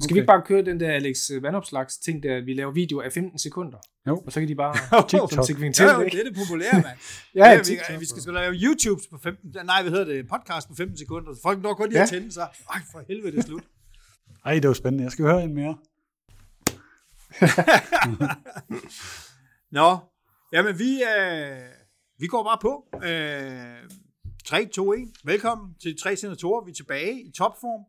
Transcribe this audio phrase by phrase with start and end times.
[0.00, 3.12] Skal vi ikke bare køre den der Alex Vandopslags ting, der vi laver video af
[3.12, 3.78] 15 sekunder?
[4.06, 4.16] Jo.
[4.26, 4.74] Og så kan de bare
[5.08, 5.32] TikTok.
[5.32, 6.16] som segmentere Ja, det, ikke?
[6.16, 6.98] det er det populære, mand.
[7.34, 10.68] Ja, ja, vi, vi skal sgu lave YouTube på 15, nej, hvad hedder det, podcast
[10.68, 11.32] på 15 sekunder.
[11.42, 12.02] Folk når kun lige Ja.
[12.02, 12.48] at tænde sig.
[12.74, 13.62] Ej, for helvede, det er slut.
[14.46, 15.04] Ej, det var spændende.
[15.04, 15.76] Jeg skal høre en mere.
[19.70, 19.96] Nå,
[20.52, 21.58] jamen vi, øh,
[22.18, 22.84] vi går bare på.
[23.04, 23.90] Øh,
[24.46, 24.98] 3, 2, 1.
[25.24, 26.64] Velkommen til tre senatorer.
[26.64, 27.84] Vi er tilbage i topform.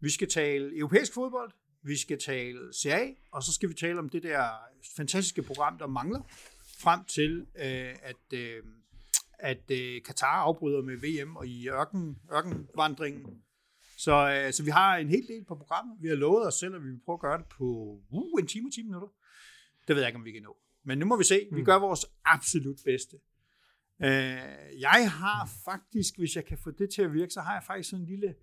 [0.00, 1.52] Vi skal tale europæisk fodbold.
[1.82, 4.48] Vi skal tale CA, og så skal vi tale om det der
[4.96, 6.22] fantastiske program, der mangler,
[6.78, 8.62] frem til, øh, at, øh,
[9.38, 13.42] at øh, Katar afbryder med VM og i ørken, ørkenvandringen.
[13.96, 15.96] Så, øh, så vi har en hel del på programmet.
[16.00, 17.64] Vi har lovet os selv, at vi vil prøve at gøre det på
[18.10, 19.08] uh, en time og 10 minutter.
[19.88, 20.56] Det ved jeg ikke, om vi kan nå.
[20.84, 21.48] Men nu må vi se.
[21.52, 23.16] Vi gør vores absolut bedste.
[24.02, 27.62] Øh, jeg har faktisk, hvis jeg kan få det til at virke, så har jeg
[27.66, 28.34] faktisk sådan en lille,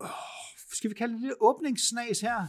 [0.00, 0.08] åh,
[0.72, 2.46] skal vi kalde det en lille åbningssnas her.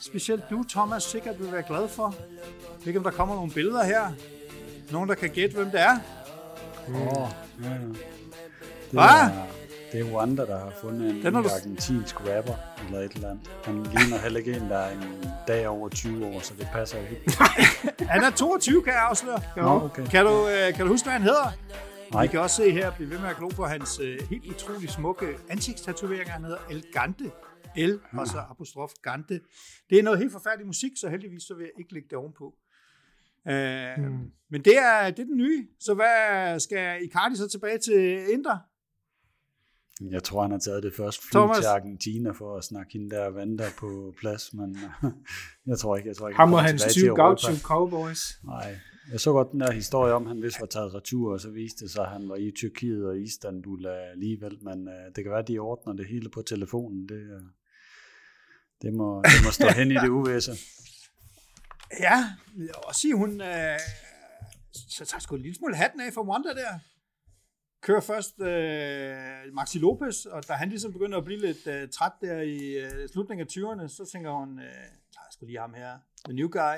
[0.00, 2.14] Specielt du, Thomas, sikkert vil være glad for.
[2.18, 4.12] Jeg ved ikke, om der kommer nogle billeder her.
[4.92, 5.98] Nogen, der kan gætte, hvem det er.
[6.88, 7.28] Åh, oh,
[7.62, 7.74] ja, ja.
[7.78, 7.96] Det
[8.90, 9.02] Hvad?
[9.04, 9.46] er,
[9.92, 12.54] det er Wanda, der har fundet en, Den du- argentinsk rapper,
[12.86, 13.50] eller et eller andet.
[13.64, 16.98] Han ligner heller ikke en, der er en dag over 20 år, så det passer
[16.98, 17.32] jo ikke.
[18.12, 19.40] Han er 22, kan jeg afsløre.
[19.56, 20.06] Nå, okay.
[20.06, 21.52] Kan du, øh, kan du huske, hvad han hedder?
[22.12, 22.22] Nej.
[22.22, 24.90] Vi kan også se her, blive ved med at glo på hans øh, helt utrolig
[24.90, 26.32] smukke ansigtstatoveringer.
[26.32, 26.84] Han hedder El
[27.76, 29.40] El, og så apostrof Gante.
[29.90, 32.54] Det er noget helt forfærdelig musik, så heldigvis så vil jeg ikke lægge det ovenpå.
[33.48, 34.30] Øh, Hmm.
[34.50, 35.66] Men det er, det er den nye.
[35.80, 38.58] Så hvad skal Icardi så tilbage til Inter?
[40.10, 41.58] Jeg tror, han har taget det første fly Thomas?
[41.58, 44.78] til Argentina for at snakke hende der Wanda på plads, men
[45.66, 47.22] jeg tror ikke, jeg tror ikke, Ham han og hans tilbage 20 til Europa.
[47.22, 48.22] gaucho cowboys.
[48.44, 48.76] Nej,
[49.12, 51.50] jeg så godt den der historie om, at han vist var taget retur, og så
[51.50, 55.30] viste det sig, at han var i Tyrkiet og Istanbul alligevel, men uh, det kan
[55.30, 57.08] være, at de ordner det hele på telefonen.
[57.08, 57.42] Det, uh,
[58.84, 60.52] det, må, det må stå hen i det uvæse.
[62.00, 62.24] Ja,
[62.88, 63.78] også sige, hun øh,
[64.74, 66.78] så tager sgu en lille smule hatten af for Wanda der.
[67.82, 72.12] Kører først øh, Maxi Lopez, og da han ligesom begynder at blive lidt øh, træt
[72.20, 74.64] der i øh, slutningen af 20'erne, så tænker hun, øh,
[75.14, 75.90] tager sgu lige ham her,
[76.24, 76.76] the new guy.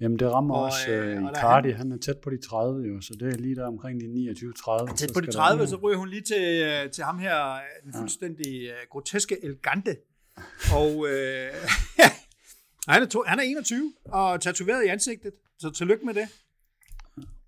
[0.00, 1.68] Jamen, det rammer Og, og, også øh, uh, og da Icardi.
[1.70, 1.78] Han...
[1.78, 4.94] han er tæt på de 30 jo, så det er lige der omkring de 29-30.
[4.94, 7.52] Tæt på de skal 30, der- så ryger hun lige til, øh, til ham her,
[7.52, 9.96] øh, den fuldstændig øh, groteske Elegante.
[10.74, 11.54] Og øh,
[12.88, 16.28] han, er to, han er 21 og tatoveret i ansigtet, så tillykke med det.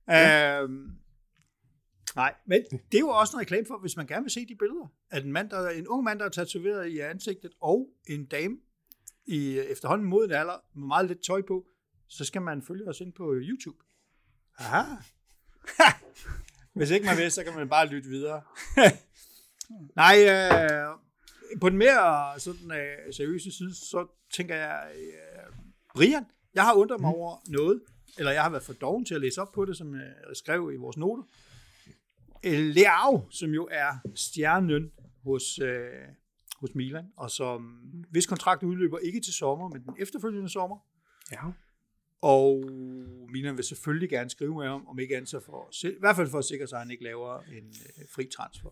[0.08, 0.62] Ja.
[0.62, 0.90] Øhm,
[2.16, 4.56] nej, men det er jo også en reklame for, hvis man gerne vil se de
[4.58, 8.26] billeder, at en, mand, der, en ung mand, der er tatoveret i ansigtet, og en
[8.26, 8.56] dame
[9.26, 11.64] i efterhånden moden alder, med meget lidt tøj på,
[12.08, 13.76] så skal man følge os ind på YouTube.
[14.58, 14.82] Aha.
[16.74, 18.42] Hvis ikke man vil, så kan man bare lytte videre.
[19.96, 20.96] Nej, øh,
[21.60, 24.06] på den mere sådan, øh, seriøse side, så
[24.36, 25.54] tænker jeg, øh,
[25.94, 26.24] Brian,
[26.54, 27.80] jeg har undret mig over noget,
[28.18, 30.70] eller jeg har været for doven til at læse op på det, som jeg skrev
[30.72, 31.22] i vores noter.
[32.44, 34.90] Øh, Leao, som jo er stjernen
[35.24, 35.90] hos, øh,
[36.60, 37.60] hos Milan, og som
[38.10, 40.76] hvis kontrakt udløber ikke til sommer, men den efterfølgende sommer,
[41.32, 41.40] Ja.
[42.22, 42.64] og
[43.32, 46.28] Milan vil selvfølgelig gerne skrive med ham, om ikke andet så for, i hvert fald
[46.30, 47.64] for at sikre sig, at han ikke laver en
[47.98, 48.70] øh, fri transfer.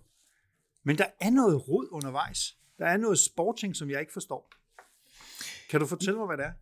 [0.83, 2.58] Men der er noget rod undervejs.
[2.79, 4.51] Der er noget sporting, som jeg ikke forstår.
[5.71, 6.53] Kan du fortælle mig, hvad det er?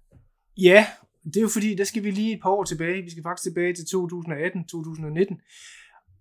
[0.57, 0.87] Ja,
[1.25, 3.03] det er jo fordi, der skal vi lige et par år tilbage.
[3.03, 5.37] Vi skal faktisk tilbage til 2018-2019.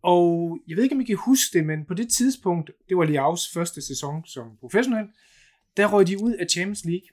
[0.02, 3.04] Og jeg ved ikke, om I kan huske det, men på det tidspunkt, det var
[3.04, 5.08] Liaus første sæson som professionel,
[5.78, 7.08] der røg de ud af Champions League.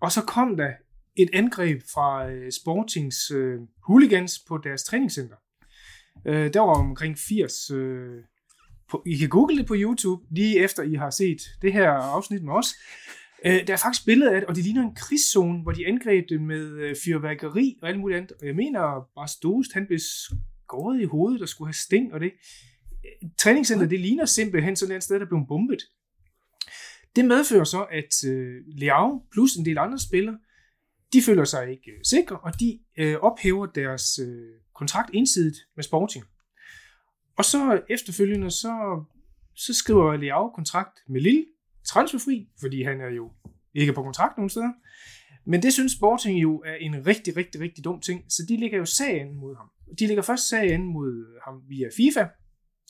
[0.00, 0.72] Og så kom der
[1.16, 5.36] et angreb fra øh, Sportings øh, hooligans på deres træningscenter.
[6.26, 7.70] Øh, der var omkring 80.
[7.70, 8.24] Øh,
[8.90, 12.42] på, I kan google det på YouTube, lige efter I har set det her afsnit
[12.42, 12.74] med os.
[13.44, 16.28] Øh, der er faktisk billeder af det, og det ligner en krigszone, hvor de angreb
[16.28, 18.32] det med øh, fyrværkeri og alt muligt andet.
[18.40, 18.80] Og jeg mener,
[19.14, 22.26] bare Dost, han blev skåret i hovedet og skulle have sting og det.
[22.26, 25.82] Øh, træningscenteret, Træningscenter, det ligner simpelthen sådan et sted, der blev bombet.
[27.16, 30.38] Det medfører så, at øh, Leao plus en del andre spillere,
[31.12, 35.84] de føler sig ikke øh, sikre, og de øh, ophæver deres øh, kontrakt ensidigt med
[35.84, 36.24] Sporting.
[37.38, 39.04] Og så efterfølgende, så,
[39.54, 41.44] så skriver Leao kontrakt med Lille,
[41.86, 43.32] transferfri, fordi han er jo
[43.74, 44.72] ikke på kontrakt nogen steder.
[45.46, 48.78] Men det synes Sporting jo er en rigtig, rigtig, rigtig dum ting, så de lægger
[48.78, 49.70] jo sag an mod ham.
[49.98, 52.26] De lægger først sag an mod ham via FIFA.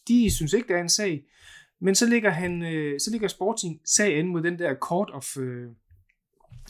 [0.08, 1.24] De synes ikke, der er en sag.
[1.80, 5.36] Men så lægger, han, øh, så lægger Sporting sag an mod den der Court of,
[5.36, 5.68] øh,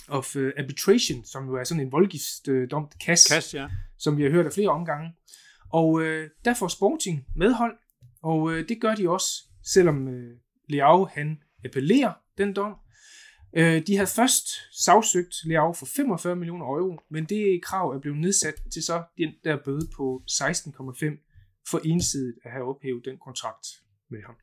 [0.08, 3.69] of øh, Arbitration, som jo er sådan en voldgift øh, dom, kas, Kast, ja.
[3.98, 5.12] som vi har hørt af flere omgange.
[5.73, 7.76] Og øh, der får Sporting medhold,
[8.23, 9.31] og øh, det gør de også,
[9.65, 10.37] selvom øh,
[10.69, 12.75] Leao han appellerer den dom.
[13.56, 14.49] Øh, de havde først
[14.85, 19.32] sagsøgt Leao for 45 millioner euro, men det krav er blevet nedsat til så den
[19.44, 23.67] der bøde på 16,5 for ensidigt at have ophævet den kontrakt
[24.11, 24.35] med ham.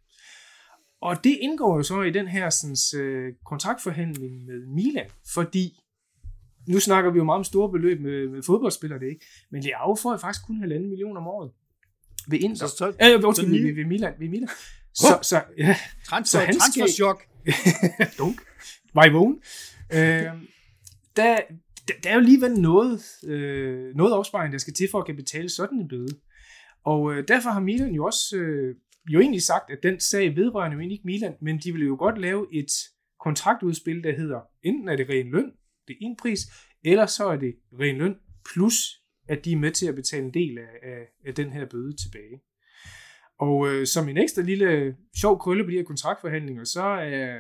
[1.02, 5.80] Og det indgår jo så i den her sådan, øh, kontraktforhandling med Milan, fordi
[6.68, 9.26] nu snakker vi jo meget om store beløb med, med fodboldspillere, det ikke?
[9.52, 11.52] Men Leao får faktisk kun halvanden million om året
[12.28, 12.68] ved Inter.
[12.68, 14.14] Så, så, Øh, undskyld, ved, ved, ved Milan.
[14.20, 14.50] Ved Milan.
[14.94, 15.76] Så, så, ja,
[16.06, 17.24] transfer, så han skal- transferchok.
[18.20, 18.42] dunk.
[18.94, 19.40] Var I vågen?
[19.94, 20.00] Øh,
[21.16, 21.38] der,
[21.88, 25.16] der, der er jo alligevel noget, øh, noget opsparing, der skal til for at kan
[25.16, 26.18] betale sådan en bøde.
[26.86, 28.76] Og øh, derfor har Milan jo også øh,
[29.10, 31.96] jo egentlig sagt, at den sag vedrører jo egentlig ikke Milan, men de vil jo
[32.00, 32.72] godt lave et
[33.24, 35.52] kontraktudspil, der hedder, enten er det ren løn,
[35.88, 36.40] det er en pris,
[36.84, 38.16] eller så er det ren løn,
[38.54, 38.76] plus
[39.28, 41.96] at de er med til at betale en del af, af, af den her bøde
[41.96, 42.42] tilbage.
[43.40, 47.40] Og øh, som en ekstra lille øh, sjov krølle på de her kontraktforhandlinger, så er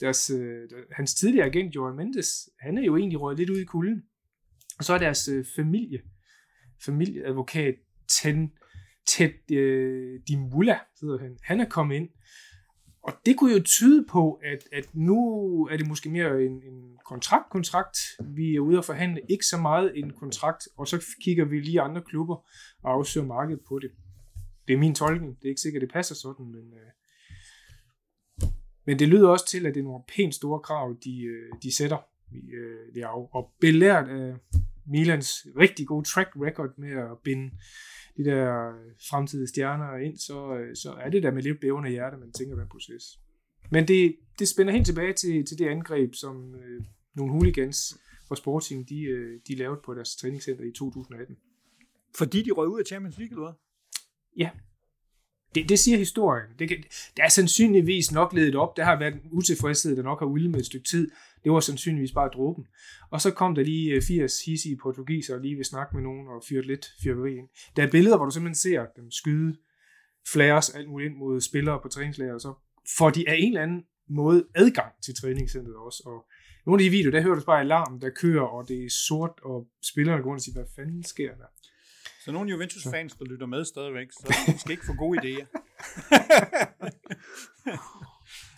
[0.00, 3.64] deres, øh, hans tidligere agent, Joan Mendes, han er jo egentlig røget lidt ud i
[3.64, 4.02] kulden.
[4.78, 6.00] Og så er deres øh, familie,
[6.84, 7.74] familieadvokat,
[8.08, 8.52] Ten,
[9.06, 12.08] Ted øh, Dimula, hedder han, han er kommet ind.
[13.08, 15.18] Og det kunne jo tyde på, at, at nu
[15.70, 19.98] er det måske mere en, en kontrakt-kontrakt, vi er ude at forhandle, ikke så meget
[19.98, 22.36] en kontrakt, og så kigger vi lige andre klubber
[22.82, 23.90] og afsøger markedet på det.
[24.68, 25.36] Det er min tolkning.
[25.36, 26.90] Det er ikke sikkert, det passer sådan, men, øh,
[28.86, 31.76] men det lyder også til, at det er nogle pænt store krav, de, øh, de
[31.76, 31.98] sætter
[32.34, 33.28] øh, det af.
[33.32, 34.34] Og belært af
[34.86, 37.50] Milans rigtig gode track record med at binde
[38.18, 38.72] de der
[39.10, 42.54] fremtidige stjerner ind, så, øh, så er det der med lidt bævende hjerte, man tænker,
[42.54, 43.18] hvad proces.
[43.70, 46.84] Men det, det spænder helt tilbage til, til det angreb, som øh,
[47.14, 47.98] nogle hooligans
[48.28, 51.36] fra Sporting, de, øh, de lavede på deres træningscenter i 2018.
[52.16, 53.54] Fordi de røg ud af Champions League, eller hvad?
[55.54, 56.48] Det, det siger historien.
[56.58, 56.78] Det, kan,
[57.16, 58.76] det er sandsynligvis nok ledet op.
[58.76, 61.10] Der har været en utilfredshed, der nok har ulmet et stykke tid.
[61.44, 62.66] Det var sandsynligvis bare dråben.
[63.10, 66.28] Og så kom der lige øh, 80 hissige portugiser og lige vil snakke med nogen
[66.28, 67.48] og fyret lidt fyrværkeri ind.
[67.76, 69.56] Der er billeder, hvor du simpelthen ser dem skyde
[70.32, 72.54] flares alt muligt ind mod spillere på træningslæger, og så
[72.98, 76.02] får de af en eller anden måde adgang til træningscenteret også.
[76.06, 76.26] Og
[76.66, 79.40] nogle af de videoer, der hører du bare alarm, der kører, og det er sort,
[79.42, 81.46] og spillerne går rundt og siger, hvad fanden sker der?
[82.24, 85.46] Så nogle Juventus-fans, der lytter med stadigvæk, så skal ikke få gode idéer.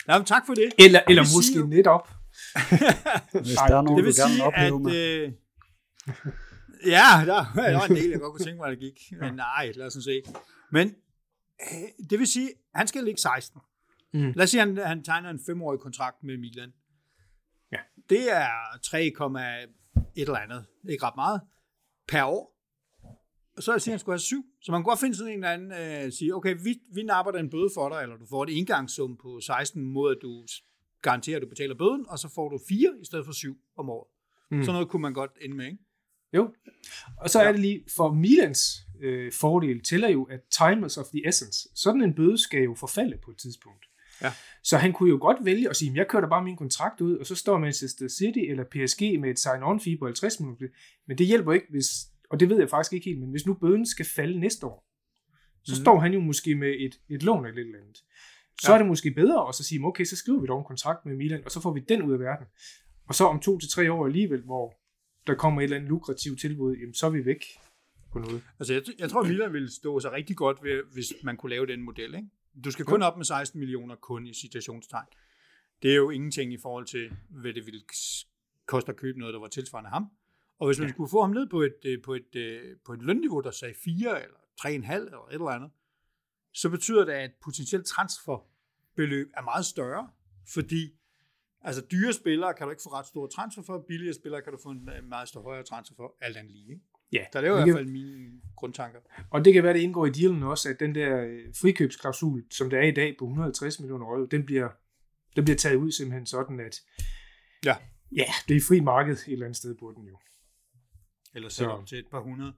[0.06, 0.72] Nå, men tak for det.
[0.78, 2.08] Eller, eller måske netop.
[3.32, 4.82] Hvis der er nogen, Det du vil gerne vil sige, opleve at...
[4.82, 4.94] med.
[4.94, 5.32] Øh,
[6.96, 9.18] ja, der, der var en del, jeg godt kunne tænke mig, at det gik.
[9.20, 10.22] Men nej, lad os se.
[10.72, 10.94] Men
[11.60, 13.60] øh, det vil sige, at han skal ligge 16.
[14.12, 14.32] Mm.
[14.36, 16.72] Lad os sige, at han, han tegner en femårig kontrakt med Milan.
[17.72, 17.78] Ja.
[18.08, 18.48] Det er
[18.84, 19.14] 3, et
[20.16, 20.66] eller andet.
[20.88, 21.40] Ikke ret meget.
[22.08, 22.56] Per år.
[23.56, 24.44] Og så siger han, at han skulle have 7.
[24.62, 25.72] Så man kan godt finde sådan en eller anden,
[26.06, 29.16] øh, sige, okay, vi, vi napper den bøde for dig, eller du får et indgangssum
[29.22, 30.46] på 16 mod, at du
[31.02, 33.90] garanterer, at du betaler bøden, og så får du 4 i stedet for 7 om
[33.90, 34.08] året.
[34.50, 34.62] Mm.
[34.62, 35.78] Sådan noget kunne man godt ende med, ikke?
[36.32, 36.54] Jo.
[37.16, 41.06] Og så er det lige, for Milans øh, fordel tæller jo, at time is of
[41.06, 41.68] the essence.
[41.74, 43.86] Sådan en bøde skal jo forfalde på et tidspunkt.
[44.22, 44.32] Ja.
[44.62, 47.16] Så han kunne jo godt vælge at sige, jeg kører da bare min kontrakt ud,
[47.16, 50.66] og så står Manchester City eller PSG med et sign-on fee på 50 minutter.
[51.08, 51.86] Men det hjælper ikke, hvis,
[52.30, 54.86] og det ved jeg faktisk ikke helt, men hvis nu bøden skal falde næste år,
[55.64, 55.84] så mm.
[55.84, 58.04] står han jo måske med et, et lån eller et eller andet.
[58.60, 58.74] Så Ja.
[58.74, 61.16] er det måske bedre at så sige, okay, så skriver vi dog en kontrakt med
[61.16, 62.46] Milan, og så får vi den ud af verden.
[63.06, 64.74] Og så om to til tre år alligevel, hvor
[65.26, 67.44] der kommer et eller andet lukrativt tilbud, jamen så er vi væk
[68.12, 68.42] på noget.
[68.58, 71.66] Altså, jeg, jeg tror, Milan ville stå sig rigtig godt, ved, hvis man kunne lave
[71.66, 72.28] den model, ikke?
[72.64, 75.06] Du skal kun op med 16 millioner kun i citationstegn.
[75.82, 77.80] Det er jo ingenting i forhold til, hvad det ville
[78.66, 80.06] koste at købe noget, der var tilsvarende ham.
[80.58, 80.92] Og hvis man Ja.
[80.92, 83.74] skulle få ham ned på et, øh, på et, øh, på et lønniveau, der sagde
[83.84, 85.70] 4 eller 3,5 eller et eller andet,
[86.52, 87.86] så betyder det, at et potentielt
[88.96, 90.08] transferbeløb er meget større,
[90.52, 90.92] fordi
[91.62, 94.58] altså dyre spillere kan du ikke få ret store transfer for, billige spillere kan du
[94.62, 96.70] få en meget større højere transfer for, alt andet lige.
[96.70, 96.82] Ikke?
[97.12, 99.00] Ja, Så det er jo i det hvert fald mine grundtanker.
[99.30, 102.70] Og det kan være, det indgår i dealen også, at den der øh, frikøbsklausul, som
[102.70, 104.68] der er i dag på 150 millioner euro, den bliver,
[105.36, 106.76] den bliver taget ud simpelthen sådan, at
[107.64, 107.76] Ja.
[108.16, 110.18] ja, det er fri marked et eller andet sted på den jo.
[111.34, 112.52] Eller Så- op til et par hundrede.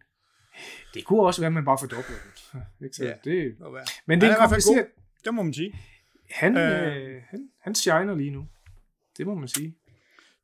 [0.94, 2.16] Det kunne også være, at man bare fordobler
[2.52, 2.60] den.
[2.84, 3.04] Ikke så?
[3.04, 3.14] Ja.
[3.24, 3.82] Det, hvad?
[4.06, 4.86] men det er er i hvert fald kompliceret.
[5.24, 5.78] Det må man sige.
[6.32, 6.96] Han, Øh.
[6.96, 8.46] øh, han, han shiner lige nu.
[9.18, 9.74] Det må man sige.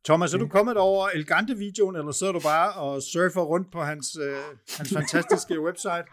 [0.04, 4.16] Thomas, er du kommet over Elgante-videoen, eller sidder du bare og surfer rundt på hans,
[4.22, 4.36] øh,
[4.76, 6.04] hans fantastiske website?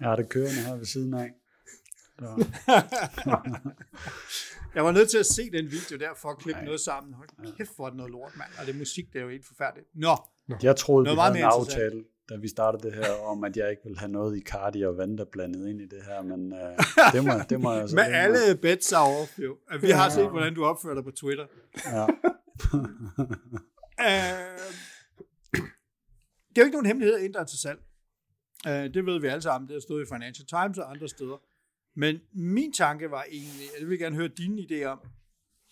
[0.00, 1.30] Jeg har det kørende her ved siden af.
[2.18, 2.46] Så,
[4.74, 7.14] Jeg var nødt til at se den video der, for at klippe noget sammen.
[7.14, 8.48] Hold kæft, hvor er det noget lort, mand.
[8.60, 9.88] Og det musik, det er jo helt forfærdeligt.
[9.94, 10.16] Nå,
[10.62, 13.56] jeg troede, Noget vi meget havde en aftale, da vi startede det her, om at
[13.56, 16.52] jeg ikke ville have noget i Cardi og Vanda blandet ind i det her, men
[16.52, 16.78] øh,
[17.14, 19.58] det, må, det må jeg så med alle bets er off, jo.
[19.80, 21.46] Vi har set, hvordan du opfører dig på Twitter.
[21.84, 22.02] Ja.
[24.06, 24.60] øh,
[26.48, 27.80] det er jo ikke nogen hemmelighed, at Indre er til salg.
[28.66, 29.68] Øh, det ved vi alle sammen.
[29.68, 31.42] Det har stået i Financial Times og andre steder.
[31.96, 34.98] Men min tanke var egentlig, at jeg vil gerne høre dine idéer om,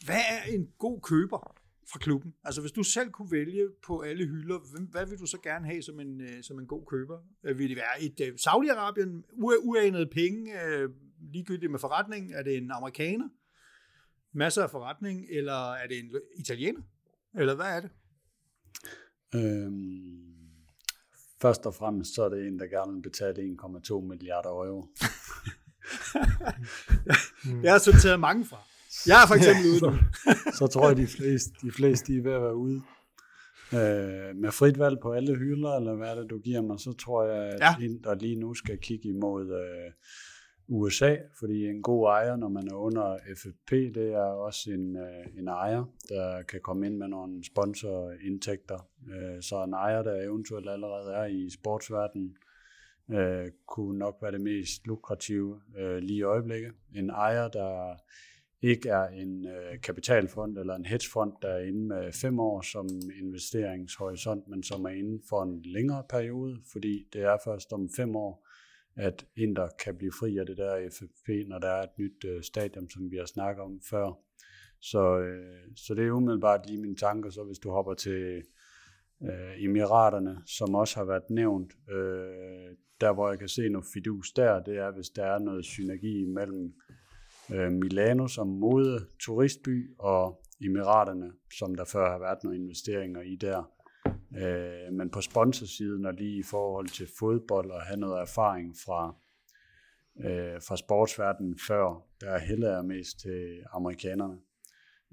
[0.04, 1.57] hvad er en god køber
[1.92, 2.34] fra klubben?
[2.44, 4.58] Altså hvis du selv kunne vælge på alle hylder,
[4.90, 7.18] hvad vil du så gerne have som en, øh, som en god køber?
[7.44, 10.90] Øh, vil det være et uh, Saudi-Arabien, uanede penge, uh,
[11.32, 12.32] ligegyldigt med forretning?
[12.34, 13.28] Er det en amerikaner?
[14.32, 15.26] Masser af forretning?
[15.30, 16.80] Eller er det en italiener?
[17.34, 17.90] Eller hvad er det?
[19.34, 20.34] Øhm,
[21.40, 24.88] først og fremmest så er det en, der gerne vil betale 1,2 milliarder euro.
[27.64, 28.67] jeg har sorteret mange fra.
[29.06, 29.90] Jeg er for eksempel ude så,
[30.58, 32.82] så tror jeg, de fleste, de fleste de er ved at være ude.
[33.72, 36.92] Øh, med frit valg på alle hylder, eller hvad er det, du giver mig, så
[36.92, 37.84] tror jeg, at ja.
[37.84, 39.92] en, der lige nu skal kigge imod øh,
[40.68, 45.38] USA, fordi en god ejer, når man er under FFP, det er også en, øh,
[45.38, 48.88] en ejer, der kan komme ind med nogle sponsorindtægter.
[49.08, 52.36] Øh, så en ejer, der eventuelt allerede er i sportsverdenen,
[53.10, 56.72] øh, kunne nok være det mest lukrative øh, lige i øjeblikket.
[56.94, 57.94] En ejer, der
[58.62, 62.88] ikke er en øh, kapitalfond eller en hedgefond, der er inde med fem år som
[63.22, 68.16] investeringshorisont, men som er inde for en længere periode, fordi det er først om fem
[68.16, 68.48] år,
[68.96, 72.42] at Inter kan blive fri af det der FFP, når der er et nyt øh,
[72.42, 74.12] stadion, som vi har snakket om før.
[74.80, 78.42] Så, øh, så det er umiddelbart lige mine tanker, så hvis du hopper til
[79.22, 84.32] øh, Emiraterne, som også har været nævnt, øh, der hvor jeg kan se noget fidus
[84.32, 86.74] der, det er, hvis der er noget synergi mellem
[87.54, 93.36] øh, Milano som mode turistby og Emiraterne, som der før har været nogle investeringer i
[93.36, 93.70] der.
[94.36, 99.16] Øh, men på sponsorsiden og lige i forhold til fodbold og have noget erfaring fra,
[100.20, 104.38] øh, fra sportsverdenen før, der hælder jeg mest til amerikanerne.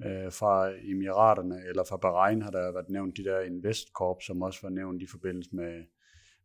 [0.05, 4.59] Øh, fra Emiraterne eller fra Bahrain har der været nævnt de der Investcorp, som også
[4.63, 5.83] var nævnt i forbindelse med,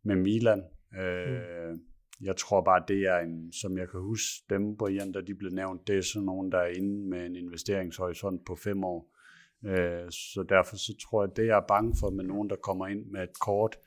[0.03, 0.63] med Milan.
[0.99, 1.81] Øh, mm.
[2.21, 5.51] Jeg tror bare, det er en, som jeg kan huske, dem, Brian, der de blev
[5.51, 9.17] nævnt, det er sådan nogen, der er inde med en investeringshorisont på fem år.
[9.65, 12.87] Øh, så derfor så tror jeg, det jeg er bange for med nogen, der kommer
[12.87, 13.79] ind med et kort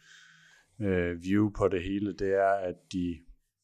[0.82, 3.18] øh, view på det hele, det er, at de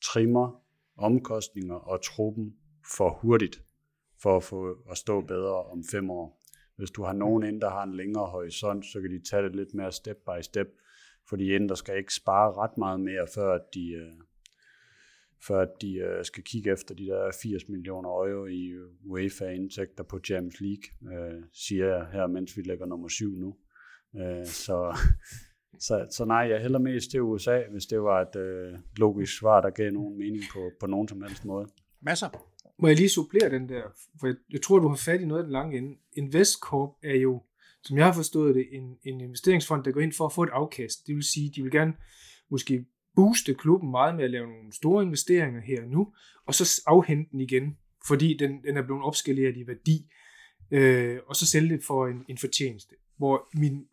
[0.04, 0.64] trimmer
[0.98, 2.56] omkostninger og truppen
[2.96, 3.64] for hurtigt,
[4.22, 6.40] for at få at stå bedre om fem år.
[6.76, 9.56] Hvis du har nogen ind, der har en længere horisont, så kan de tage det
[9.56, 10.68] lidt mere step by step,
[11.30, 14.18] fordi ind, der skal ikke spare ret meget mere, før de, øh,
[15.40, 18.74] øh, før de øh, skal kigge efter de der 80 millioner euro i
[19.06, 23.56] UEFA-indtægter på Champions League, øh, siger jeg her, mens vi lægger nummer syv nu.
[24.16, 24.98] Øh, så,
[25.88, 29.62] så, så nej, jeg hælder mest til USA, hvis det var et øh, logisk svar,
[29.62, 31.68] der gav nogen mening på, på nogen som helst måde.
[32.02, 32.46] Masser.
[32.82, 33.82] Må jeg lige supplere den der,
[34.20, 35.98] for jeg, jeg tror, du har fat i noget af den lange ende.
[36.14, 37.44] Investcorp er jo,
[37.84, 40.50] som jeg har forstået det, en, en investeringsfond, der går ind for at få et
[40.50, 41.08] afkast.
[41.08, 41.94] Det vil sige, de vil gerne
[42.50, 46.14] måske booste klubben meget med at lave nogle store investeringer her og nu,
[46.46, 50.06] og så afhente den igen, fordi den, den er blevet opskaleret i værdi,
[50.72, 52.96] øh, og så sælge det for en, en fortjeneste.
[53.18, 53.86] Hvor min,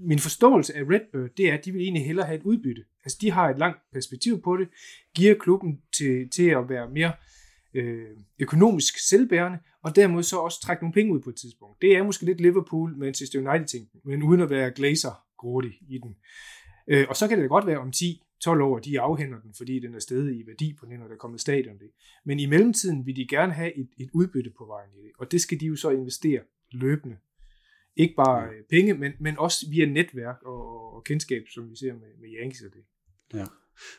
[0.00, 2.84] min forståelse af Redbird, det er, at de vil egentlig hellere have et udbytte.
[3.04, 4.68] Altså de har et langt perspektiv på det,
[5.14, 7.12] giver klubben til, til at være mere
[7.74, 11.82] øh, økonomisk selvbærende, og dermed så også trække nogle penge ud på et tidspunkt.
[11.82, 16.16] Det er måske lidt Liverpool, Manchester United-ting, men uden at være glazer grådig i den.
[16.88, 19.54] Øh, og så kan det da godt være om 10, 12 år, de afhænder den,
[19.56, 21.90] fordi den er stedet i værdi på den, når der er kommet stadion det.
[22.24, 25.32] Men i mellemtiden vil de gerne have et, et udbytte på vejen i det, og
[25.32, 26.42] det skal de jo så investere
[26.72, 27.16] løbende.
[27.96, 28.50] Ikke bare ja.
[28.70, 32.62] penge, men, men også via netværk og, og kendskab, som vi ser med, med Yankees
[32.62, 32.84] og det.
[33.34, 33.46] Ja,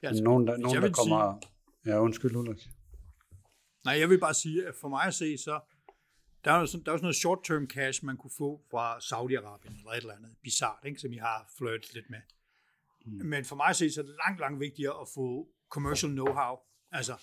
[0.04, 1.40] ja altså, nogen, der, nogen, der kommer...
[1.42, 1.52] Sige...
[1.94, 2.70] Ja, undskyld, Ulrik.
[3.86, 5.60] Nej, jeg vil bare sige, at for mig at se, så
[6.46, 9.78] der er jo sådan, der er sådan noget short-term cash, man kunne få fra Saudi-Arabien
[9.80, 12.22] eller et eller andet bizart, ikke, som I har flirtet lidt med.
[13.06, 13.26] Mm.
[13.26, 16.88] Men for mig at se, så er det langt, langt vigtigere at få commercial know-how.
[16.92, 17.14] Altså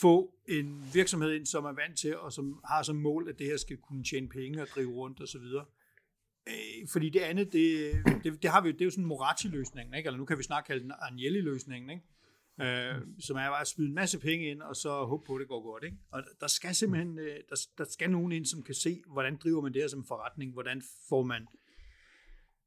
[0.00, 3.46] få en virksomhed ind, som er vant til, og som har som mål, at det
[3.46, 5.42] her skal kunne tjene penge og drive rundt osv.
[6.48, 7.92] Øh, fordi det andet, det,
[8.24, 10.06] det, det, har vi, det er jo sådan en Moratti-løsning, ikke?
[10.06, 12.02] eller nu kan vi snart kalde den Agnelli-løsningen, ikke?
[12.60, 15.48] Øh, som er at smide en masse penge ind, og så håbe på, at det
[15.48, 15.84] går godt.
[15.84, 15.96] Ikke?
[16.10, 19.60] Og der skal simpelthen øh, der, der skal nogen ind, som kan se, hvordan driver
[19.60, 21.46] man det her som forretning, hvordan får man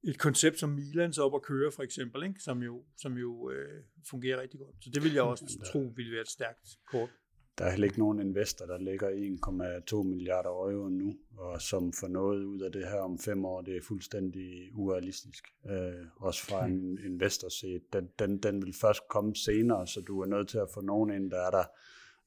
[0.04, 2.40] et koncept som Milans op at køre, for eksempel, ikke?
[2.40, 4.76] som jo, som jo øh, fungerer rigtig godt.
[4.82, 7.10] Så det vil jeg også tro ville være et stærkt kort.
[7.58, 12.08] Der er heller ikke nogen investor, der lægger 1,2 milliarder euro nu, og som får
[12.08, 15.48] noget ud af det her om fem år, det er fuldstændig urealistisk.
[15.70, 17.94] Øh, også fra en investor set.
[17.94, 21.12] Den, den, den vil først komme senere, så du er nødt til at få nogen
[21.12, 21.64] ind, der er der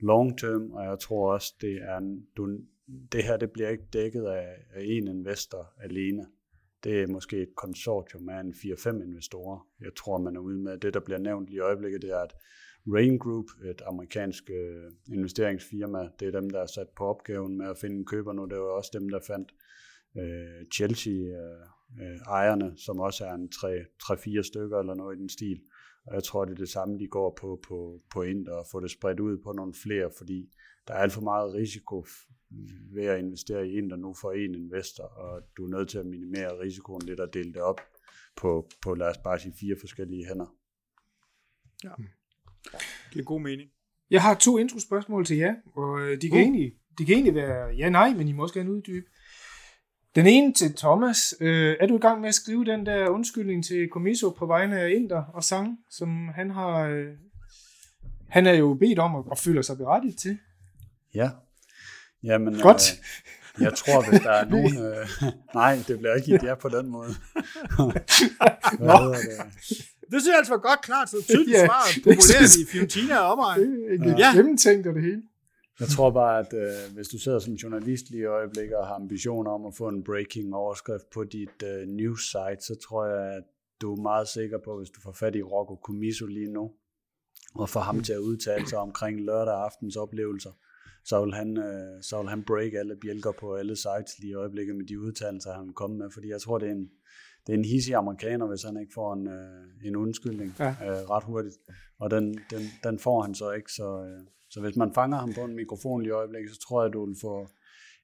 [0.01, 2.59] long term, og jeg tror også, det er, du,
[3.13, 6.27] det her det bliver ikke dækket af, af en investor alene.
[6.85, 9.69] Det er måske et konsortium af en 4-5 investorer.
[9.81, 12.33] Jeg tror, man er ude med det, der bliver nævnt i øjeblikket, det er, at
[12.89, 17.67] Rain Group, et amerikansk øh, investeringsfirma, det er dem, der er sat på opgaven med
[17.71, 18.45] at finde en køber nu.
[18.45, 19.55] Det var også dem, der fandt
[20.19, 25.61] øh, Chelsea-ejerne, øh, øh som også er en 3-4 stykker eller noget i den stil.
[26.07, 28.81] Og jeg tror, det er det samme, de går på på, på ind og få
[28.81, 30.51] det spredt ud på nogle flere, fordi
[30.89, 32.05] der er alt for meget risiko
[32.95, 36.07] ved at investere i Inter nu for en investor, og du er nødt til at
[36.07, 37.81] minimere risikoen lidt og dele det op
[38.37, 40.55] på, på lad os bare sige, fire forskellige hænder.
[41.85, 41.91] Ja.
[42.73, 43.71] Det giver god mening.
[44.11, 46.43] Jeg har to introspørgsmål til jer, og øh, de kan, uh.
[46.43, 49.07] egentlig, de kan egentlig være ja-nej, men I må også gerne uddybe.
[50.15, 51.35] Den ene til Thomas.
[51.41, 54.81] Øh, er du i gang med at skrive den der undskyldning til Komiso på vegne
[54.81, 56.89] af Inder og Sang, som han har...
[56.89, 57.15] Øh,
[58.29, 60.39] han er jo bedt om og, og føler sig berettiget til.
[61.15, 61.31] Ja.
[62.27, 62.83] Jamen, Godt.
[62.93, 64.77] Øh, jeg tror, hvis der er nogen...
[64.87, 65.07] Øh,
[65.55, 67.09] nej, det bliver ikke et ja på den måde.
[68.79, 69.39] Hvad hedder det?
[70.11, 73.33] Det synes jeg altså var godt klart, så tydeligt ja, svar, populært i Fiorentina og
[73.33, 73.61] omegn.
[74.01, 74.31] Det er ja.
[74.37, 75.23] gennemtænkt og det hele.
[75.81, 78.95] Jeg tror bare, at øh, hvis du sidder som journalist lige i øjeblikket og har
[78.95, 83.37] ambitioner om at få en breaking overskrift på dit øh, news site, så tror jeg,
[83.37, 83.43] at
[83.81, 86.71] du er meget sikker på, hvis du får fat i Rocco Comiso lige nu,
[87.55, 90.51] og får ham til at udtale sig omkring lørdag aftens oplevelser,
[91.09, 94.35] så vil han, øh, så vil han break alle bjælker på alle sites lige i
[94.35, 96.91] øjeblikket med de udtalelser, han vil komme med, fordi jeg tror, det er en,
[97.47, 100.69] det er en hissig amerikaner, hvis han ikke får en, øh, en undskyldning ja.
[100.69, 101.57] øh, ret hurtigt.
[101.99, 105.33] Og den, den, den får han så ikke, så, øh, så hvis man fanger ham
[105.35, 107.49] på en mikrofon lige i øjeblikket, så tror jeg, du vil få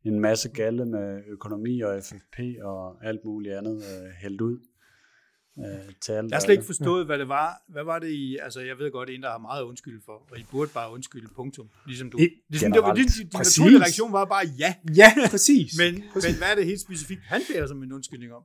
[0.04, 4.59] en masse galle med økonomi og FFP og alt muligt andet øh, hældt ud.
[5.59, 5.64] Øh,
[6.00, 7.62] til jeg har slet ikke forstået, hvad det var.
[7.68, 8.37] Hvad var det i...
[8.42, 11.28] Altså, jeg ved godt, at der har meget undskyld for, og I burde bare undskylde,
[11.37, 11.68] punktum.
[11.87, 12.18] Ligesom du.
[12.49, 14.75] ligesom det var, din, din naturlige reaktion var bare ja.
[14.97, 15.73] Ja, præcis.
[15.78, 16.30] men, præcis.
[16.30, 18.42] men hvad er det helt specifikt, han beder som en undskyldning om?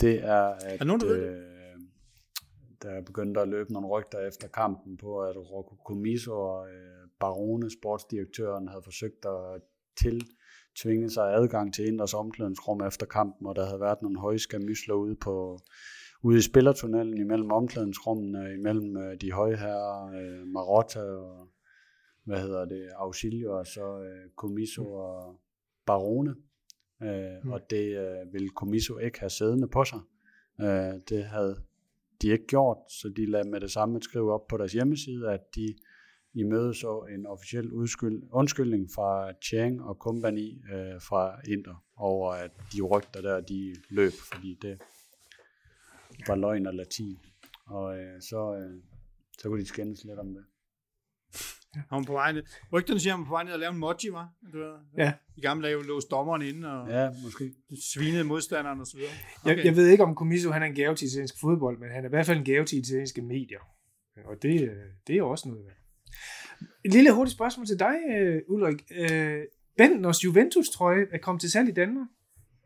[0.00, 0.80] Det er, at...
[0.80, 1.28] Er nogen, der ved det?
[1.28, 1.44] Øh,
[2.82, 7.70] der begyndte at løbe nogle rygter efter kampen på, at Rocco Comiso og øh, Barone,
[7.70, 9.62] sportsdirektøren, havde forsøgt at
[9.96, 14.94] tiltvinge sig adgang til Inders omklædningsrum efter kampen, og der havde været nogle høje skamysler
[14.94, 15.60] ude på
[16.24, 21.48] ude i spillertunnelen imellem omklædningsrummene, imellem øh, de høje her, øh, Marotta og
[22.24, 25.40] hvad hedder det, Auxilio, og så øh, Comiso og
[25.86, 26.34] Barone.
[27.02, 27.52] Øh, mm.
[27.52, 30.00] Og det øh, ville Comiso ikke have siddende på sig.
[30.60, 31.56] Øh, det havde
[32.22, 35.40] de ikke gjort, så de lagde med det samme skrive op på deres hjemmeside, at
[35.54, 35.74] de
[36.74, 42.80] så en officiel udskyld, undskyldning fra Chang og company øh, fra Inter over, at de
[42.82, 44.78] rygter der, de løb, fordi det
[46.28, 47.18] var løgn og latin.
[47.66, 48.82] Og øh, så, øh,
[49.38, 50.44] så kunne de skændes lidt om det.
[51.90, 52.42] Han på vej ned.
[52.72, 54.28] Rygterne siger, at han på vej ned og lave en mochi, var?
[54.52, 55.12] Du ved, ja.
[55.36, 57.52] I gamle dage låste dommeren inde og ja, måske.
[57.92, 59.12] svinede modstanderen og så videre.
[59.42, 59.56] Okay.
[59.56, 62.04] Jeg, jeg, ved ikke, om Comiso han er en gave til italiensk fodbold, men han
[62.04, 63.60] er i hvert fald en gave til italienske medier.
[64.24, 65.66] Og det, øh, det er også noget.
[66.84, 68.82] Et lille hurtigt spørgsmål til dig, øh, Ulrik.
[68.90, 69.42] Øh,
[69.76, 72.06] Bentners Juventus-trøje er kommet til salg i Danmark.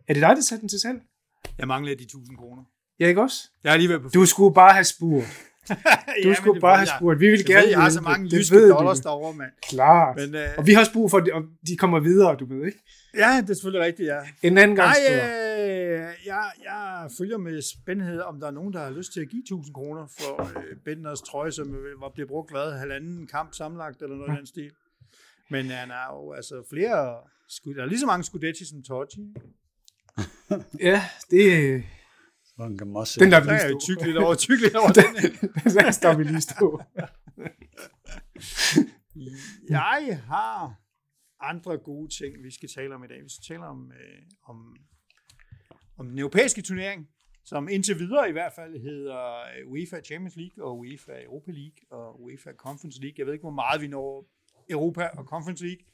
[0.08, 1.00] Er det dig, der satte den til salg?
[1.58, 2.64] Jeg mangler de 1000 kroner.
[3.00, 3.48] Ja, ikke også?
[3.64, 5.26] Jeg har lige været på Du skulle bare have spurgt.
[6.24, 7.20] Du ja, skulle bare have spurgt.
[7.20, 9.50] Vi vil gerne ved, Jeg har så mange det, jyske dollars derovre, mand.
[9.62, 10.16] Klart.
[10.16, 12.78] Men, øh, og vi har også brug for, at de kommer videre, du ved, ikke?
[13.16, 14.18] Ja, det er selvfølgelig rigtigt, ja.
[14.42, 18.80] En anden gang Nej, øh, jeg, jeg følger med spændhed, om der er nogen, der
[18.80, 22.50] har lyst til at give 1000 kroner for øh, Benders trøje, som var blevet brugt,
[22.50, 24.34] hvad, halvanden kamp sammenlagt, eller noget ja.
[24.34, 24.70] i den stil.
[25.50, 26.96] Men han er jo altså flere,
[27.76, 29.34] der er lige så mange Scudetti som Totti.
[30.88, 31.82] ja, det,
[32.66, 33.80] den kan også den der vi lige stå.
[33.80, 35.10] Tyk lidt over, tyk lidt over den.
[35.84, 36.82] den står vi lige stå.
[39.78, 40.74] jeg har
[41.40, 43.22] andre gode ting, vi skal tale om i dag.
[43.22, 44.76] Vi skal tale om, øh, om,
[45.98, 47.08] om den europæiske turnering,
[47.44, 49.20] som indtil videre i hvert fald hedder
[49.66, 53.14] UEFA Champions League og UEFA Europa League og UEFA Conference League.
[53.18, 54.28] Jeg ved ikke, hvor meget vi når
[54.70, 55.84] Europa og Conference League,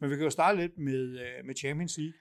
[0.00, 2.18] men vi kan jo starte lidt med, øh, med Champions League.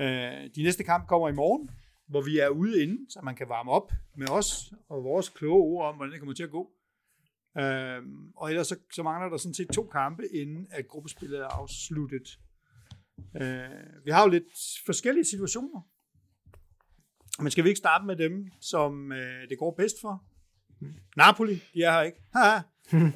[0.00, 1.70] Øh, de næste kamp kommer i morgen,
[2.06, 5.62] hvor vi er ude inden, så man kan varme op med os og vores kloge
[5.62, 6.70] ord om, hvordan det kommer til at gå.
[7.58, 11.46] Øhm, og ellers så, så mangler der sådan set to kampe, inden at gruppespillet er
[11.46, 12.38] afsluttet.
[13.36, 14.48] Øh, vi har jo lidt
[14.86, 15.80] forskellige situationer.
[17.42, 20.24] Men skal vi ikke starte med dem, som øh, det går bedst for?
[21.16, 22.18] Napoli, de er her ikke
[22.94, 23.10] øh,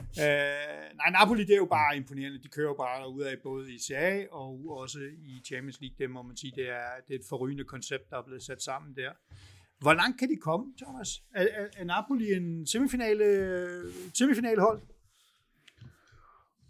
[0.96, 2.42] nej, Napoli det er jo bare imponerende.
[2.42, 5.96] De kører jo bare ud af både i Serie og også i Champions League.
[5.98, 8.62] Det må man sige, det er, det er et forrygende koncept, der er blevet sat
[8.62, 9.10] sammen der.
[9.80, 11.22] Hvor langt kan de komme, Thomas?
[11.34, 13.24] Er, er, er Napoli en semifinale,
[14.14, 14.80] semifinale hold?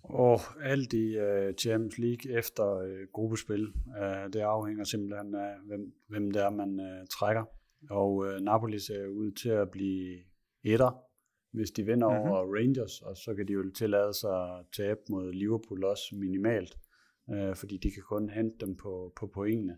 [0.02, 5.94] Og alt i uh, Champions League efter uh, gruppespil, uh, det afhænger simpelthen af, hvem,
[6.08, 7.44] hvem det er, man uh, trækker.
[7.90, 10.18] Og uh, Napoli ser ud til at blive
[10.64, 11.09] etter,
[11.52, 12.30] hvis de vinder mm-hmm.
[12.30, 16.78] over Rangers, og så kan de jo tillade sig at tabe mod Liverpool også minimalt,
[17.26, 19.76] uh, fordi de kan kun hente dem på, på pointene.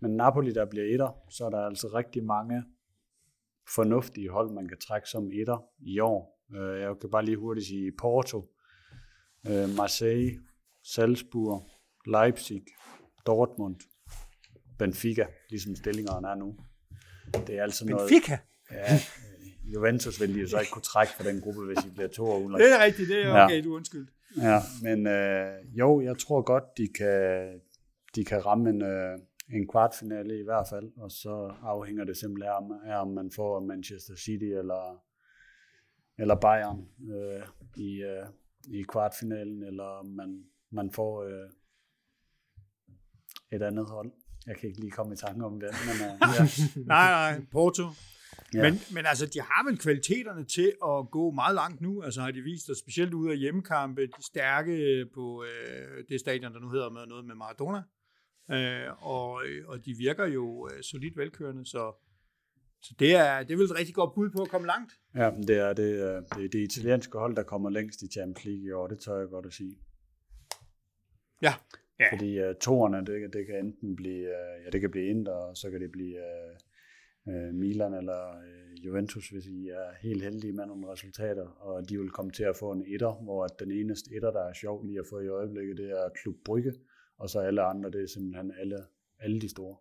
[0.00, 2.64] Men Napoli, der bliver etter, så er der altså rigtig mange
[3.74, 6.44] fornuftige hold, man kan trække som etter i år.
[6.50, 8.50] Uh, jeg kan bare lige hurtigt sige Porto,
[9.46, 10.40] øh, Marseille,
[10.84, 11.70] Salzburg,
[12.06, 12.62] Leipzig,
[13.26, 13.76] Dortmund,
[14.78, 16.56] Benfica, ligesom stillingerne er nu.
[17.46, 18.38] Det er altså Benfica?
[18.70, 18.88] noget...
[18.88, 19.27] Ja, øh,
[19.74, 22.24] Juventus vil de jo så ikke kunne trække for den gruppe, hvis de bliver to
[22.24, 23.60] år Det er rigtigt, det er okay, ja.
[23.60, 24.08] du undskyld.
[24.36, 27.60] Ja, men øh, jo, jeg tror godt, de kan,
[28.14, 29.18] de kan ramme en, øh,
[29.52, 34.16] en kvartfinale i hvert fald, og så afhænger det simpelthen af, om man får Manchester
[34.16, 35.02] City eller,
[36.18, 37.42] eller Bayern øh,
[37.76, 38.26] i, øh,
[38.68, 41.50] i kvartfinalen, eller om man, man får øh,
[43.52, 44.12] et andet hold.
[44.46, 45.70] Jeg kan ikke lige komme i tanke om det.
[45.86, 46.44] Men, øh, ja.
[46.86, 47.84] nej, nej, Porto.
[48.54, 48.62] Ja.
[48.62, 52.02] Men, men altså, de har vel kvaliteterne til at gå meget langt nu.
[52.02, 56.52] Altså har de vist, at specielt ude af hjemmekampe, de stærke på øh, det stadion,
[56.54, 57.82] der nu hedder med noget med Maradona.
[58.50, 59.30] Øh, og,
[59.66, 62.04] og de virker jo øh, solidt velkørende, så
[62.80, 64.92] så det er, det er vel et rigtig godt bud på at komme langt.
[65.14, 65.76] Ja, det er det,
[66.34, 69.18] det, er det italienske hold, der kommer længst i Champions League i år, det tør
[69.18, 69.76] jeg godt at sige.
[71.42, 71.54] Ja.
[72.00, 72.12] ja.
[72.12, 75.56] Fordi uh, toerne, det, det kan enten blive, uh, ja, det kan blive Inter, og
[75.56, 76.56] så kan det blive uh,
[77.28, 81.98] uh, Milan eller uh, Juventus, hvis I er helt heldige med nogle resultater, og de
[81.98, 84.98] vil komme til at få en etter, hvor den eneste etter, der er sjov lige
[84.98, 86.72] at få i øjeblikket, det er Klub Brygge,
[87.18, 88.78] og så alle andre, det er simpelthen alle,
[89.18, 89.76] alle de store.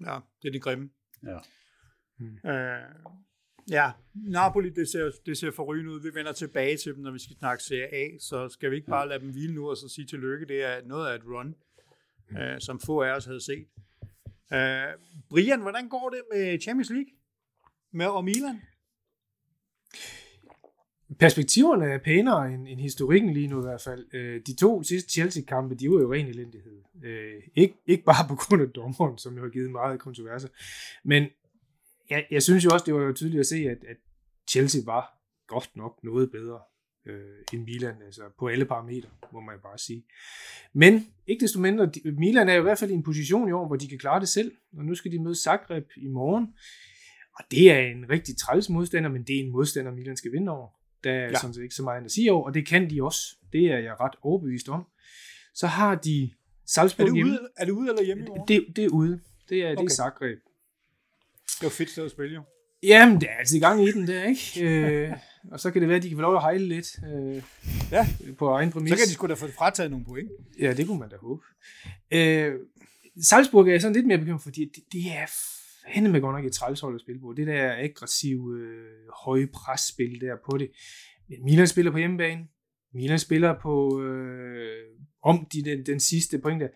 [0.00, 0.90] Ja, det er de grimme.
[1.26, 1.38] Ja.
[2.18, 2.50] Mm.
[2.50, 3.12] Øh,
[3.70, 6.00] ja, Napoli, det ser, det ser forrygende ud.
[6.02, 8.88] Vi vender tilbage til dem, når vi skal snakke Serie A, så skal vi ikke
[8.88, 10.46] bare lade dem hvile nu og så sige tillykke.
[10.46, 11.54] Det er noget af et run,
[12.30, 12.36] mm.
[12.36, 13.66] øh, som få af os havde set.
[14.52, 17.12] Uh, Brian, hvordan går det med Champions League?
[17.92, 18.60] Med og Milan?
[21.18, 24.14] Perspektiverne er pænere end, end historikken lige nu i hvert fald.
[24.14, 26.82] Øh, de to sidste Chelsea-kampe, de var jo ren elendighed.
[27.04, 30.48] Øh, ikke, ikke bare på grund af dommeren, som jo har givet meget kontroverser,
[31.04, 31.26] men
[32.10, 33.96] jeg, jeg synes jo også, det var jo tydeligt at se, at, at
[34.50, 36.60] Chelsea var godt nok noget bedre
[37.06, 37.20] øh,
[37.52, 40.04] end Milan, altså på alle parametre, må man bare sige.
[40.72, 43.76] Men ikke desto mindre, Milan er i hvert fald i en position i år, hvor
[43.76, 46.46] de kan klare det selv, og nu skal de møde Zagreb i morgen,
[47.38, 50.52] og det er en rigtig træls modstander, men det er en modstander, Milan skal vinde
[50.52, 50.68] over.
[51.04, 51.34] Der er ja.
[51.34, 53.36] sådan set ikke så meget at sige over, og det kan de også.
[53.52, 54.86] Det er jeg ret overbevist om.
[55.54, 56.30] Så har de
[56.66, 57.48] Salzburg er det ude, hjemme.
[57.56, 58.48] Er det ude eller hjemme i morgen?
[58.48, 59.20] Det, det er ude.
[59.48, 59.82] Det er, okay.
[59.82, 60.38] det er Zagreb.
[61.46, 62.42] Det var fedt sted at spille, jo.
[62.82, 64.64] Jamen, det er altid i gang i den der, ikke?
[64.64, 65.12] Øh,
[65.50, 67.42] og så kan det være, at de kan få lov at hejle lidt øh,
[67.90, 68.06] ja.
[68.38, 68.90] på egen præmis.
[68.90, 70.30] Så kan de sgu da få frataget nogle point.
[70.60, 71.42] Ja, det kunne man da håbe.
[72.10, 72.54] Øh,
[73.22, 75.26] Salzburg er sådan lidt mere bekymret, fordi det, det er
[75.86, 77.34] hende med godt nok et trælshold at spille på.
[77.36, 80.70] Det der aggressive, øh, høje presspil der på det.
[81.28, 82.42] Men Milan spiller på hjemmebane.
[82.94, 84.84] Milan spiller på øh,
[85.22, 86.68] om de, den, den sidste point der.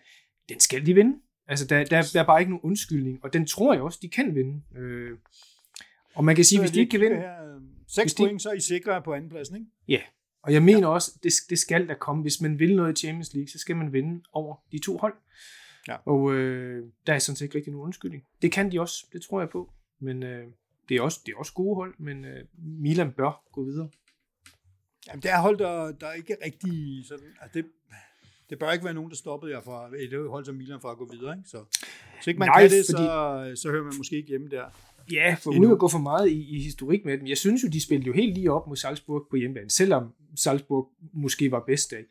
[0.49, 1.15] Den skal de vinde.
[1.47, 4.09] Altså, der, der, der er bare ikke nogen undskyldning, og den tror jeg også, de
[4.09, 4.61] kan vinde.
[4.77, 5.17] Øh,
[6.15, 7.23] og man kan sige, hvis de ikke kan vinde...
[7.95, 9.67] Her, 6 point, de, så er I sikre på andenpladsen, ikke?
[9.87, 10.01] Ja,
[10.43, 10.87] og jeg mener ja.
[10.87, 12.21] også, det, det skal der komme.
[12.21, 15.13] Hvis man vil noget i Champions League, så skal man vinde over de to hold.
[15.87, 15.95] Ja.
[16.05, 18.23] Og øh, der er sådan set ikke rigtig nogen undskyldning.
[18.41, 19.73] Det kan de også, det tror jeg på.
[19.99, 20.47] Men øh,
[20.89, 23.89] det, er også, det er også gode hold, men øh, Milan bør gå videre.
[25.07, 27.65] Jamen, det er hold, der, der ikke er rigtig sådan, altså det,
[28.49, 30.97] det bør ikke være nogen, der stoppede jer fra et hold som Milan fra at
[30.97, 31.37] gå videre.
[31.37, 31.49] Ikke?
[31.49, 31.65] Så,
[32.23, 33.03] så ikke man Nej, kan det, fordi...
[33.03, 34.65] så, så hører man måske ikke hjemme der.
[35.11, 37.27] Ja, for uden at gå for meget i, i historik med dem.
[37.27, 40.03] Jeg synes jo, de spillede jo helt lige op mod Salzburg på hjemmebane, selvom
[40.35, 42.03] Salzburg måske var bedst af.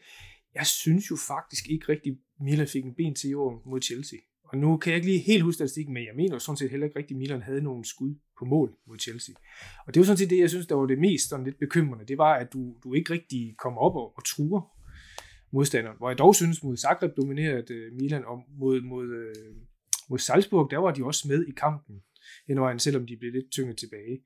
[0.55, 4.19] Jeg synes jo faktisk ikke rigtig, Milan fik en ben til jorden mod Chelsea.
[4.45, 6.87] Og nu kan jeg ikke lige helt huske statistikken, men jeg mener sådan set heller
[6.87, 9.35] ikke rigtig, Milan havde nogen skud på mål mod Chelsea.
[9.87, 12.05] Og det var sådan set det, jeg synes, der var det mest sådan lidt bekymrende.
[12.05, 14.61] Det var, at du, du ikke rigtig kom op og, og truer
[15.53, 15.97] modstanderen.
[15.97, 19.55] Hvor jeg dog synes, mod Zagreb dominerede øh, Milan, og mod, mod, øh,
[20.11, 22.03] mod Salzburg, der var de også med i kampen
[22.49, 24.25] hen vejen, selvom de blev lidt tynget tilbage.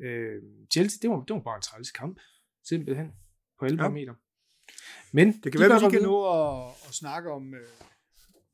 [0.00, 2.20] Øh, Chelsea, det var, det var bare en træls kamp,
[2.64, 3.12] simpelthen,
[3.58, 3.88] på alle ja.
[3.88, 4.14] meter.
[5.12, 7.68] Men det kan de være, at vi kan nå at, at snakke om, øh,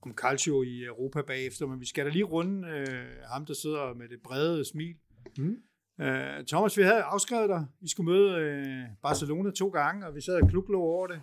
[0.03, 3.95] om Calcio i Europa bagefter, men vi skal da lige runde øh, ham, der sidder
[3.95, 4.97] med det brede smil.
[5.39, 5.57] Mm.
[6.01, 7.67] Øh, Thomas, vi havde afskrevet dig.
[7.81, 11.23] Vi skulle møde øh, Barcelona to gange, og vi sad og klublå over det.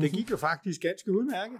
[0.00, 1.58] Det gik jo faktisk ganske udmærket.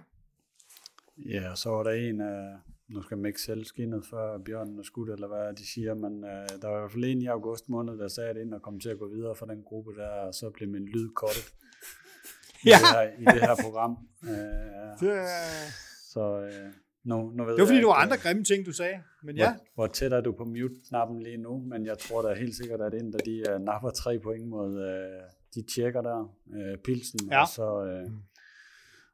[1.17, 2.57] Ja, så var der en af,
[2.89, 6.13] nu skal man ikke selv skinnet før bjørnen er skudt, eller hvad de siger, men
[6.23, 8.61] uh, der var i hvert fald en i august måned, der sagde det ind og
[8.61, 11.45] kom til at gå videre fra den gruppe der, og så blev min lyd kottet.
[12.63, 12.75] i, Ja.
[12.81, 13.97] det, her, i det her program.
[14.29, 15.71] Øh, Det, er-
[16.13, 18.43] så øh, nu, nu ved det var fordi, jeg det var ikke, andre øh, grimme
[18.43, 18.97] ting, du sagde.
[19.23, 21.57] Men ja, Hvor, hvor tæt er du på mute-knappen lige nu?
[21.59, 25.23] Men jeg tror da helt sikkert, at Inter de uh, napper tre point mod uh,
[25.55, 27.41] de tjekker der, uh, Pilsen, Ja.
[27.41, 27.67] og, så,
[28.05, 28.11] uh,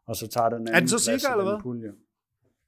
[0.06, 1.62] og så tager den anden den så sikker, i eller hvad?
[1.62, 1.92] Pulje.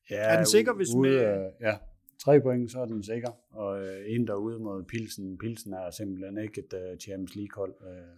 [0.09, 1.77] Ja, Er den sikker, hvis ude, med- øh, Ja,
[2.23, 3.29] tre point, så er den sikker.
[3.51, 5.37] Og uh, en derude mod Pilsen.
[5.37, 7.73] Pilsen er simpelthen ikke et uh, Champions League-hold.
[7.81, 8.17] Uh,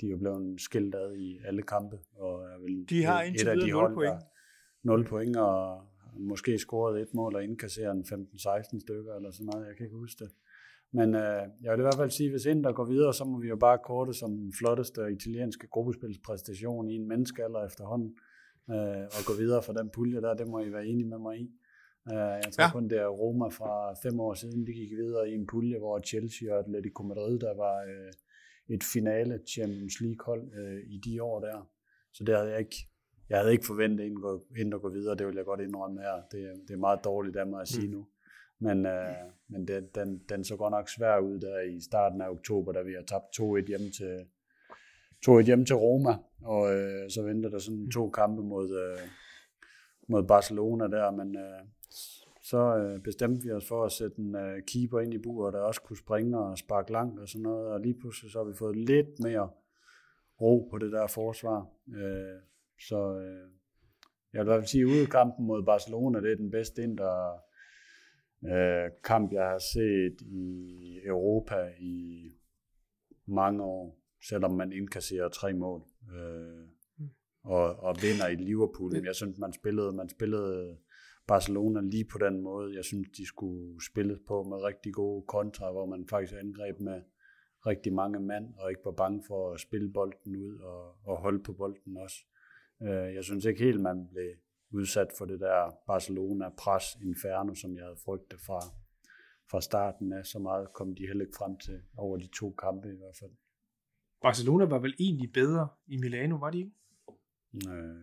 [0.00, 3.28] de er jo blevet skilt ad i alle kampe, og er vel de har et
[3.28, 4.12] indtil af de videre 0 hold, point.
[4.12, 4.20] der
[4.82, 5.82] 0 point, og
[6.18, 9.96] måske scoret et mål og indkasserer en 15-16 stykker, eller sådan noget, jeg kan ikke
[9.96, 10.32] huske det.
[10.92, 13.48] Men øh, jeg vil i hvert fald sige, hvis Inter går videre, så må vi
[13.48, 18.16] jo bare korte som den flotteste italienske gruppespilspræstation i en menneskealder efterhånden,
[18.70, 21.36] øh, og gå videre fra den pulje der, det må I være enige med mig
[21.40, 21.50] i.
[22.12, 22.70] Øh, jeg tror Ja.
[22.72, 26.00] kun, det er Roma fra fem år siden, de gik videre i en pulje, hvor
[26.00, 28.12] Chelsea og Atletico Madrid, der var øh,
[28.68, 31.70] et finale Champions League hold øh, i de år der.
[32.12, 32.76] Så det havde jeg ikke,
[33.28, 35.14] jeg havde ikke forventet, inden gå, inden at gå videre.
[35.16, 36.22] Det vil jeg godt indrømme her.
[36.32, 37.92] Det, er- det er meget dårligt af mig at sige mm.
[37.94, 38.06] nu.
[38.60, 39.14] Men, øh,
[39.48, 42.82] men det, den, den så godt nok svær ud der i starten af oktober, da
[42.82, 44.26] vi har tabt 2-1 hjem til,
[45.28, 46.16] 2-1 hjem til Roma.
[46.42, 49.08] Og øh, så venter der sådan to kampe mod, øh,
[50.08, 51.10] mod Barcelona der.
[51.10, 51.60] Men øh,
[52.42, 55.60] så øh, bestemte vi os for at sætte en øh, keeper ind i buret, der
[55.60, 57.66] også kunne springe og sparke langt og sådan noget.
[57.66, 59.50] Og lige pludselig så har vi fået lidt mere
[60.40, 61.68] ro på det der forsvar.
[61.94, 62.40] Øh,
[62.88, 63.50] så øh,
[64.32, 67.32] jeg vil i hvert fald sige, at udekampen mod Barcelona, det er den bedste inter
[68.44, 72.28] øh, kamp, jeg har set i Europa i
[73.26, 75.82] mange år, selvom man indkasserer tre mål.
[76.14, 76.68] Øh,
[77.44, 78.92] og, og vinder i Liverpool.
[78.92, 80.76] Men jeg synes, man spillede, man spillede
[81.26, 82.74] Barcelona lige på den måde.
[82.74, 87.02] Jeg synes, de skulle spille på med rigtig gode kontra, hvor man faktisk angreb med
[87.66, 91.42] rigtig mange mand, og ikke var bange for at spille bolden ud og, og holde
[91.42, 92.16] på bolden også.
[92.82, 94.30] Øh, Jeg synes ikke helt, man blev
[94.70, 98.60] udsat for det der Barcelona-pres inferno, som jeg havde frygtet fra,
[99.50, 100.26] fra starten af.
[100.26, 103.30] Så meget kom de heller ikke frem til over de to kampe i hvert fald.
[104.28, 106.72] Barcelona var vel egentlig bedre i Milano, var de ikke?
[107.70, 107.94] Øh,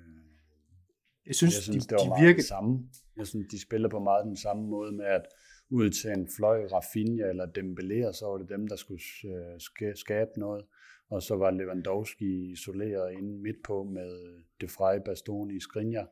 [1.25, 2.37] Jeg synes, jeg synes, de, det var de meget virkede...
[2.37, 2.89] det samme.
[3.17, 5.25] Jeg synes, de spiller på meget den samme måde med, at
[5.69, 9.95] ud til en fløj, Rafinha eller Dembélé, så var det dem, der skulle øh, ska-
[9.95, 10.65] skabe noget.
[11.09, 16.07] Og så var Lewandowski isoleret inde midt på med De Frey, Bastoni, Skriniar.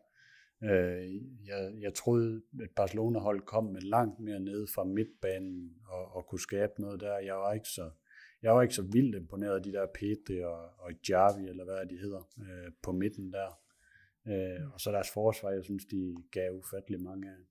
[0.63, 1.13] Øh,
[1.47, 6.39] jeg, jeg troede, at Barcelona-hold kom med langt mere nede fra midtbanen og, og kunne
[6.41, 7.17] skabe noget der.
[7.19, 7.89] Jeg var ikke så,
[8.41, 11.85] jeg var ikke så vildt imponeret af de der Pedri og, og Javi, eller hvad
[11.89, 13.59] de hedder, øh, på midten der.
[14.27, 17.45] Øh, og så deres forsvar, jeg synes, de gav ufattelig mange øh,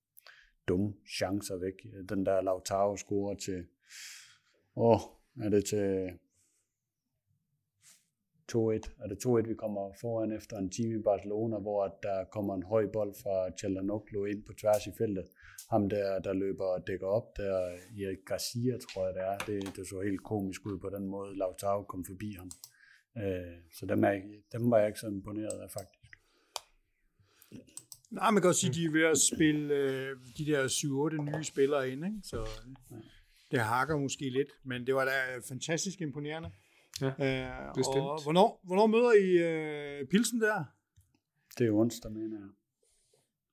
[0.69, 2.09] dumme chancer væk.
[2.09, 3.67] Den der Lautaro scorer til,
[4.77, 5.01] åh,
[5.43, 6.19] er det til
[8.53, 9.03] 2-1.
[9.03, 12.55] Er det 2-1, vi kommer foran efter en time i Barcelona, hvor at der kommer
[12.55, 15.27] en høj bold fra Chalanoglu ind på tværs i feltet.
[15.71, 17.57] Ham der, der løber og dækker op, der
[18.03, 19.39] Erik Garcia, tror jeg det er.
[19.39, 22.51] Det, det så helt komisk ud på den måde, Lautaro kom forbi ham.
[23.19, 24.21] Øh, så dem, er,
[24.53, 25.99] dem var jeg ikke så imponeret af, faktisk.
[28.11, 31.37] Nej, man kan også sige, at de er ved at spille øh, de der 7-8
[31.37, 32.19] nye spillere ind, ikke?
[32.23, 32.99] så øh,
[33.51, 36.51] det hakker måske lidt, men det var da fantastisk imponerende.
[37.01, 37.97] Ja, øh, bestemt.
[37.97, 40.65] og hvornår, hvornår møder I øh, Pilsen der?
[41.59, 42.49] Det er onsdag, mener jeg.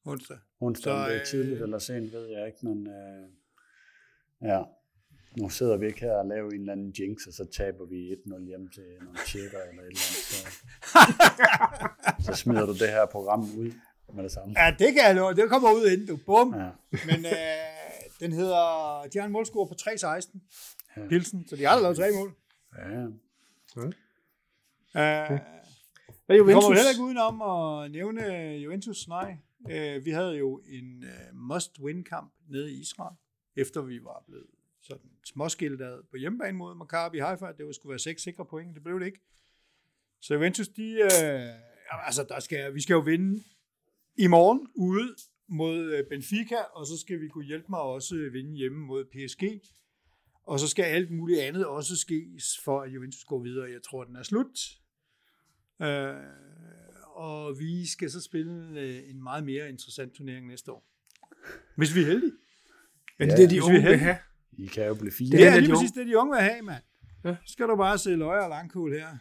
[0.06, 0.38] Onsdag.
[0.60, 3.30] Onsdag, Så, om det er øh, tidligt eller sent, ved jeg ikke, men øh,
[4.42, 4.62] ja,
[5.38, 8.12] nu sidder vi ikke her og laver en eller anden jinx, og så taber vi
[8.12, 10.48] 1-0 hjem til nogle tjekker eller et eller andet, så,
[12.26, 13.72] så smider du det her program ud
[14.14, 14.54] med det samme.
[14.58, 15.34] Ja, det kan jeg love.
[15.34, 16.18] Det kommer ud inden du.
[16.26, 16.54] Bum.
[16.56, 17.32] Ja, Men øh,
[18.20, 20.38] den hedder, de har en målscore på 3-16.
[20.98, 21.08] Ja.
[21.08, 22.34] Pilsen, så de har lavet tre mål.
[22.78, 23.06] ja,
[23.78, 25.34] Uh, Hvad er
[26.28, 26.64] Vi kommer Juventus?
[26.70, 28.22] jo heller ikke udenom at nævne
[28.64, 29.38] Juventus, nej.
[29.72, 33.16] Øh, vi havde jo en øh, must-win-kamp nede i Israel,
[33.56, 34.48] efter vi var blevet
[34.82, 37.46] sådan småskiltet på hjemmebane mod Maccabi Haifa.
[37.58, 39.22] Det skulle være seks sikre point, det blev det ikke.
[40.22, 43.44] Så Juventus, de, øh, altså der skal, vi skal jo vinde
[44.18, 45.16] i morgen ude
[45.48, 49.44] mod øh, Benfica, og så skal vi kunne hjælpe mig også vinde hjemme mod PSG.
[50.44, 53.72] Og så skal alt muligt andet også ske, for at Juventus går videre.
[53.72, 54.60] Jeg tror, den er slut.
[55.82, 56.16] Øh,
[57.16, 60.86] og vi skal så spille øh, en meget mere interessant turnering næste år.
[61.76, 62.32] Hvis vi er heldige.
[63.20, 64.18] Men det Ja, er det, de hvis vi unge er vil have.
[64.58, 65.32] I kan jo blive fire.
[65.32, 66.84] Det er er det, lige de præcis det, de unge vil have, mand.
[67.24, 67.36] Ja.
[67.46, 69.18] Så skal du bare se løjer og langkål her.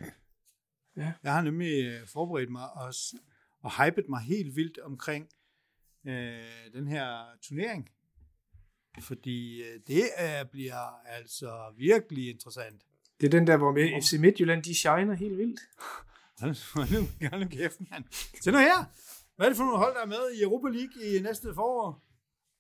[0.97, 1.13] Ja.
[1.23, 2.95] Jeg har nemlig øh, forberedt mig og,
[3.61, 5.29] og hypet mig helt vildt omkring
[6.07, 6.39] øh,
[6.73, 7.89] den her turnering.
[9.01, 12.83] Fordi øh, det er, bliver altså virkelig interessant.
[13.21, 15.61] Det er den der, hvor med FC Midtjylland, de shiner helt vildt.
[16.41, 18.05] Hold nu, hold nu kæft, mand.
[18.43, 18.85] Se nu her.
[19.37, 22.05] Hvad er det for nogle hold, der er med i Europa League i næste forår?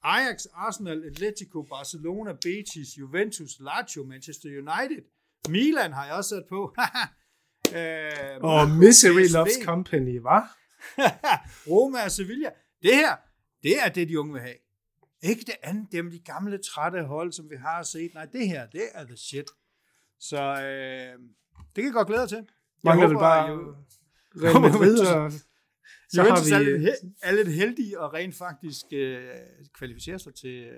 [0.03, 5.05] Ajax, Arsenal, Atletico, Barcelona, Betis, Juventus, Lazio, Manchester United.
[5.49, 6.75] Milan har jeg også sat på.
[7.79, 9.35] øh, og Misery PSV.
[9.35, 10.59] Loves Company, var?
[11.71, 12.51] Roma og Sevilla.
[12.83, 13.17] Det her,
[13.63, 14.57] det er det, de unge vil have.
[15.23, 18.15] Ikke det andet, dem de gamle trætte hold, som vi har set.
[18.15, 19.51] Nej, det her, det er the shit.
[20.21, 21.19] Så øh,
[21.57, 22.47] det kan jeg godt glæde til.
[22.85, 23.75] Mangler det bare jo,
[24.43, 26.65] Real Madrid, og så Juventus har vi...
[26.65, 29.29] er, lidt, er lidt heldige og rent faktisk øh,
[29.75, 30.71] kvalificerer sig til,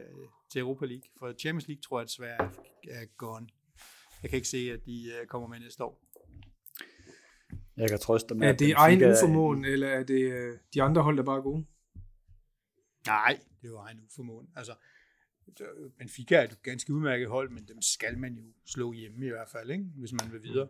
[0.52, 1.08] til Europa League.
[1.18, 2.50] For Champions League tror jeg desværre
[2.90, 3.46] er gone.
[4.22, 6.02] Jeg kan ikke se, at de øh, kommer med næste år.
[7.76, 9.68] Jeg kan trøste med, Er det egen uformåen, er...
[9.68, 11.66] eller er det øh, de andre hold, der bare er gode?
[13.06, 14.48] Nej, det er jo egen uformåen.
[14.56, 14.74] Altså,
[15.98, 19.48] Benfica er et ganske udmærket hold, men dem skal man jo slå hjemme i hvert
[19.48, 19.84] fald, ikke?
[19.84, 20.68] hvis man vil videre.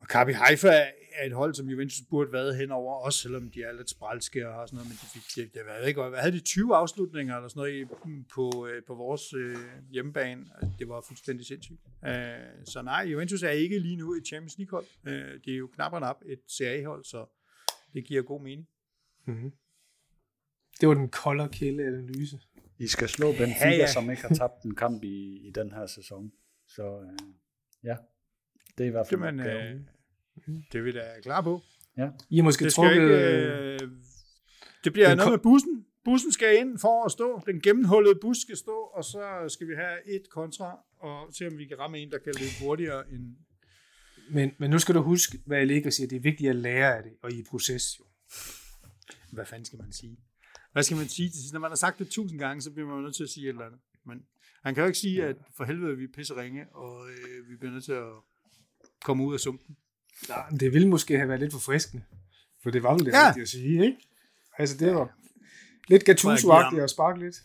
[0.00, 0.68] Og Kabi Haifa
[1.12, 4.68] er et hold, som Juventus burde været henover, også selvom de er lidt spralske og
[4.68, 7.48] sådan noget, men de fik, det, det var ikke, hvad havde de 20 afslutninger eller
[7.48, 7.88] sådan noget
[8.34, 9.56] på, øh, på vores øh,
[9.90, 10.46] hjemmebane?
[10.78, 11.80] Det var fuldstændig sindssygt.
[12.04, 12.12] Øh,
[12.64, 14.86] så nej, Juventus er ikke lige nu et Champions League hold.
[15.06, 17.26] Øh, det er jo knap og nap et CA-hold, så
[17.92, 18.68] det giver god mening.
[19.26, 19.52] Mm-hmm.
[20.80, 22.40] Det var den kolde kælde analyse.
[22.78, 23.92] I skal slå Benfica, ja, ja.
[23.92, 26.32] som ikke har tabt en kamp i, i den her sæson.
[26.66, 27.28] Så øh,
[27.84, 27.96] ja.
[28.78, 29.80] Det er i hvert fald det, man, øh,
[30.72, 31.62] det er vi da klar på.
[31.96, 32.08] Ja.
[32.30, 33.02] I er måske det trukket...
[33.02, 33.78] Ikke, øh,
[34.84, 35.84] det bliver noget med bussen.
[36.04, 37.42] Bussen skal ind for at stå.
[37.46, 41.58] Den gennemhullede bus skal stå, og så skal vi have et kontra, og se om
[41.58, 43.36] vi kan ramme en, der kan løbe hurtigere end...
[44.30, 46.08] Men, men nu skal du huske, hvad jeg ligger og siger.
[46.08, 48.04] Det er vigtigt at lære af det, og i proces jo.
[49.32, 50.18] Hvad fanden skal man sige?
[50.72, 51.52] Hvad skal man sige til sidst?
[51.52, 53.48] Når man har sagt det tusind gange, så bliver man nødt til at sige et
[53.48, 53.80] eller andet.
[54.06, 54.22] Men
[54.64, 57.56] han kan jo ikke sige, at for helvede vi er pisse ringe, og øh, vi
[57.56, 58.12] bliver nødt til at
[59.04, 59.76] komme ud af sumpen.
[60.28, 62.04] Nej, men det ville måske have været lidt forfriskende.
[62.62, 63.26] For det var vel det ja.
[63.26, 63.98] rigtige at sige, ikke?
[64.58, 65.14] Altså, det var
[65.88, 67.36] lidt gattuso at sparke lidt.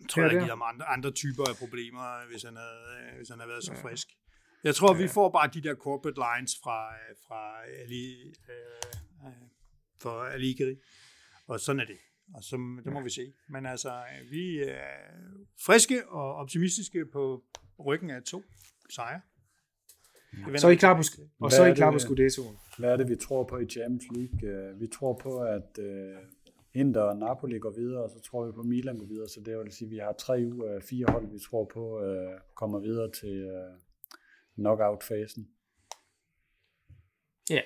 [0.00, 3.28] Jeg tror, jeg giver ham andre, andre typer af problemer, hvis han havde, øh, hvis
[3.28, 3.82] han havde været så ja.
[3.82, 4.08] frisk.
[4.64, 5.02] Jeg tror, ja.
[5.02, 6.88] vi får bare de der corporate lines fra,
[7.26, 9.32] fra Ali, øh,
[9.98, 10.76] for Aligeri.
[11.46, 11.98] Og sådan er det.
[12.34, 13.32] Og så, det må vi se.
[13.48, 14.90] Men altså, vi er
[15.66, 17.44] friske og optimistiske på
[17.86, 18.44] ryggen af to
[18.90, 19.20] sejre.
[20.56, 21.02] Så er I klar på,
[21.40, 22.56] og så er I klar på Scudettoen.
[22.78, 24.50] Hvad er det, vi tror på i Champions League?
[24.50, 25.84] Øh, vi tror på, at uh,
[26.74, 29.28] Inter og Napoli går videre, og så tror vi på, at Milan går videre.
[29.28, 32.02] Så det vil sige, at vi har tre ud af fire hold, vi tror på,
[32.54, 33.50] kommer videre til
[34.56, 35.48] knockout-fasen.
[37.50, 37.60] Ja.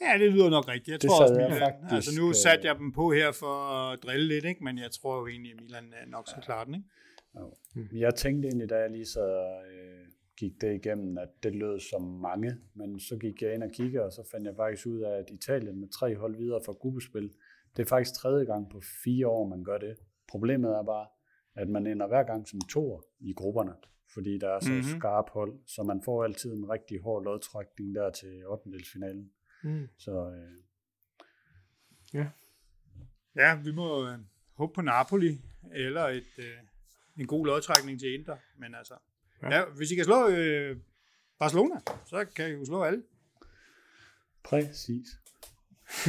[0.00, 0.88] Ja, det lyder nok rigtigt.
[0.88, 4.02] Jeg det tror også, Milan, faktisk, altså nu satte jeg dem på her for at
[4.02, 4.64] drille lidt, ikke?
[4.64, 6.74] men jeg tror jo egentlig, at Milan nok skal klare den.
[6.74, 6.88] Ikke?
[7.34, 7.98] Ja.
[8.06, 9.26] Jeg tænkte egentlig, da jeg lige så
[9.72, 13.70] øh, gik det igennem, at det lød som mange, men så gik jeg ind og
[13.70, 16.72] kiggede, og så fandt jeg faktisk ud af, at Italien med tre hold videre fra
[16.72, 17.32] gruppespil,
[17.76, 19.96] det er faktisk tredje gang på fire år, man gør det.
[20.28, 21.06] Problemet er bare,
[21.54, 23.72] at man ender hver gang som to i grupperne,
[24.14, 24.98] fordi der er så mm-hmm.
[25.00, 28.70] skarp hold, så man får altid en rigtig hård lodtrækning der til 8.
[29.64, 29.88] Mm.
[29.98, 30.62] Så øh,
[32.14, 32.26] ja.
[33.36, 34.18] Ja, vi må øh,
[34.54, 35.40] håbe på Napoli,
[35.74, 36.58] eller et, øh,
[37.16, 38.94] en god lodtrækning til Inter, men altså,
[39.44, 39.56] Ja.
[39.56, 40.76] ja hvis I kan slå øh,
[41.38, 43.02] Barcelona, så kan I jo slå alle.
[44.44, 45.06] Præcis.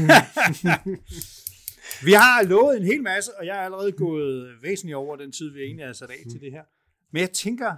[2.08, 5.52] vi har lovet en hel masse, og jeg er allerede gået væsentligt over den tid,
[5.52, 6.64] vi egentlig har sat af til det her.
[7.12, 7.76] Men jeg tænker,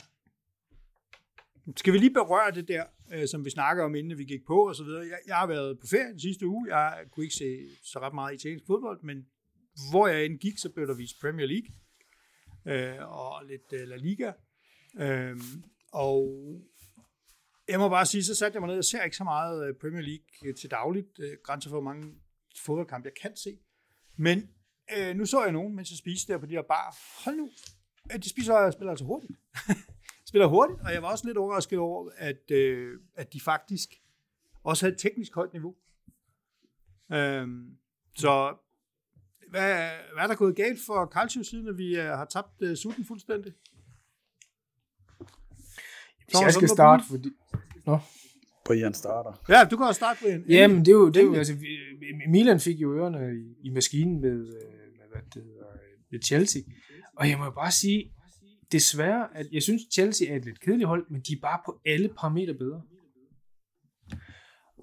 [1.76, 4.68] skal vi lige berøre det der, øh, som vi snakker om, inden vi gik på
[4.68, 5.02] og så videre.
[5.02, 6.78] Jeg, jeg har været på ferie den sidste uge.
[6.78, 9.28] Jeg kunne ikke se så ret meget italiensk fodbold, men
[9.92, 11.70] hvor jeg end gik, så blev der vist Premier League
[12.66, 14.32] øh, og lidt øh, La Liga.
[14.96, 16.46] Øhm, og
[17.68, 19.76] jeg må bare sige, så satte jeg mig ned, jeg ser ikke så meget øh,
[19.76, 22.14] Premier League øh, til dagligt, øh, grænser for hvor mange
[22.66, 23.60] fodboldkampe jeg kan se.
[24.18, 24.50] Men
[24.98, 26.98] øh, nu så jeg nogen, mens jeg spiste der på de her bar.
[27.26, 27.50] Hold nu,
[28.14, 29.32] øh, de spiser og spiller altså hurtigt.
[30.30, 33.90] spiller hurtigt, og jeg var også lidt overrasket over, at, øh, at de faktisk
[34.64, 35.76] også havde et teknisk højt niveau.
[37.12, 37.78] Øhm,
[38.16, 38.58] så
[39.50, 42.78] hvad, hvad er der gået galt for Calcio, siden at vi øh, har tabt øh,
[42.78, 43.54] sutten fuldstændig?
[46.28, 47.30] Hvis jeg skal starte, fordi...
[47.86, 48.00] Nå.
[48.66, 49.44] Brian starter.
[49.50, 50.44] Ja, du kan også starte, Brian.
[50.50, 51.56] Jamen, det er jo, det er jo altså,
[52.30, 55.66] Milan fik jo ørerne i, i maskinen med, øh, med, hvad det hedder,
[56.12, 56.62] med Chelsea.
[57.18, 58.12] Og jeg må bare sige,
[58.72, 61.82] desværre, at jeg synes, Chelsea er et lidt kedeligt hold, men de er bare på
[61.86, 62.82] alle parametre bedre.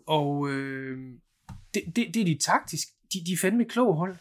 [0.06, 0.98] Og øh,
[1.74, 2.88] det, det, det er de taktisk.
[3.12, 4.16] De, de er fandme kloge hold.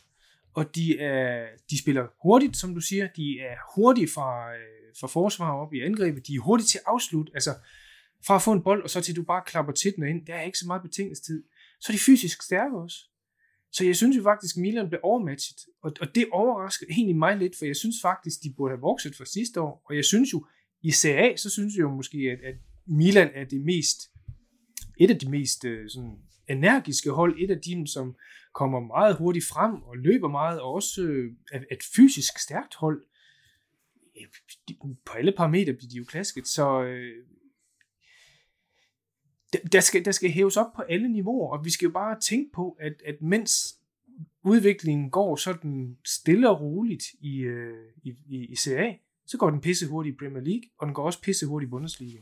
[0.54, 3.08] Og de, er, de spiller hurtigt, som du siger.
[3.16, 6.28] De er hurtige fra, øh, fra forsvar op i angrebet.
[6.28, 7.32] De er hurtigt til at afslutte.
[7.34, 7.54] Altså,
[8.28, 10.36] fra at få en bold, og så til du bare klapper til den ind, der
[10.36, 11.44] er ikke så meget betingelsestid.
[11.80, 12.98] Så er de fysisk stærke også.
[13.72, 17.38] Så jeg synes jo faktisk, at Milan blev overmatchet, og, og det overrasker egentlig mig
[17.38, 20.34] lidt, for jeg synes faktisk, de burde have vokset fra sidste år, og jeg synes
[20.34, 20.46] jo,
[20.82, 24.00] i Serie A, så synes jeg jo måske, at, at Milan er det mest,
[25.00, 26.18] et af de mest øh, sådan,
[26.50, 28.16] energiske hold, et af dem, som
[28.54, 31.32] kommer meget hurtigt frem og løber meget, og også øh,
[31.72, 33.06] et fysisk stærkt hold.
[34.22, 34.28] Øh,
[35.06, 37.26] på alle parametre bliver de jo klasket, så øh,
[39.72, 42.52] der skal, der skal hæves op på alle niveauer, og vi skal jo bare tænke
[42.54, 43.80] på, at, at mens
[44.44, 48.94] udviklingen går sådan stille og roligt i, øh, i, i, i CA,
[49.26, 51.72] så går den pisse hurtigt i Premier League, og den går også pisse hurtigt i
[51.72, 52.20] Bundesliga.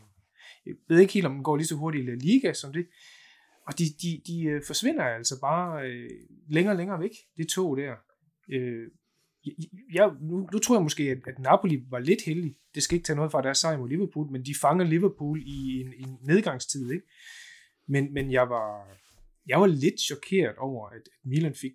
[0.66, 2.88] Jeg ved ikke helt, om den går lige så hurtigt i La Liga som det.
[3.68, 6.10] Og de, de, de øh, forsvinder altså bare øh,
[6.50, 7.96] længere og længere væk, det tog der.
[8.50, 8.88] Øh,
[9.94, 12.56] jeg, nu, nu tror jeg måske, at, at Napoli var lidt heldig.
[12.76, 15.82] Det skal ikke tage noget fra deres sejr mod Liverpool, men de fanger Liverpool i
[15.82, 16.92] en, en nedgangstid.
[16.92, 17.06] Ikke?
[17.88, 18.98] Men, men jeg, var,
[19.48, 21.74] jeg var lidt chokeret over, at Milan fik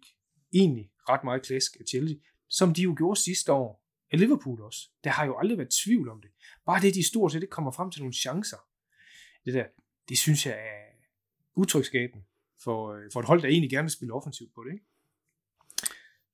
[0.54, 2.16] egentlig ret meget klask af Chelsea,
[2.48, 4.80] som de jo gjorde sidste år af Liverpool også.
[5.04, 6.30] Der har jo aldrig været tvivl om det.
[6.66, 8.56] Bare det, de stort set ikke kommer frem til nogle chancer.
[9.44, 9.64] Det der,
[10.08, 10.86] det synes jeg er
[11.56, 12.20] utrygskaben
[12.64, 14.72] for, øh, for et hold, der egentlig gerne vil spille offensivt på det.
[14.72, 14.84] Ikke?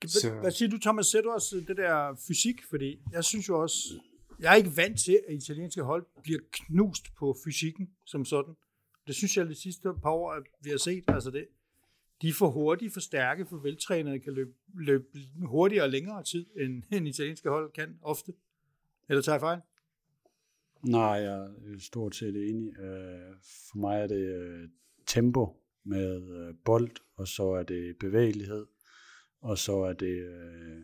[0.08, 0.30] Så.
[0.40, 1.06] Hvad siger du, Thomas?
[1.06, 2.60] Ser du også det der fysik?
[2.70, 3.76] Fordi jeg synes jo også,
[4.40, 8.54] jeg er ikke vant til, at italienske hold bliver knust på fysikken som sådan.
[9.06, 11.04] Det synes jeg det sidste par år, at vi har set.
[11.08, 11.46] Altså det,
[12.22, 15.04] de er for hurtige, for stærke, for veltrænede, kan løbe, løbe
[15.42, 18.32] hurtigere og længere tid, end, end italienske hold kan ofte.
[19.08, 19.60] Eller tager jeg fejl?
[20.82, 22.78] Nej, jeg er stort set enig.
[22.78, 24.68] Øh, for mig er det øh,
[25.06, 28.66] tempo med øh, bold, og så er det bevægelighed,
[29.42, 30.82] og så er det øh,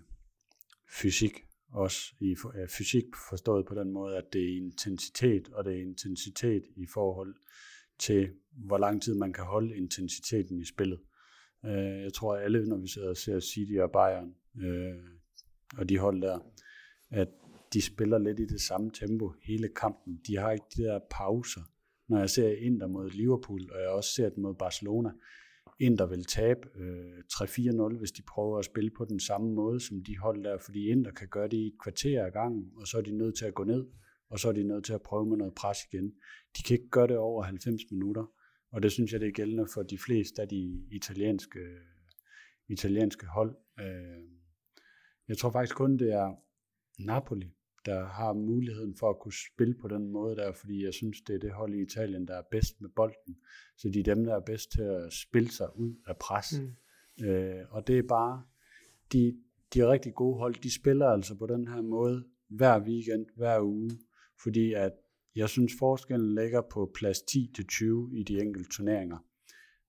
[0.90, 1.32] fysik
[1.72, 2.14] også.
[2.20, 6.62] I, ja, fysik forstået på den måde, at det er intensitet, og det er intensitet
[6.76, 7.34] i forhold
[7.98, 11.00] til, hvor lang tid man kan holde intensiteten i spillet.
[11.64, 14.94] Øh, jeg tror, at alle, når vi sidder og ser City og Bayern, øh,
[15.78, 16.38] og de hold der,
[17.10, 17.28] at
[17.72, 20.20] de spiller lidt i det samme tempo hele kampen.
[20.26, 21.62] De har ikke de der pauser.
[22.08, 25.10] Når jeg ser Inter mod Liverpool, og jeg også ser det mod Barcelona,
[25.80, 30.04] Inter vil tabe øh, 3-4-0, hvis de prøver at spille på den samme måde, som
[30.04, 32.98] de hold der, fordi Inter kan gøre det i et kvarter ad gangen, og så
[32.98, 33.86] er de nødt til at gå ned,
[34.30, 36.12] og så er de nødt til at prøve med noget pres igen.
[36.56, 38.26] De kan ikke gøre det over 90 minutter,
[38.72, 41.60] og det synes jeg, det er gældende for de fleste af de italienske,
[42.68, 43.56] italienske hold.
[43.80, 44.22] Øh,
[45.28, 46.34] jeg tror faktisk kun, det er
[46.98, 47.52] Napoli,
[47.88, 51.34] der har muligheden for at kunne spille på den måde der, fordi jeg synes, det
[51.34, 53.36] er det hold i Italien, der er bedst med bolden.
[53.76, 56.54] Så de er dem, der er bedst til at spille sig ud af pres.
[56.60, 57.26] Mm.
[57.26, 58.42] Øh, og det er bare,
[59.12, 59.36] de,
[59.74, 63.60] de er rigtig gode hold, de spiller altså på den her måde hver weekend, hver
[63.60, 63.90] uge,
[64.42, 64.92] fordi at
[65.36, 69.18] jeg synes, forskellen ligger på plads 10-20 i de enkelte turneringer.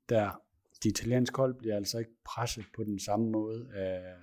[0.10, 0.42] Der
[0.84, 4.16] de italienske hold bliver altså ikke presset på den samme måde af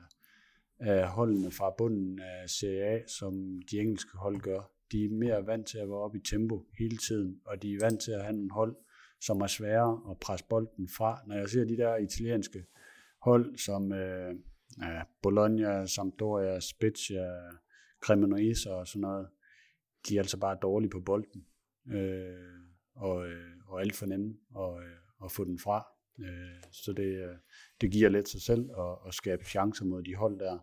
[0.79, 4.73] af holdene fra bunden af Serie A, som de engelske hold gør.
[4.93, 7.79] De er mere vant til at være oppe i tempo hele tiden, og de er
[7.81, 8.77] vant til at have en hold,
[9.21, 11.21] som er sværere at presse bolden fra.
[11.27, 12.65] Når jeg ser de der italienske
[13.23, 14.35] hold, som øh,
[14.83, 17.27] ja, Bologna, Sampdoria, Spezia,
[18.05, 19.29] Cremonese og sådan noget,
[20.09, 21.47] de er altså bare dårlige på bolden,
[21.93, 22.35] øh,
[22.95, 25.96] og, øh, og alt for nemme at, øh, at få den fra.
[26.19, 27.37] Øh, så det, øh,
[27.81, 30.59] det giver lidt sig selv at, at skabe chancer mod de hold der.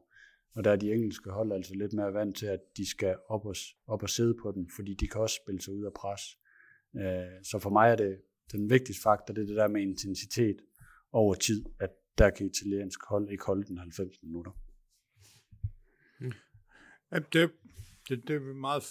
[0.56, 3.46] Og der er de engelske hold altså lidt mere vant til, at de skal op
[3.46, 3.56] og,
[3.88, 6.22] op og sidde på den, fordi de kan også spille sig ud af pres.
[6.96, 10.58] Øh, så for mig er det den vigtigste faktor, det er det der med intensitet
[11.12, 14.52] over tid, at der kan italiensk hold ikke holde den 90 minutter.
[16.20, 16.32] Mm.
[17.12, 17.52] Ja, det,
[18.10, 18.84] det, det er meget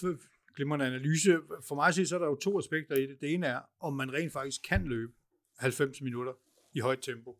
[0.55, 1.39] glimrende analyse.
[1.67, 3.17] For mig så er der jo to aspekter i det.
[3.21, 5.13] Det ene er, om man rent faktisk kan løbe
[5.59, 6.33] 90 minutter
[6.73, 7.37] i højt tempo.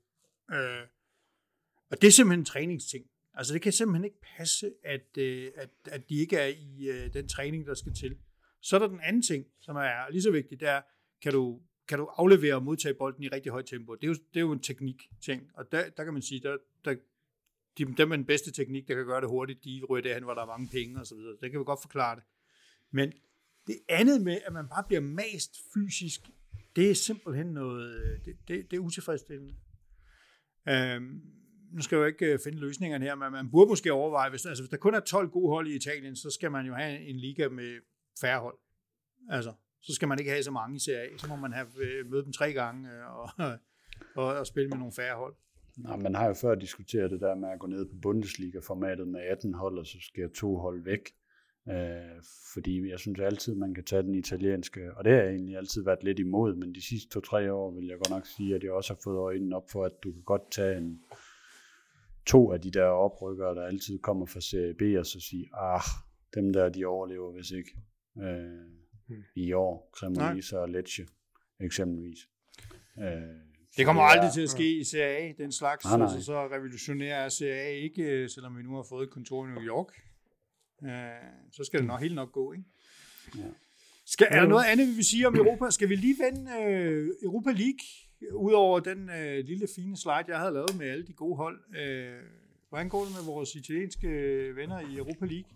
[0.52, 0.88] Øh,
[1.92, 3.06] og det er simpelthen en træningsting.
[3.34, 7.14] Altså det kan simpelthen ikke passe, at, øh, at, at de ikke er i øh,
[7.14, 8.18] den træning, der skal til.
[8.62, 10.82] Så er der den anden ting, som er lige så vigtig, det er,
[11.22, 13.96] kan du, kan du aflevere og modtage bolden i rigtig højt tempo.
[13.96, 16.58] Det er jo, det er jo en teknik-ting, og der, der kan man sige, der,
[16.86, 16.96] der,
[17.78, 20.34] de, dem med den bedste teknik, der kan gøre det hurtigt, de ryger derhen, hvor
[20.34, 21.38] der er mange penge og så videre.
[21.42, 22.24] Det kan vi godt forklare det.
[22.92, 23.14] Men
[23.68, 26.22] det andet med, at man bare bliver mast fysisk
[26.76, 29.56] det er simpelthen noget, øh, det, det, det er utilfredsstillende.
[30.70, 31.22] Øhm,
[31.74, 34.46] nu skal jeg jo ikke øh, finde løsningerne her, men man burde måske overveje, hvis,
[34.46, 37.00] altså, hvis der kun er 12 gode hold i Italien, så skal man jo have
[37.00, 37.80] en liga med
[38.22, 38.58] færre hold.
[39.30, 41.68] Altså, så skal man ikke have så mange i Serie A, så må man have
[41.78, 43.30] øh, mødt dem tre gange øh, og,
[44.24, 45.36] og, og spille med nogle færre hold.
[45.78, 49.22] Nej, man har jo før diskuteret det der med at gå ned på Bundesliga-formatet med
[49.22, 51.10] 18 hold, og så skal to hold væk.
[51.70, 52.22] Øh,
[52.54, 55.84] fordi jeg synes altid, man kan tage den italienske, og det har jeg egentlig altid
[55.84, 58.72] været lidt imod, men de sidste to-tre år vil jeg godt nok sige, at jeg
[58.72, 61.04] også har fået øjnene op for, at du kan godt tage en,
[62.26, 65.82] to af de der oprykkere, der altid kommer fra Serie B, og så sige, ah,
[66.36, 67.72] dem der, de overlever hvis ikke
[68.22, 69.24] øh, Hmm.
[69.36, 71.06] i år, Cremonese og Lecce
[71.60, 72.20] eksempelvis.
[73.00, 73.06] Øh,
[73.78, 75.86] Det kommer aldrig til at ske i CAA, den slags.
[75.86, 76.08] Nej, nej.
[76.08, 79.64] Altså, så revolutionerer CAA ikke, øh, selvom vi nu har fået et kontor i New
[79.64, 79.88] York.
[80.86, 82.66] Øh, så skal det nok helt nok gå, ikke?
[83.38, 83.42] Ja.
[84.06, 84.50] Skal, er der Jo.
[84.50, 85.70] noget andet, vi vil sige om Europa?
[85.70, 87.80] Skal vi lige vende øh, Europa League,
[88.34, 91.60] udover den øh, lille fine slide, jeg havde lavet med alle de gode hold.
[91.78, 92.20] Øh,
[92.70, 94.08] hvordan går det med vores italienske
[94.56, 95.50] venner i Europa League?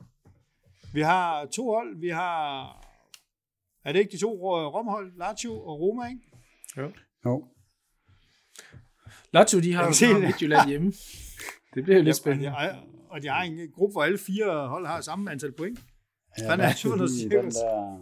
[0.93, 1.97] Vi har to hold.
[1.99, 2.65] Vi har...
[3.83, 4.31] Er det ikke de to
[4.69, 5.11] romhold?
[5.17, 6.21] Lazio og Roma, ikke?
[7.25, 7.47] Jo,
[9.33, 10.19] Lazio, de har Jeg jo.
[10.19, 10.93] Midtjylland hjemme.
[11.73, 12.49] Det bliver jo lidt spændende.
[12.49, 12.83] Har-
[13.17, 15.79] og de har en gruppe, hvor alle fire hold har samme antal point.
[16.37, 17.33] Ja, Sådan der er er det jo noget de, cirkus.
[17.33, 17.99] den der,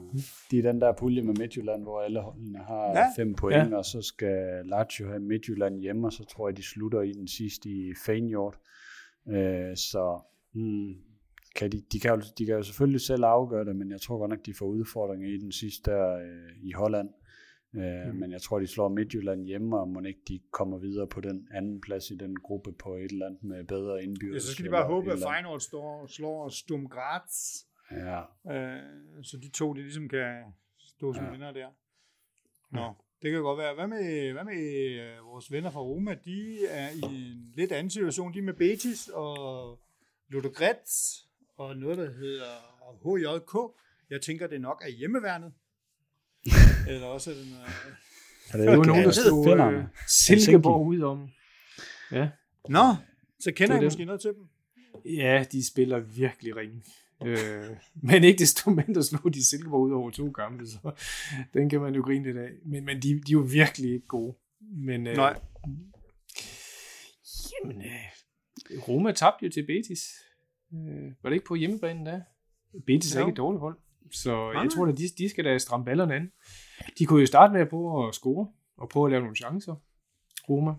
[0.52, 3.06] de er den der pulje med Midtjylland, hvor alle holdene har Ja.
[3.24, 3.66] fem point, Ja.
[3.68, 3.76] ja.
[3.78, 7.28] og så skal Lazio have Midtjylland hjemme, og så tror jeg, de slutter i den
[7.28, 8.56] sidste i Feyenoord.
[9.30, 10.20] Øh, så
[10.54, 10.94] hmm,
[11.56, 14.18] kan de, de, kan jo, de kan jo selvfølgelig selv afgøre det, men jeg tror
[14.18, 17.10] godt nok, de får udfordringer i den sidste der øh, i Holland.
[17.78, 18.20] Øh, Mm.
[18.20, 21.48] Men jeg tror, de slår Midtjylland hjemme, og må ikke de kommer videre på den
[21.52, 24.34] anden plads i den gruppe på et eller andet med bedre indbyrdes.
[24.34, 25.20] Ja, så skal de bare håbe, at.
[25.20, 27.32] Feyenoord står, slår Sturm Graz,
[27.92, 28.20] Ja,
[28.52, 30.44] øh, så de to de ligesom kan
[30.80, 31.32] stå som ja.
[31.32, 31.68] Vinder der.
[32.72, 33.74] Nå, det kan godt være.
[33.76, 34.60] Hvad med, hvad med
[35.02, 36.16] øh, vores venner fra Roma?
[36.26, 38.34] De er i en lidt anden situation.
[38.34, 39.80] De er med Betis og
[40.30, 42.46] Ludogorets og noget, der hedder
[43.04, 43.78] HJK.
[44.10, 45.54] Jeg tænker, det nok er hjemmeværnet.
[46.88, 47.66] Eller også er det noget...
[48.50, 49.78] er Det ikke, nogen, der finnerne?
[49.78, 51.30] øh, Silkeborg ud om.
[52.12, 52.30] Ja.
[52.70, 52.96] Nå,
[53.40, 54.48] så kender er jeg måske noget til dem.
[55.06, 56.84] ja, de spiller virkelig ringe.
[57.26, 60.92] Øh, men ikke desto mindre slog de Silkeborg ud over to kampe, så
[61.54, 62.50] den kan man jo grine lidt af.
[62.66, 64.36] Men, men de, de er jo virkelig ikke gode.
[64.62, 65.40] Men, øh, Nej.
[67.64, 70.04] Jamen, øh, Roma tabte jo til Betis.
[70.74, 72.22] Øh, var det ikke på hjemmebanen der?
[72.86, 73.26] Betis er Jo.
[73.26, 73.78] ikke et dårligt hold.
[74.12, 76.32] Så Nej, jeg tror, at de, de skal da stramme ballerne an.
[77.00, 79.76] De kunne jo starte med at prøve at score, og prøve at lave nogle chancer.
[80.50, 80.72] Roma.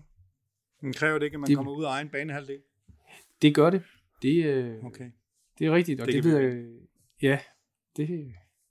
[0.81, 2.59] Men kræver det ikke, at man Det- kommer ud af egen banehalvdel?
[3.41, 3.83] Det gør det.
[4.21, 5.11] Det, øh, Okay.
[5.59, 6.65] det er rigtigt, og Det det, ved jeg,
[7.21, 7.39] ja,
[7.97, 8.07] det,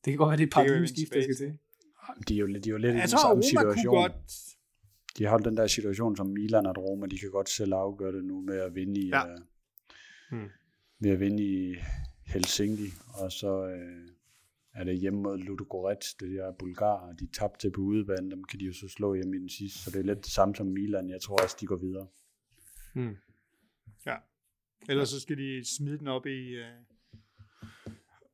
[0.04, 1.34] det kan godt være, det er et par Det kan vi vende skift, der skal
[1.36, 1.58] til.
[2.28, 3.94] De er jo, de er jo lidt i Jeg den tror, samme Roma kunne situation.
[3.94, 4.12] godt...
[5.18, 8.12] De har holdt den der situation som Milan og Roma, de kan godt selv afgøre
[8.12, 9.26] det nu med at vinde i, Ja.
[9.28, 9.34] ja.
[10.30, 10.48] Hmm.
[11.00, 11.74] ved at vinde i
[12.26, 14.08] Helsinki, og så øh,
[14.76, 18.60] er det hjemme mod Ludogorets, det der Bulgar, de tabte til på udebane, dem kan
[18.60, 20.66] de jo så slå hjem i den sidste, så det er lidt det samme som
[20.66, 22.06] Milan, jeg tror også, de går videre.
[22.94, 23.16] Hmm.
[24.88, 26.64] Ellers så skal de smide den op i, øh,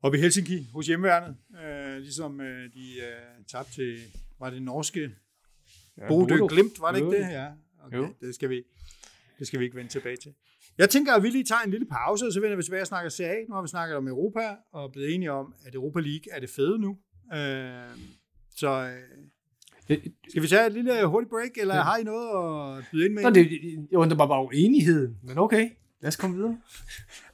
[0.02, 1.36] op i Helsinki hos hjemmeværnet.
[1.64, 3.98] Øh, ligesom øh, de øh, tabte til,
[4.38, 5.10] var det norske
[5.98, 6.34] Ja, Bodø.
[6.48, 7.32] Glimt, var det ikke det?
[7.32, 7.52] Ja,
[7.84, 7.96] okay.
[7.96, 8.14] Jo.
[8.20, 8.62] det, skal vi,
[9.38, 10.34] det skal vi ikke vende tilbage til.
[10.78, 12.86] Jeg tænker, at vi lige tager en lille pause, og så vender vi tilbage og
[12.86, 13.34] snakker CA.
[13.48, 14.40] Nu har vi snakket om Europa,
[14.72, 16.96] og blevet enige om, at Europa League er det fede nu.
[17.34, 17.70] Øh,
[18.56, 19.98] så øh,
[20.28, 21.82] skal vi tage et lille hurtigt break, eller Ja.
[21.82, 22.28] har I noget
[22.78, 23.22] at byde ind med?
[23.22, 23.48] Nå, det,
[23.90, 25.70] jeg undrer bare over enigheden, men okay,
[26.00, 26.58] lad os komme videre.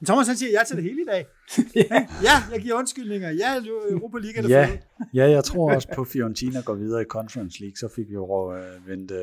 [0.05, 1.25] Thomas han siger ja til det hele i dag.
[1.75, 2.07] ja.
[2.23, 3.29] Ja, jeg giver undskyldninger.
[3.29, 3.55] Ja,
[3.91, 4.65] Europa League er det Ja.
[4.65, 4.79] fede.
[5.13, 8.53] Ja, jeg tror også på Fiorentina går videre i Conference League, så fik vi jo
[8.55, 9.17] øh, vendt øh,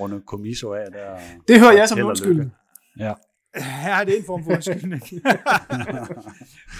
[0.00, 1.16] runde Comiso af der.
[1.48, 2.52] Det hører jeg som undskyldning.
[2.96, 3.14] lykke.
[3.56, 3.60] Ja.
[3.82, 5.02] Her er det en form for undskyldning.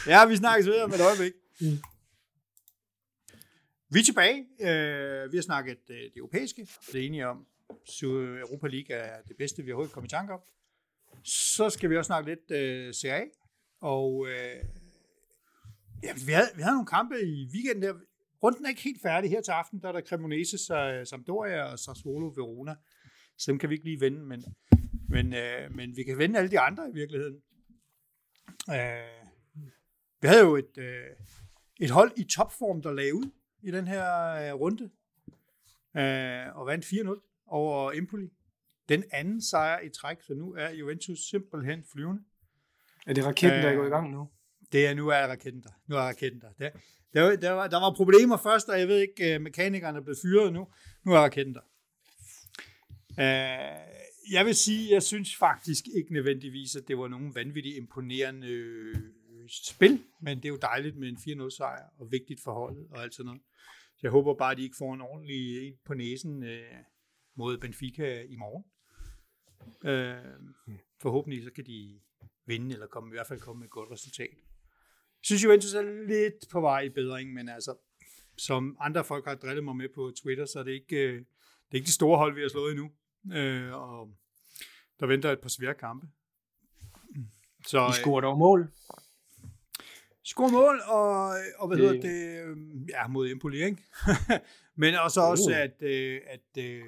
[0.13, 1.33] ja, vi snakkes videre med et øjeblik.
[1.61, 1.79] Mm.
[3.91, 4.39] Vi er tilbage.
[4.61, 6.69] Øh, vi har snakket øh, det europæiske.
[6.93, 10.33] Det er enige om, at Europa League er det bedste, vi overhovedet kommet i tanke
[10.33, 10.41] om.
[11.25, 13.23] Så skal vi også snakke lidt øh, CA.
[13.81, 14.57] Og øh,
[16.03, 17.95] ja, vi, havde, vi havde nogle kampe i weekenden der.
[18.43, 19.81] Runden er ikke helt færdig her til aften.
[19.83, 22.75] Der er der Cremonese, Sa- Sampdoria og Sassuolo Verona.
[23.39, 24.45] Så dem kan vi ikke lige vende, men,
[25.13, 27.37] men, øh, men vi kan vende alle de andre i virkeligheden.
[28.71, 29.27] Øh,
[30.21, 31.07] vi havde jo et, øh,
[31.81, 33.31] et hold i topform, der lagde ud
[33.63, 34.85] i den her øh, runde,
[35.97, 38.29] øh, og vandt 4-0 over Empoli.
[38.89, 42.23] Den anden sejr i træk, så nu er Juventus simpelthen flyvende.
[43.07, 44.29] Er det raketten, der er Øh, gået i gang nu?
[44.73, 45.71] Det er, nu er raketten der.
[45.87, 46.49] Nu er raketten der.
[46.59, 46.71] Der,
[47.15, 50.03] der, var- der, var, der var problemer først, og jeg ved ikke, øh, mekanikerne er
[50.03, 50.69] blevet fyret nu.
[51.05, 51.61] Nu er raketten der.
[53.21, 53.79] Øh,
[54.31, 58.95] jeg vil sige, jeg synes faktisk ikke nødvendigvis, at det var nogen vanvittigt imponerende øh,
[59.49, 63.03] spil, men det er jo dejligt med en 4-0 sejr, og vigtigt for holdet og
[63.03, 63.43] alt sådan noget.
[63.97, 66.63] Så jeg håber bare, at de ikke får en ordentlig en på næsen øh,
[67.35, 68.65] mod Benfica i morgen.
[69.85, 70.51] Øh,
[71.01, 72.01] forhåbentlig så kan de
[72.47, 74.37] vinde, eller komme, i hvert fald komme med et godt resultat.
[75.23, 77.77] synes Juventus er lidt på vej i bedring, men altså,
[78.37, 81.73] som andre folk har drillet mig med på Twitter, så er det ikke, øh, det
[81.73, 82.91] er ikke det store hold, vi har slået endnu.
[83.33, 84.09] Øh, og
[85.01, 86.07] der venter et par svære kampe.
[87.67, 88.71] Så, de scorer dog mål.
[90.25, 91.87] Score mål, og, og hvad det...
[91.87, 93.83] hedder det, øhm, ja, mod Empoli, ikke?
[94.83, 95.29] Men også uh.
[95.29, 96.85] også, at, øh, at øh,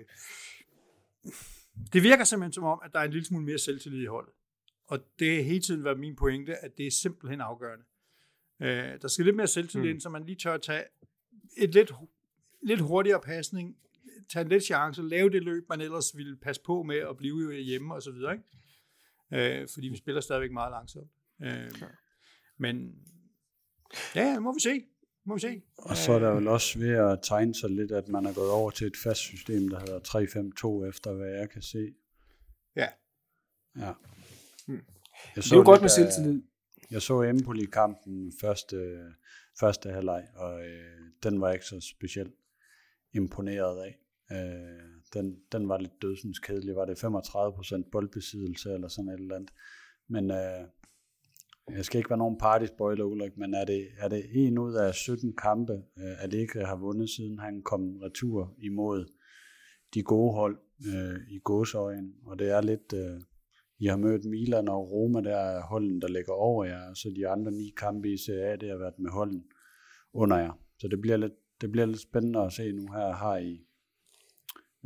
[1.92, 4.32] det virker simpelthen som om, at der er en lille smule mere selvtillid i holdet.
[4.86, 7.84] Og det har hele tiden været min pointe, at det er simpelthen afgørende.
[8.60, 10.00] Øh, der skal lidt mere selvtillid mm.
[10.00, 10.84] så man lige tør at tage
[11.56, 11.92] et lidt,
[12.62, 13.76] lidt hurtigere pasning,
[14.32, 17.54] tage en lidt chance, lave det løb, man ellers ville passe på med at blive
[17.54, 19.60] hjemme og så videre, ikke?
[19.60, 21.10] Øh, fordi vi spiller stadigvæk meget langsomt.
[21.42, 21.70] Øh,
[22.58, 22.94] men
[24.14, 24.84] ja, må vi se.
[25.26, 25.62] Må vi se.
[25.78, 28.50] Og så er der vel også ved at tegne sig lidt, at man er gået
[28.50, 30.00] over til et fast system, der hedder
[30.84, 31.94] 3-5-2, efter hvad jeg kan se.
[32.76, 32.88] Ja.
[33.78, 33.92] Ja.
[34.66, 34.82] Hmm.
[35.36, 36.42] Jeg så det er jo godt med selvtillid.
[36.90, 39.10] Jeg så Empoli-kampen første,
[39.60, 42.34] første halvleg, og øh, den var jeg ikke så specielt
[43.12, 43.98] imponeret af.
[44.32, 46.76] Øh, den, den var lidt dødsens kedelig.
[46.76, 49.50] Var det 35% boldbesiddelse eller sådan et eller andet.
[50.08, 50.68] Men øh,
[51.70, 54.74] jeg skal ikke være nogen party spoiler, Ulrik, men er det, er det en ud
[54.74, 59.06] af 17 kampe, øh, ikke har vundet, siden han kom retur imod
[59.94, 63.20] de gode hold øh, i gåsøjen, og det er lidt, øh,
[63.78, 67.28] I har mødt Milan og Roma, der er holden, der ligger over jer, så de
[67.28, 69.44] andre ni kampe i Serie A, det har været med holden
[70.12, 70.58] under jer.
[70.78, 73.66] Så det bliver lidt, det bliver lidt spændende at se nu her, har I,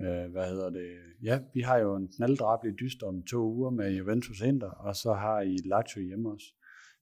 [0.00, 0.88] øh, hvad hedder det,
[1.22, 5.12] ja, vi har jo en knalddrabelig dyst om to uger med Juventus Inter, og så
[5.12, 6.46] har I Lazio hjemme også.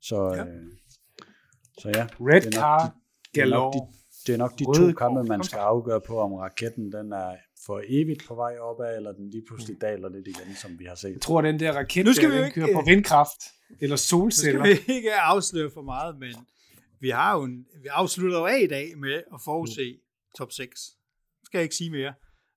[0.01, 0.73] Så ja, øh,
[1.79, 2.97] så ja Red det er Car
[3.35, 3.79] det, er nok de,
[4.27, 7.37] det er nok de to kampe, man skal afgøre på, om raketten den er
[7.67, 10.95] for evigt på vej opad, eller den lige pludselig daler lidt igen, som vi har
[10.95, 11.13] set.
[11.13, 13.43] Jeg tror, den der raket, nu skal der, vi den ikke, kører på vindkraft,
[13.81, 14.59] eller solceller.
[14.59, 16.35] Nu skal vi ikke afsløre for meget, men
[17.01, 20.01] vi har jo en, vi afslutter jo af i dag med at forudse mm.
[20.39, 20.81] top 6.
[21.45, 22.13] skal jeg ikke sige mere.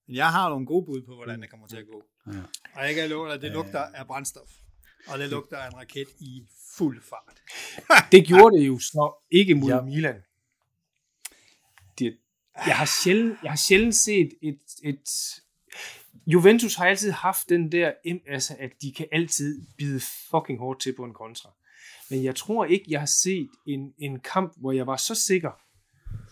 [0.10, 2.03] Men jeg har nogle gode bud på, hvordan det kommer til at gå.
[2.28, 2.39] Ja.
[2.76, 4.49] Og jeg kan love dig, at det lugter af brændstof.
[5.07, 6.47] Og det lugter af en raket i
[6.78, 7.41] fuld fart.
[8.12, 9.82] det gjorde det jo så ikke mod ja.
[9.82, 10.22] Milan.
[11.99, 12.18] Det,
[12.68, 15.10] jeg, har sjældent, jeg har sjældent set et, et...
[16.28, 17.91] Juventus har altid haft den der,
[18.28, 19.99] altså at de kan altid bide
[20.32, 21.49] fucking hårdt til på en kontra.
[22.10, 25.51] Men jeg tror ikke, jeg har set en, en kamp, hvor jeg var så sikker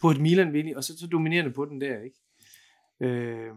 [0.02, 2.18] på et Milan vinde, og så, så dominerende på den der, ikke?
[3.00, 3.54] Øh,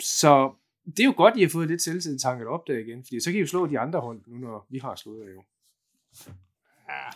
[0.00, 0.54] så
[0.86, 3.20] det er jo godt, at I har fået lidt selvtid tanket op der igen, fordi
[3.20, 5.44] så kan I jo slå de andre hold, nu når vi har slået jer jo.
[6.88, 7.10] Ja,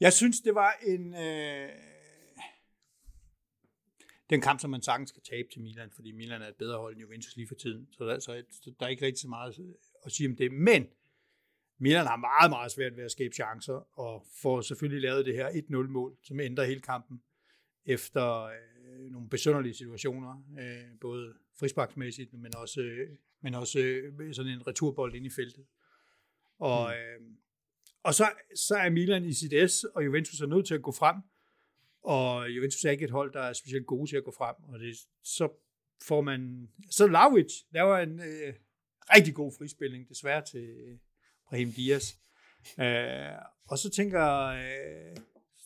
[0.00, 1.14] jeg synes, det var en...
[1.14, 1.68] Øh...
[4.30, 6.92] Den kamp, som man sagtens skal tabe til Milan, fordi Milan er et bedre hold
[6.92, 7.88] end Juventus lige for tiden.
[7.92, 8.42] Så der, så
[8.80, 9.74] der er ikke rigtig så meget
[10.06, 10.52] at sige om det.
[10.52, 10.86] Men
[11.78, 15.48] Milan har meget, meget svært ved at skabe chancer, og får selvfølgelig lavet det her
[15.48, 17.22] 1-0-mål, som ændrer hele kampen
[17.84, 23.08] efter øh, øh, nogle besønderlige situationer, øh, både frisparksmæssigt, men også, øh,
[23.42, 25.64] men også øh, sådan en returbold ind i feltet.
[26.58, 27.24] Og, mm.
[27.24, 27.30] øh,
[28.02, 28.24] og så,
[28.56, 31.16] så er Milan i sit S, og Juventus er nødt til at gå frem,
[32.02, 34.78] og Juventus er ikke et hold, der er specielt gode til at gå frem, og
[34.78, 35.48] det, så
[36.02, 38.54] får man, så Lavic laver en øh,
[39.14, 40.98] rigtig god frispilling, desværre til
[41.48, 42.16] Brahim Diaz.
[42.80, 43.32] Øh,
[43.68, 45.16] og så tænker, øh,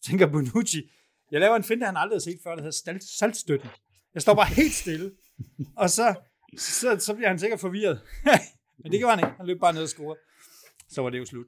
[0.07, 0.91] tænker Bonucci,
[1.35, 3.71] jeg laver en finte, han aldrig har set før, der hedder saltstøtten.
[4.15, 5.13] Jeg står bare helt stille,
[5.77, 6.15] og så,
[6.59, 8.01] så, så bliver han sikkert forvirret.
[8.83, 9.37] Men det gjorde han ikke.
[9.37, 10.17] Han løb bare ned og score.
[10.89, 11.47] Så var det jo slut.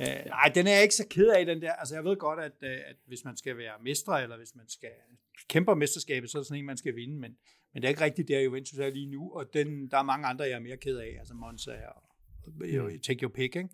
[0.00, 1.72] Øh, nej, den er jeg ikke så ked af, den der.
[1.72, 4.68] Altså, jeg ved godt, at, øh, at hvis man skal være mestre, eller hvis man
[4.68, 4.90] skal
[5.48, 7.14] kæmpe om mesterskabet, så er det sådan en, man skal vinde.
[7.20, 7.36] Men,
[7.72, 9.32] men det er ikke rigtigt, der Juventus er lige nu.
[9.32, 11.16] Og den, der er mange andre, jeg er mere ked af.
[11.18, 12.02] Altså Monza og
[12.46, 13.00] mm.
[13.00, 13.68] Take Your Pick, ikke?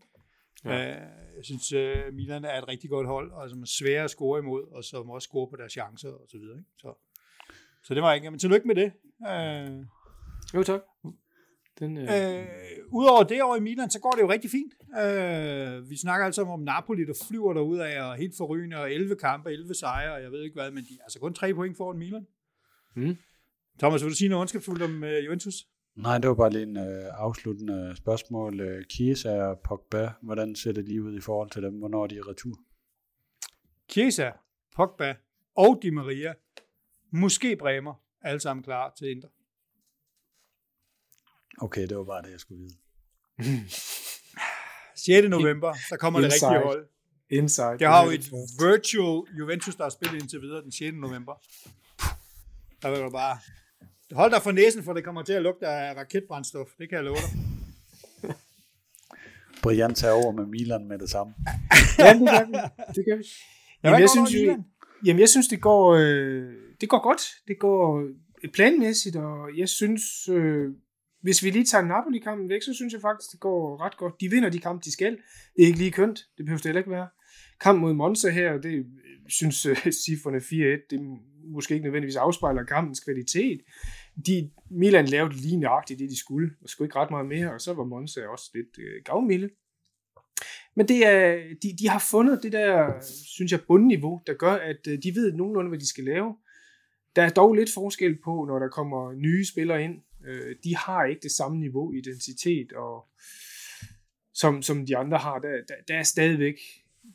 [0.65, 0.91] Ja.
[0.91, 0.97] Øh,
[1.37, 4.39] jeg synes, uh, Milan er et rigtig godt hold, og som er svære at score
[4.39, 6.59] imod, og som også score på deres chancer og så videre.
[6.59, 6.71] Ikke?
[6.79, 6.95] Så,
[7.85, 8.93] så det var ikke, men tillykke med det.
[9.21, 9.87] Uh,
[10.55, 10.81] jo, tak.
[11.81, 12.05] Den, øh...
[12.05, 12.47] Øh,
[12.93, 14.73] Udover det over i Milan, så går det jo rigtig fint.
[15.05, 19.17] Øh, vi snakker altså om Napoli, der flyver derud af og helt forrygende, og 11
[19.17, 21.77] kampe, 11 sejre, og jeg ved ikke hvad, men de er altså kun 3 point
[21.77, 22.27] foran Milan.
[22.97, 23.17] Mm.
[23.79, 25.55] Thomas, vil du sige noget ondskabsfuldt om uh, Juventus?
[26.03, 28.61] Nej, det var bare lige en øh, afsluttende spørgsmål.
[28.61, 31.75] Øh, Chiesa og Pogba, hvordan ser det lige ud i forhold til dem?
[31.75, 32.55] Hvornår er de retur?
[33.89, 34.31] Chiesa,
[34.77, 35.15] Pogba
[35.57, 36.35] og Di Maria,
[37.11, 39.29] måske Bremer, alle sammen klar til Inter.
[41.61, 42.75] Okay, det var bare det, jeg skulle vide.
[45.07, 45.29] 6.
[45.29, 46.49] november, der kommer Inside.
[46.49, 46.89] det rigtige hold.
[47.31, 47.79] Inside.
[47.79, 48.25] Det har jo et
[48.61, 50.95] virtual Juventus, der har spillet indtil videre den 6.
[50.95, 51.35] november.
[52.83, 53.39] Der vil du bare
[54.13, 56.69] Hold dig for næsen, for det kommer til at lugte af raketbrændstof.
[56.79, 57.31] Det kan jeg love dig.
[59.63, 61.35] Brian tager over med Milan med det samme.
[61.99, 62.53] Ja, det gør vi.
[62.95, 63.25] Det gør vi.
[63.83, 64.63] Ja, Jamen, jeg synes, jo,
[65.07, 67.23] jamen, jeg synes, det går, øh, det går godt.
[67.49, 68.09] Det går
[68.55, 70.69] planmæssigt, og jeg synes, øh,
[71.23, 74.15] hvis vi lige tager Napoli-kampen væk, så synes jeg faktisk, det går ret godt.
[74.21, 75.13] De vinder de kampe, de skal.
[75.57, 76.19] Det er ikke lige kønt.
[76.37, 77.09] Det behøver det heller ikke være.
[77.61, 78.85] Kamp mod Monza her, det øh,
[79.29, 81.01] synes øh, cifrene 4-1, det
[81.45, 83.61] måske ikke nødvendigvis afspejler kampens kvalitet.
[84.27, 87.61] De, Milan lavede lige nøjagtigt det, de skulle, og skulle ikke ret meget mere, og
[87.61, 89.49] så var Monza også lidt øh, gavmilde.
[90.77, 94.87] Men det er, de, de har fundet det der, synes jeg, bundniveau, der gør, at
[94.89, 96.37] øh, de ved nogenlunde, hvad de skal lave.
[97.17, 100.03] Der er dog lidt forskel på, når der kommer nye spillere ind.
[100.27, 103.09] Øh, de har ikke det samme niveau, identitet, og
[104.35, 105.39] som, som de andre har.
[105.39, 106.57] Der, der, der er stadigvæk,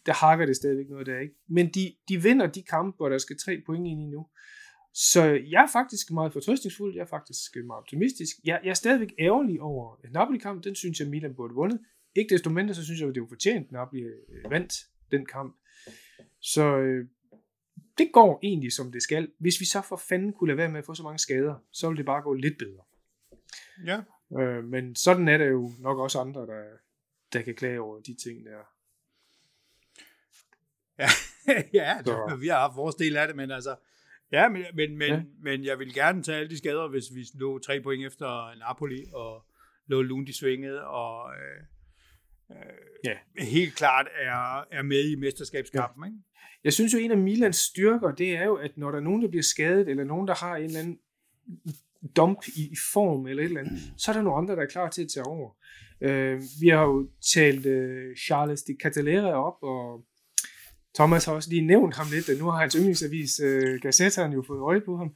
[0.05, 1.35] der hakker det stadigvæk noget, der er ikke.
[1.47, 4.27] Men de, de vinder de kampe, hvor der skal tre point ind i nu.
[4.93, 8.35] Så jeg er faktisk meget fortrøstningsfuld, jeg er faktisk meget optimistisk.
[8.43, 11.79] Jeg, jeg er stadigvæk ærgerlig over Napoli-kamp, den synes jeg, Milan burde have vundet.
[12.15, 14.73] Ikke desto mindre, så synes jeg, at det var fortjent, Napoli øh, vandt
[15.11, 15.55] den kamp.
[16.39, 17.07] Så øh,
[17.97, 19.31] det går egentlig, som det skal.
[19.39, 21.87] Hvis vi så for fanden kunne lade være med at få så mange skader, så
[21.87, 22.83] ville det bare gå lidt bedre.
[23.85, 24.01] Ja.
[24.41, 26.63] Øh, men sådan er der jo nok også andre, der,
[27.33, 28.74] der kan klage over de ting der.
[31.73, 33.75] ja, det, Så- vi har haft vores del af det, men altså,
[34.31, 35.13] ja, men, men, men, Ja.
[35.15, 35.21] ja.
[35.43, 39.03] men jeg vil gerne tage alle de skader, hvis vi lå tre point efter Napoli,
[39.13, 39.45] og
[39.87, 42.73] lå Lund i svinget, og øh, øh,
[43.05, 43.43] Ja.
[43.43, 46.03] helt klart er, er med i mesterskabskampen.
[46.03, 46.07] Ja.
[46.07, 46.17] Ikke?
[46.63, 49.21] Jeg synes jo, en af Milans styrker, det er jo, at når der er nogen,
[49.21, 50.99] der bliver skadet, eller nogen, der har en eller anden
[52.15, 54.65] dump i, i form, eller et eller andet, så er der nogle andre, der er
[54.71, 55.51] klar til at tage over.
[56.01, 60.05] Øh, vi har jo talt øh, Charles de Catalera op, og
[60.95, 64.43] Thomas har også lige nævnt ham lidt, og nu har hans yndlingsavis øh, Gazetteren, jo
[64.47, 65.09] fået øje på ham.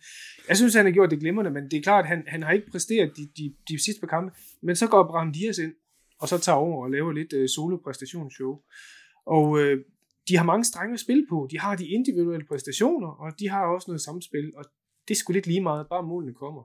[0.50, 2.52] Jeg synes, han har gjort det glimrende, men det er klart, at han, han har
[2.52, 5.74] ikke præsteret de, de, de sidste par kampe, men så går Bram Dias ind,
[6.20, 8.54] og så tager over og laver lidt øh, solo-præstationsshow.
[9.26, 9.86] Og øh,
[10.30, 11.48] de har mange strenge at spille på.
[11.52, 14.64] De har de individuelle præstationer, og de har også noget samspil, og
[15.08, 16.64] det er sgu lidt lige meget, bare målene kommer.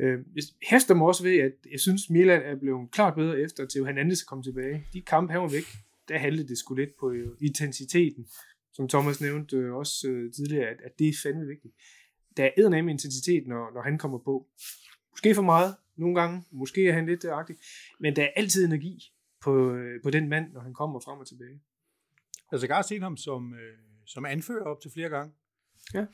[0.00, 3.66] Øh, jeg hæfter mig også ved, at jeg synes, Milan er blevet klart bedre efter,
[3.66, 4.84] til Hernandez er kommet tilbage.
[4.92, 5.66] De kampe, han var væk,
[6.08, 8.26] der handlede det sgu lidt på øh, intensiteten,
[8.72, 11.74] som Thomas nævnte øh, også øh, tidligere, at, at det er fandme vigtigt.
[12.36, 14.46] Der er eddermame intensitet, når, når han kommer på.
[15.10, 16.44] Måske for meget, nogle gange.
[16.50, 17.56] Måske er han lidt agtig.
[18.00, 21.28] Men der er altid energi på, øh, på den mand, når han kommer frem og
[21.28, 21.60] tilbage.
[22.52, 25.32] Jeg har set ham som, øh, som anfører op til flere gange.
[25.94, 26.04] Ja.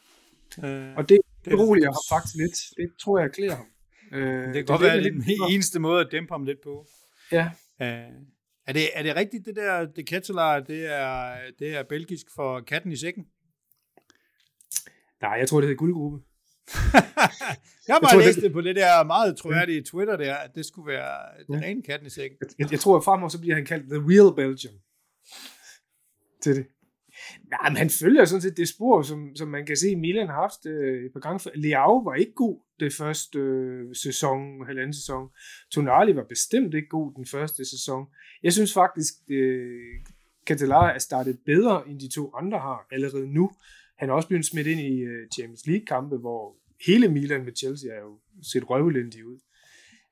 [0.64, 2.56] Øh, Og det beroliger ham faktisk lidt.
[2.76, 3.66] Det tror jeg klæder ham.
[4.12, 6.86] Øh, det kan godt være, det den eneste måde at dæmpe ham lidt på.
[7.32, 7.50] Ja,
[7.82, 8.12] Øh,
[8.68, 12.60] er, det, er det rigtigt, det der, det Kettelar, det er, det er belgisk for
[12.60, 13.24] katten i sækken?
[15.22, 16.18] nej, jeg tror, det hedder guldgruppe.
[17.88, 20.50] Jeg har tror, bare det- læst det på det der meget troværdige Twitter der, at
[20.54, 21.66] det skulle være den Ja.
[21.66, 22.38] rene katten i sækken.
[22.58, 24.74] Jeg, jeg tror, at fremover så bliver han kaldt The Real Belgium.
[26.42, 26.66] Til det.
[27.50, 30.34] Nej, men han følger sådan set det spor, som, som man kan se, Milan har
[30.34, 31.40] haft øh, et par gange.
[31.40, 31.50] før.
[31.54, 35.28] Leao var ikke god det første øh, sæson, halvanden sæson.
[35.70, 38.06] Tonali var bestemt ikke god den første sæson.
[38.42, 40.04] Jeg synes faktisk, øh,
[40.46, 43.50] Catalara er startet bedre, end de to andre har allerede nu.
[43.98, 46.56] Han er også blevet smidt ind i øh, Champions League-kampe, hvor
[46.86, 49.38] hele Milan med Chelsea er jo set røvelendig ud.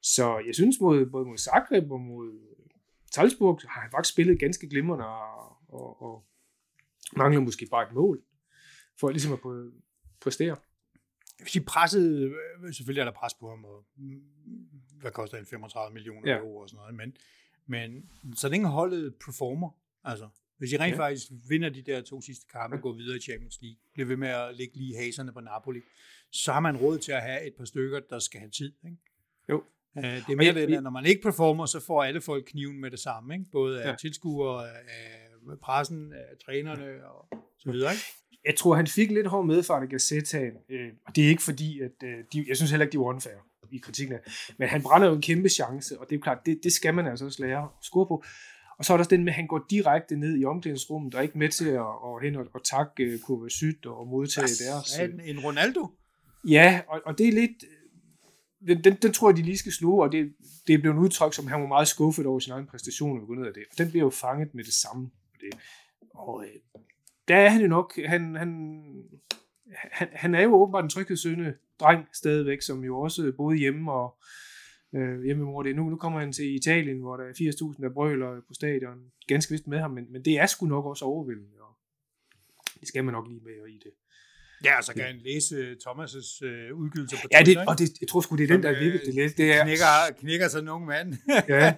[0.02, 2.32] Så jeg synes, mod, både mod Zagreb og mod
[3.16, 6.24] Salzburg har han faktisk spillet ganske glimrende og, og, og
[7.16, 8.22] mangler måske bare et mål
[9.00, 10.56] for ligesom at præ- præstere.
[11.40, 12.22] Hvis de pressede,
[12.64, 14.20] øh, selvfølgelig er der pres på ham, og mm,
[15.00, 16.38] hvad koster han, 35 millioner Ja.
[16.38, 17.16] euro og sådan noget, men,
[17.66, 19.70] men så længe holdet performer,
[20.04, 20.28] altså
[20.58, 21.00] hvis de rent Ja.
[21.00, 24.28] faktisk vinder de der to sidste kampe, går videre i Champions League, bliver ved med
[24.28, 25.80] at ligge lige haserne på Napoli,
[26.30, 28.72] så har man råd til at have et par stykker, der skal have tid.
[28.84, 28.96] Ikke?
[29.48, 29.62] Jo.
[29.98, 32.20] Øh, Det er Og mere jeg- det, at når man ikke performer, så får alle
[32.20, 33.34] folk kniven med det samme.
[33.34, 33.46] Ikke?
[33.52, 33.96] Både af ja.
[33.96, 35.25] tilskuere, af
[35.62, 37.92] pressen, af trænerne og så videre.
[37.92, 38.04] Ikke?
[38.44, 41.80] Jeg tror, han fik lidt hård medfart af Gazettaen, øh, og det er ikke fordi,
[41.80, 43.34] at øh, de, jeg synes heller ikke, de var unfair
[43.72, 44.20] i kritikken af,
[44.58, 46.94] men han brænder jo en kæmpe chance, og det er jo klart, det, det skal
[46.94, 48.24] man altså også lære at score på.
[48.78, 51.18] Og så er der også den med, at han går direkte ned i omklædningsrummet, og
[51.18, 54.46] er ikke med til at, at hen og, og takke øh, Kurva Syd og modtage
[54.46, 54.98] deres.
[54.98, 55.88] Ja, øh, en, en Ronaldo.
[56.48, 57.64] Ja, og, og det er lidt...
[58.68, 60.32] Den, den, den tror jeg, de lige skal sluge, og det,
[60.66, 63.34] det er blevet udtrykt, som han var meget skuffet over sin egen præstation og gå
[63.34, 63.62] ned af det.
[63.70, 65.10] Og den bliver jo fanget med det samme.
[65.36, 65.60] Og, det.
[66.14, 66.82] og øh,
[67.28, 67.92] der er han jo nok...
[68.06, 68.82] Han, han,
[69.92, 74.16] han, han er jo åbenbart en tryghedssøgende dreng stadigvæk, som jo også boede hjemme og
[74.94, 75.62] øh, hjemme mor.
[75.62, 75.76] Det.
[75.76, 78.98] Nu, nu kommer han til Italien, hvor der er 80.000, der brøler på stadion.
[79.26, 81.60] Ganske vist med ham, men, men det er sgu nok også overvældende.
[81.60, 81.76] Og
[82.80, 83.92] det skal man nok lige med i det.
[84.64, 87.70] Ja, så kan han læse Thomas' øh, udgydelser på Ja, det, Twitter, ikke?
[87.70, 89.36] og det, jeg tror sgu, det er den, der virkelig øh, det lidt.
[89.36, 89.84] Det er, knækker,
[90.18, 91.14] knækker sådan en ung mand.
[91.48, 91.74] Ja.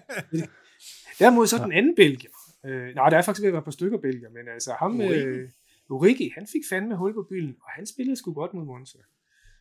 [1.18, 2.30] Derimod så den anden belgier.
[2.66, 5.14] Øh, nej, der er faktisk ved at være på stykker belgier, men altså ham, Origi.
[5.24, 5.48] øh,
[5.90, 8.98] Origi, han fik fandme hul på bylden, og han spillede sgu godt mod Monza.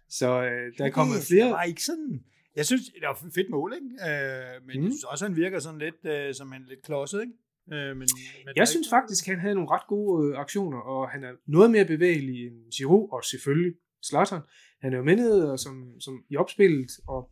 [0.10, 1.52] Så øh, der er kommet Det flere...
[1.52, 2.24] var ikke sådan...
[2.56, 3.86] Jeg synes, det var fedt mål, ikke?
[3.86, 4.84] Øh, men mm.
[4.84, 7.34] Jeg synes også, han virker sådan lidt øh, som en lidt klodset, ikke?
[7.74, 11.10] Øh, men, men Jeg synes ikke- faktisk, han havde nogle ret gode øh, aktioner, og
[11.10, 13.74] han er noget mere bevægelig end Giroud, og selvfølgelig
[14.06, 14.42] Zlatan.
[14.82, 17.30] Han er jo med nede som, som i opspillet, og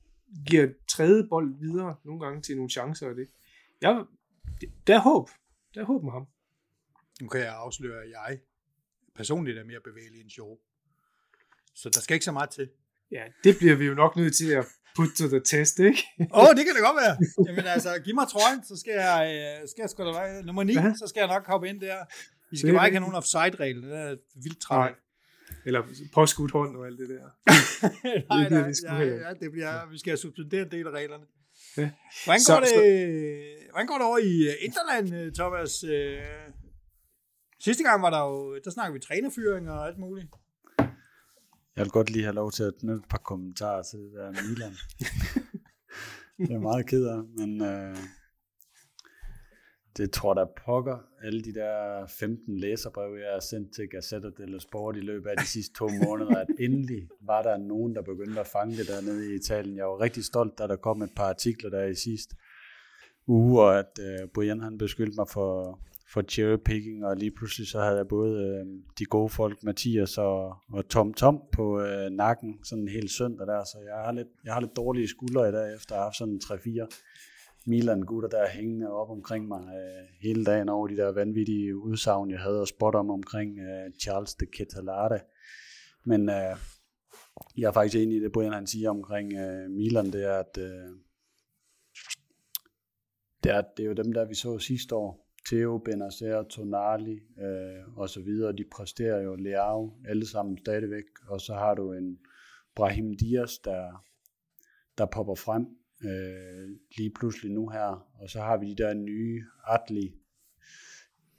[0.47, 3.28] giver tredje bold videre nogle gange til nogle chancer og det.
[3.82, 4.03] Jeg,
[4.88, 5.30] der er håb.
[5.76, 6.26] Der er håb med ham.
[7.22, 8.40] Nu kan jeg afsløre, at jeg
[9.16, 10.58] personligt er mere bevægelig end Joe.
[11.76, 12.70] Så der skal ikke så meget til.
[13.12, 14.66] Ja, det bliver vi jo nok nødt til at
[14.96, 16.04] put to the test, ikke?
[16.20, 17.16] Åh, oh, det kan det godt være.
[17.48, 19.20] Jamen altså, giv mig trøjen, så skal jeg,
[19.62, 20.94] øh, skal jeg sgu da være nummer 9, Ja.
[21.00, 21.98] så skal jeg nok hoppe ind der.
[22.52, 23.84] I skal Det bare ikke have nogen offside-regel.
[23.84, 24.96] Det er vildt træt.
[25.66, 27.30] Eller påskudt hånd og alt det der.
[28.34, 30.88] nej, nej, vi sgu ja, heller ja, det bliver, vi skal have suspenderet en del
[30.88, 31.26] af reglerne.
[31.78, 31.90] Ja.
[32.26, 32.74] Hvordan, Så- går det,
[33.72, 35.84] hvordan går det over i øh, Interland, øh, Thomas?
[35.84, 36.22] Øh,
[37.60, 40.28] Sidste gang var der jo, der snakkede vi trænerfyring og alt muligt.
[41.76, 44.32] Jeg vil godt lige have lov til at knytte et par kommentarer til det der
[44.50, 44.74] Milan.
[46.48, 47.98] det er meget ked af, men øh,
[49.98, 54.60] det tror der pokker alle de der 15 læserbreve, jeg har sendt til Gazzetta dello
[54.60, 58.39] Sport i løbet af de sidste to måneder, at endelig var der nogen, der begyndte
[58.39, 59.78] at fange det dernede i Italien.
[59.78, 62.36] Jeg var rigtig stolt, da der kom et par artikler der i sidste
[63.28, 65.80] uge, og at øh, Brian han beskyldte mig for,
[66.14, 68.66] for cherry picking, og lige pludselig så havde jeg både øh,
[69.00, 73.48] de gode folk, Mathias og, og Tom Tom på øh, nakken, sådan en hel søndag
[73.48, 76.06] der, så jeg har lidt, jeg har lidt dårlige skuldre i dag, efter at have
[76.06, 76.88] haft sådan 3-4
[77.66, 82.39] Milan-gutter der hængende op omkring mig øh, hele dagen over de der vanvittige udsagn, jeg
[82.39, 85.20] havde og spot om omkring øh, Charles de Ketelade.
[86.05, 86.57] Men øh,
[87.57, 90.57] jeg er faktisk enig i det, Brian han siger omkring øh, Milan, det er, at
[90.57, 90.89] øh,
[93.43, 95.26] det er, det er jo dem der, vi så sidste år.
[95.49, 101.41] Theo, Benacer, Tonali øh, og så videre, de præsterer jo Leao alle sammen stadigvæk, og
[101.41, 102.20] så har du en
[102.76, 104.03] Brahim Diaz, der,
[104.97, 105.68] der popper frem
[106.04, 110.14] øh, lige pludselig nu her, og så har vi de der nye Atli,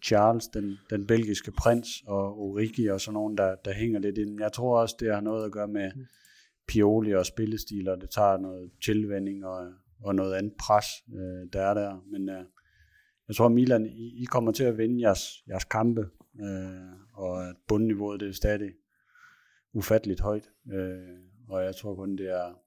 [0.04, 4.40] Charles, den, den belgiske prins, og Origi og sådan nogen, der, der hænger lidt ind.
[4.40, 5.90] Jeg tror også, det har noget at gøre med
[6.68, 11.60] Pioli og spillestil, og det tager noget tilvænding og, og noget andet pres, øh, der
[11.60, 12.04] er der.
[12.10, 12.44] Men øh,
[13.28, 16.00] jeg tror, Milan, I, I kommer til at vinde jeres, jeres kampe,
[16.40, 18.72] øh, og at bundniveauet det er stadig
[19.72, 20.50] ufatteligt højt.
[20.72, 22.58] Øh, og jeg tror kun, det er,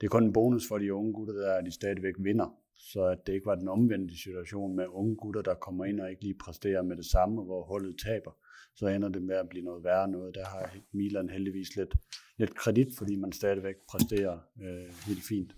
[0.00, 2.54] det er kun en bonus for de unge gutter, der er, at de stadigvæk vinder.
[2.76, 6.10] Så at det ikke var den omvendte situation med unge gutter, der kommer ind og
[6.10, 8.30] ikke lige præsterer med det samme, hvor hullet taber.
[8.74, 10.34] Så ender det med at blive noget værre noget.
[10.34, 11.94] Der har Milan heldigvis lidt,
[12.36, 15.52] lidt kredit, fordi man stadigvæk præsterer øh, helt fint.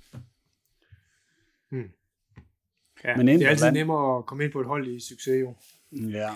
[3.05, 5.41] Ja, Men det er altid land- nemmere at komme ind på et hold i succes,
[5.41, 5.55] jo.
[5.93, 6.31] Ja.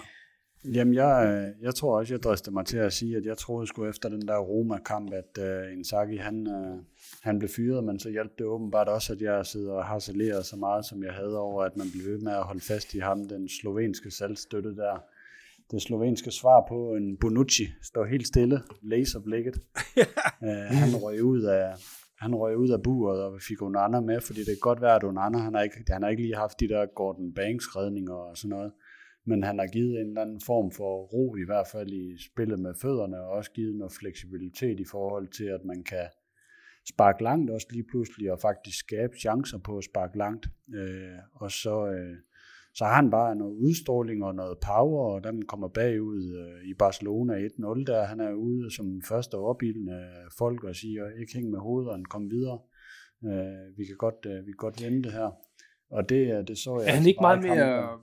[0.73, 3.67] Jamen, jeg, øh, jeg tror også, jeg drister mig til at sige, at jeg troede
[3.67, 6.79] sgu efter den der Roma-kamp, at uh, Inzaghi, han, uh,
[7.23, 10.57] han blev fyret, men så hjalp det åbenbart også, at jeg sidder og harceleret så
[10.57, 13.29] meget, som jeg havde over, at man blev ved med at holde fast i ham,
[13.29, 15.03] den slovenske salgstøtte der.
[15.71, 19.55] Det slovenske svar på en Bonucci står helt stille, læser blikket.
[20.43, 21.75] uh, han røg ud af,
[22.19, 25.05] han røg ud af buret, og fik Onana med, fordi det kan godt være, at
[25.05, 28.37] Onana, han har ikke, han har ikke lige haft de der Gordon Banks redninger og
[28.37, 28.73] sådan noget
[29.27, 32.59] men han har givet en eller anden form for ro, i hvert fald i spillet
[32.61, 36.07] med fødderne, og også givet noget fleksibilitet i forhold til, at man kan
[36.89, 40.47] sparke langt også lige pludselig, og faktisk skabe chancer på at sparke langt.
[40.75, 42.17] Øh, og så, øh,
[42.75, 46.75] så har han bare noget udstråling og noget power, og man kommer bagud øh, i
[46.75, 50.07] Barcelona 1-0, der han er ude som første opildende
[50.39, 52.59] folk og siger, ikke hæng med hovederne, kom videre.
[53.25, 55.31] Øh, vi kan godt, øh, vi kan godt vende det her.
[55.91, 57.99] Og det, det så jeg Er han altså ikke meget mere...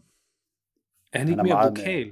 [1.14, 2.12] Er han Han ikke er mere vokal?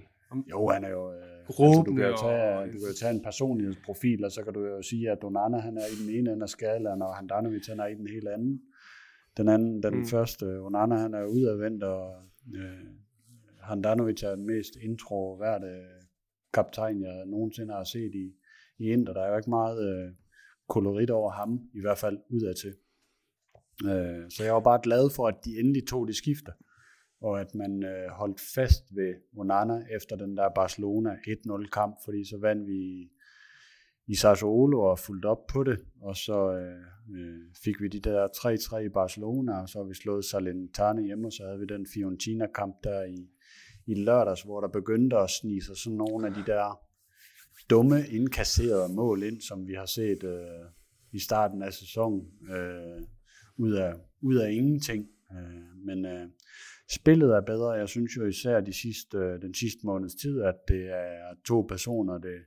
[0.49, 1.13] Jo, han er jo...
[1.13, 1.19] Øh,
[1.67, 4.53] altså, du, kan jo tage, og- du kan jo tage en personlighedsprofil, og så kan
[4.53, 7.67] du jo sige, at Donana han er i den ene ende af skalaen, og Handanovic
[7.67, 8.61] han er i den helt anden.
[9.37, 10.05] Den anden, den Mm.
[10.05, 12.15] første, Onana han er udadvendt, og
[12.55, 12.87] øh,
[13.61, 15.81] Handanovic er den mest introverte
[16.53, 18.33] kaptajn, jeg nogensinde har set i,
[18.79, 19.13] i Inter.
[19.13, 20.11] Der er jo ikke meget øh,
[20.69, 22.73] kolorit over ham, i hvert fald udadtil.
[23.85, 26.51] Øh, så jeg var bare glad for, at de endelig tog det skifte
[27.21, 32.29] og at man øh, holdt fast ved Onana efter den der Barcelona 1-0 kamp, fordi
[32.29, 33.09] så vandt vi
[34.07, 38.27] i Sassuolo og fulgte op på det, og så øh, øh fik vi de der
[38.27, 41.87] 3-3 i Barcelona, og så har vi slået Salernitana hjemme, og så havde vi den
[41.93, 43.29] Fiorentina-kamp der i,
[43.85, 46.79] i lørdags, hvor der begyndte at snige sig sådan nogle af de der
[47.69, 50.65] dumme indkasserede mål ind, som vi har set øh,
[51.11, 53.03] i starten af sæsonen, øh,
[53.57, 55.09] ud, af, ud af ingenting.
[55.31, 56.27] Øh, men øh,
[56.91, 57.71] spillet er bedre.
[57.71, 61.61] Jeg synes jo især de sidste, øh, den sidste måneds tid, at det er to
[61.61, 62.39] personer, det,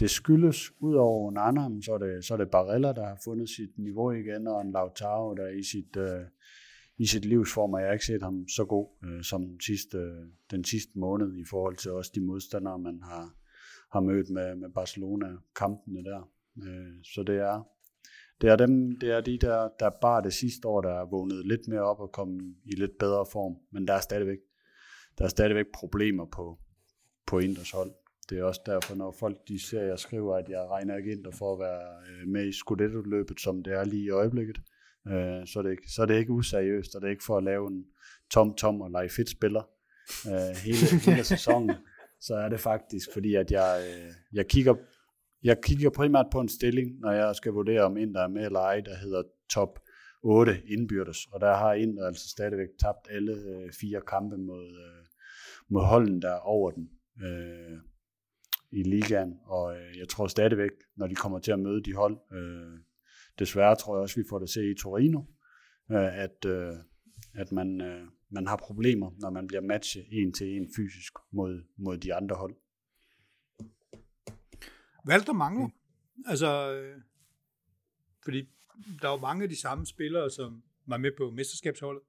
[0.00, 0.72] det skyldes.
[0.80, 4.46] Udover Nana, så er det, så er det Barella, der har fundet sit niveau igen,
[4.46, 6.20] og en Lautaro, der i sit, øh,
[6.98, 9.98] i sit livsform, og jeg har ikke set ham så god øh, som sidste,
[10.50, 13.34] den sidste måned i forhold til også de modstandere, man har,
[13.92, 16.30] har mødt med, med Barcelona-kampene der.
[16.62, 17.66] Øh, så det er,
[18.40, 21.46] det er dem, det er de der, der bare det sidste år, der er vågnet
[21.46, 24.38] lidt mere op og kommet i lidt bedre form, men der er stadigvæk,
[25.18, 26.58] der er stadigvæk problemer på,
[27.26, 27.90] på Inders hold.
[28.30, 31.12] Det er også derfor, når folk de ser, at jeg skriver, at jeg regner ikke
[31.12, 34.58] ind for at være øh, med i Scudetto-løbet, som det er lige i øjeblikket,
[35.08, 37.36] øh, så, er det ikke, så er det ikke useriøst, og det er ikke for
[37.36, 37.84] at lave en
[38.30, 39.62] tom-tom og lege fedt spiller
[40.26, 41.70] øh, hele, hele sæsonen.
[42.20, 44.74] Så er det faktisk, fordi at jeg, øh, jeg kigger
[45.42, 48.60] jeg kigger primært på en stilling, når jeg skal vurdere, om Inter er med eller
[48.60, 49.78] ej, der hedder top
[50.22, 51.26] 8 indbyrdes.
[51.32, 55.04] Og der har Inter altså stadigvæk tabt alle øh, fire kampe mod, øh,
[55.68, 56.90] mod holden, der er over den
[57.22, 57.78] øh,
[58.72, 59.34] i ligaen.
[59.44, 62.80] Og øh, jeg tror stadigvæk, når de kommer til at møde de hold, øh,
[63.38, 65.22] desværre tror jeg også, vi får det at se i Torino,
[65.92, 66.74] øh, at, øh,
[67.34, 71.62] at man, øh, man har problemer, når man bliver matchet en til en fysisk mod,
[71.78, 72.56] mod de andre hold.
[75.04, 75.66] Hvad der mangler?
[75.66, 76.24] Mm.
[76.26, 77.00] Altså, øh,
[78.24, 78.48] fordi
[79.02, 82.02] der er jo mange af de samme spillere, som var med på mesterskabsholdet.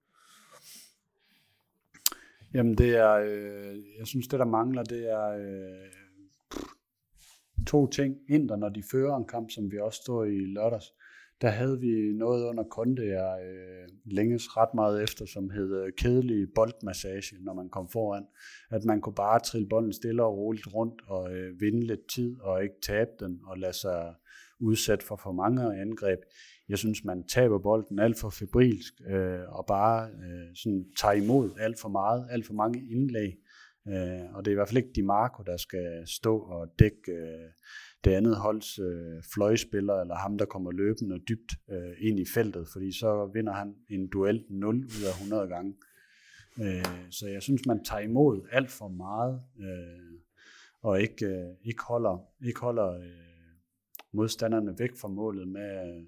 [2.54, 5.92] Jamen det er, øh, jeg synes det der mangler, det er øh,
[7.68, 8.16] to ting.
[8.30, 10.94] Inder, når de fører en kamp, som vi også står i lørdags,
[11.42, 15.92] der havde vi noget under Konde, jeg øh, længes ret meget efter, som hed øh,
[15.98, 18.26] kedelig boldmassage, når man kom foran.
[18.72, 22.40] At man kunne bare trille bolden stille og roligt rundt og øh, vinde lidt tid
[22.42, 24.14] og ikke tabe den og lade sig
[24.60, 26.20] udsat for for mange angreb.
[26.70, 31.52] Jeg synes, man taber bolden alt for febrilsk øh, og bare øh, sådan tager imod
[31.60, 33.34] alt for meget, alt for mange indlæg.
[33.88, 37.12] Øh, og det er i hvert fald ikke Di Marco, der skal stå og dække
[37.12, 37.50] øh,
[38.04, 42.68] det andet holds øh, fløjspiller, eller ham, der kommer løbende dybt øh, ind i feltet,
[42.74, 45.76] fordi så vinder han en duel 0 ud af 100 gange.
[46.62, 50.20] Øh, så jeg synes, man tager imod alt for meget, øh,
[50.82, 53.30] og ikke, øh, ikke holder, ikke holder øh,
[54.14, 56.06] modstanderne væk fra målet med,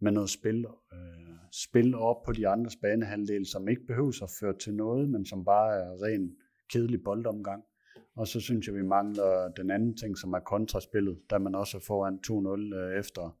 [0.00, 4.58] med noget spil, øh, spil op på de andres banehalvdel, som ikke behøver at føre
[4.58, 6.36] til noget, men som bare er ren
[6.72, 7.64] kedelig boldomgang.
[8.16, 11.76] Og så synes jeg, vi mangler den anden ting, som er kontraspillet, da man også
[11.76, 13.38] er foran 2-0 øh, efter,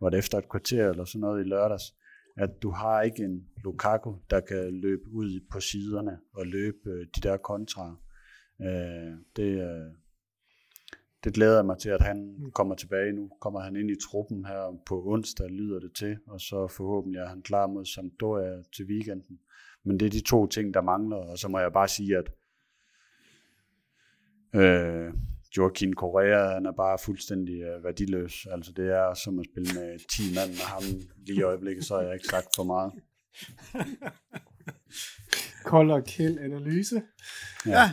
[0.00, 1.94] var det efter et kvarter eller sådan noget i lørdags,
[2.36, 7.06] at du har ikke en Lukaku, der kan løbe ud på siderne og løbe øh,
[7.16, 7.96] de der kontra.
[8.62, 9.94] Øh, det, øh,
[11.24, 13.30] det glæder jeg mig til, at han kommer tilbage nu.
[13.40, 17.28] Kommer han ind i truppen her på onsdag, lyder det til, og så forhåbentlig er
[17.28, 19.38] han klar mod Sampdoria til weekenden.
[19.84, 22.30] Men det er de to ting, der mangler, og så må jeg bare sige, at
[24.54, 25.12] Øh,
[25.56, 28.46] Joaquin Correa, han er bare fuldstændig øh, værdiløs.
[28.50, 30.82] Altså det er som at spille med 10 mand med ham
[31.26, 32.92] lige i øjeblikket, så har jeg ikke sagt for meget.
[35.64, 37.02] Kold og kæld analyse.
[37.66, 37.90] Ja.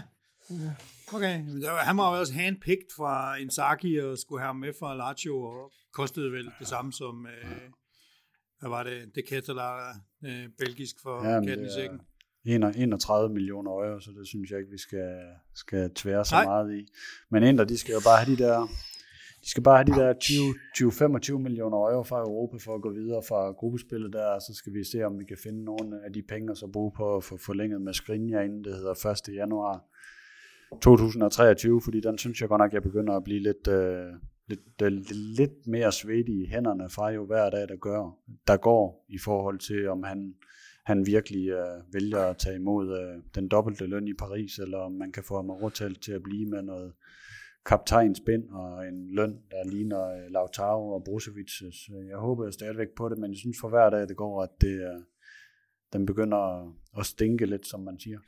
[0.49, 0.73] ja.
[1.13, 1.43] Okay,
[1.83, 6.31] han var også handpicked fra Inzaghi og skulle have ham med fra Lazio og kostede
[6.31, 7.69] vel det samme som, øh,
[8.59, 9.95] hvad var det, det Kettelar,
[10.25, 11.99] øh, belgisk for ja, katten i sækken.
[12.45, 15.15] 31 millioner euro, så det synes jeg ikke, vi skal,
[15.55, 16.45] skal tvære så Nej.
[16.45, 16.87] meget i.
[17.29, 18.59] Men Inter, de skal jo bare have de der,
[19.43, 20.13] de skal bare have de der
[21.35, 24.73] 20-25 millioner euro fra Europa for at gå videre fra gruppespillet der, og så skal
[24.73, 27.37] vi se, om vi kan finde nogle af de penge, så bruge på at få
[27.37, 29.35] forlænget med Skriniar, inden det hedder 1.
[29.35, 29.85] januar
[30.81, 34.13] 2023, fordi den synes jeg godt nok, jeg begynder at blive lidt, øh,
[34.47, 38.17] lidt, øh, lidt mere svedt i hænderne fra jo hver dag, der, gør,
[38.47, 40.35] der går, i forhold til, om han
[40.89, 44.91] han virkelig øh, vælger at tage imod øh, den dobbelte løn i Paris, eller om
[44.91, 46.93] man kan få ham overtalt til at blive med noget
[47.65, 51.51] kaptajnsbind og en løn, der ligner øh, Lautaro og Brozovic.
[51.57, 54.43] Så jeg håber jeg stadigvæk på det, men jeg synes for hver dag det går,
[54.43, 55.01] at det, øh,
[55.93, 56.41] den begynder
[56.99, 58.19] at stinke lidt, som man siger.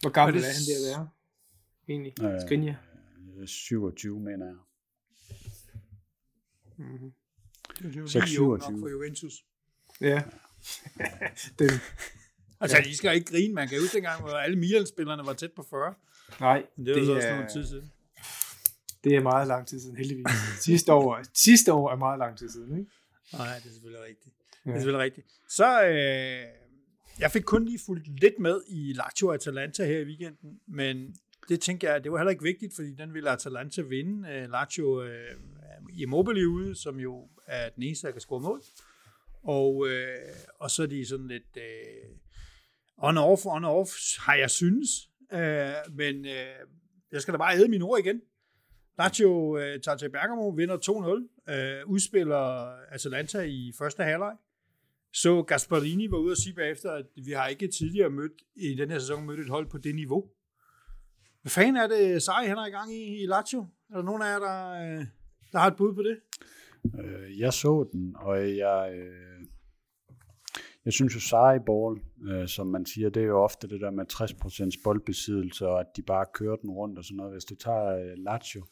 [0.00, 0.48] Hvor gammel er, det...
[0.48, 1.08] er han der at være?
[1.88, 2.76] Egentlig, øh, Skrinja?
[3.46, 4.56] 27, mener jeg.
[6.76, 7.12] Mm-hmm.
[7.78, 8.80] Det er jo 6, 27.
[8.80, 9.32] for Juventus.
[10.00, 10.22] Ja.
[11.58, 11.70] Den,
[12.60, 12.82] altså, ja.
[12.82, 13.54] de skal ikke grine.
[13.54, 15.94] Man kan huske dengang, hvor alle Milan-spillerne var tæt på 40.
[16.40, 16.66] Nej.
[16.76, 17.92] Men det, det så også er, noget tid siden.
[19.04, 20.24] Det er meget lang tid siden, heldigvis.
[20.60, 22.90] sidste, år, sidste år er meget lang tid siden, ikke?
[23.32, 24.34] Nej, det er selvfølgelig rigtigt.
[24.64, 24.70] Ja.
[24.70, 25.26] Det er selvfølgelig rigtigt.
[25.48, 26.60] Så, øh,
[27.20, 31.14] jeg fik kun lige fulgt lidt med i Lazio Atalanta her i weekenden, men
[31.48, 34.28] det tænker jeg, det var heller ikke vigtigt, fordi den ville Atalanta vinde.
[34.28, 35.36] Øh, Lazio øh,
[35.92, 38.62] Immobile ude, som jo er den eneste, der kan score mål.
[39.42, 40.18] Og, øh,
[40.58, 41.56] og så er de sådan lidt...
[41.56, 42.16] Øh,
[42.96, 44.88] on off, on off, har jeg synes.
[45.32, 46.66] Øh, men øh,
[47.12, 48.20] jeg skal da bare æde mine ord igen.
[48.98, 50.76] Lazio øh, tager til Bergamo, vinder
[51.48, 54.36] 2-0, øh, udspiller Atalanta i første halvleg.
[55.12, 58.90] Så Gasparini var ude og sige bagefter, at vi har ikke tidligere mødt, i den
[58.90, 60.30] her sæson mødt et hold på det niveau.
[61.42, 63.66] Hvad fanden er det, Sej, han er i gang i, i Lazio?
[63.90, 65.06] Er der nogen af jer, der, øh,
[65.52, 66.20] der har et bud på det?
[67.00, 69.46] Øh, jeg så den, og jeg, øh,
[70.84, 72.00] jeg synes jo Sarri ball,
[72.30, 75.86] øh, som man siger, det er jo ofte det der med 60% boldbesiddelse, og at
[75.96, 77.32] de bare kører den rundt og sådan noget.
[77.32, 78.64] Hvis du tager øh, Lazio,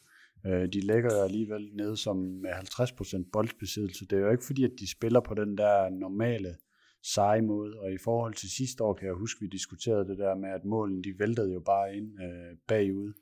[0.46, 4.06] øh, de lægger jo alligevel ned som med 50% boldbesiddelse.
[4.06, 6.56] Det er jo ikke fordi, at de spiller på den der normale
[7.02, 10.34] seje måde, og i forhold til sidste år kan jeg huske, vi diskuterede det der
[10.34, 13.12] med, at målen de væltede jo bare ind øh, bagud.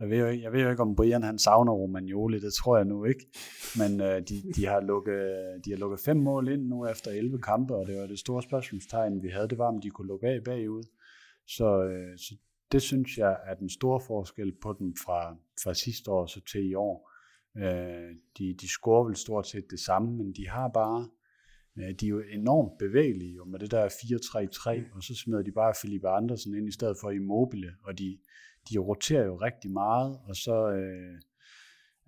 [0.00, 2.76] Jeg ved, jo ikke, jeg ved jo ikke, om Brian han savner Romagnoli, det tror
[2.76, 3.26] jeg nu ikke.
[3.78, 5.20] Men øh, de, de, har lukket,
[5.64, 8.42] de har lukket fem mål ind nu efter 11 kampe, og det var det store
[8.42, 10.82] spørgsmålstegn, vi havde, det var, om de kunne lukke af bagud.
[11.46, 12.34] Så, øh, så
[12.72, 16.70] det synes jeg er den store forskel på dem fra, fra sidste år så til
[16.70, 17.10] i år.
[17.56, 21.08] Øh, de, de scorer vel stort set det samme, men de har bare,
[21.78, 25.52] øh, de er jo enormt bevægelige jo, med det der 4-3-3, og så smider de
[25.52, 28.18] bare Felipe Andersen ind i stedet for Immobile, og de,
[28.70, 31.14] de roterer jo rigtig meget, og så øh,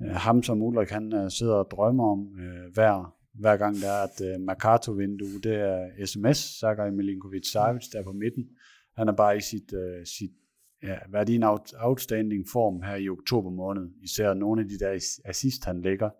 [0.02, 3.90] øh ham som Ulrik, han øh, sidder og drømmer om øh, hver, hver gang der
[3.90, 8.44] er et øh, Mercato-vindue, det er sms, Sakar Milinkovic Savic der på midten.
[8.96, 10.32] Han er bare i sit, øh, sit
[10.82, 13.90] ja, været i en out, outstanding form her i oktober måned.
[14.02, 16.10] Især nogle af de der assist, han lægger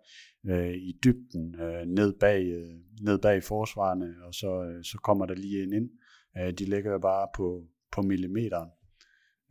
[0.45, 5.25] øh, i dybden øh, ned, bag, øh, ned bag forsvarene, og så, øh, så kommer
[5.25, 5.89] der lige en ind.
[6.37, 8.69] Øh, de ligger jo bare på, på millimeteren.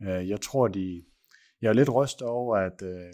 [0.03, 1.03] Øh, jeg tror, de...
[1.61, 3.13] Jeg er lidt rystet over, at øh,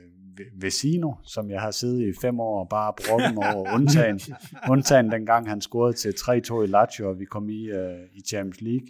[0.61, 4.19] Vecino, som jeg har siddet i fem år og bare brokket mig over, undtagen,
[4.69, 8.61] undtagen dengang han scorede til 3-2 i Lazio, og vi kom i, øh, i Champions
[8.61, 8.87] League.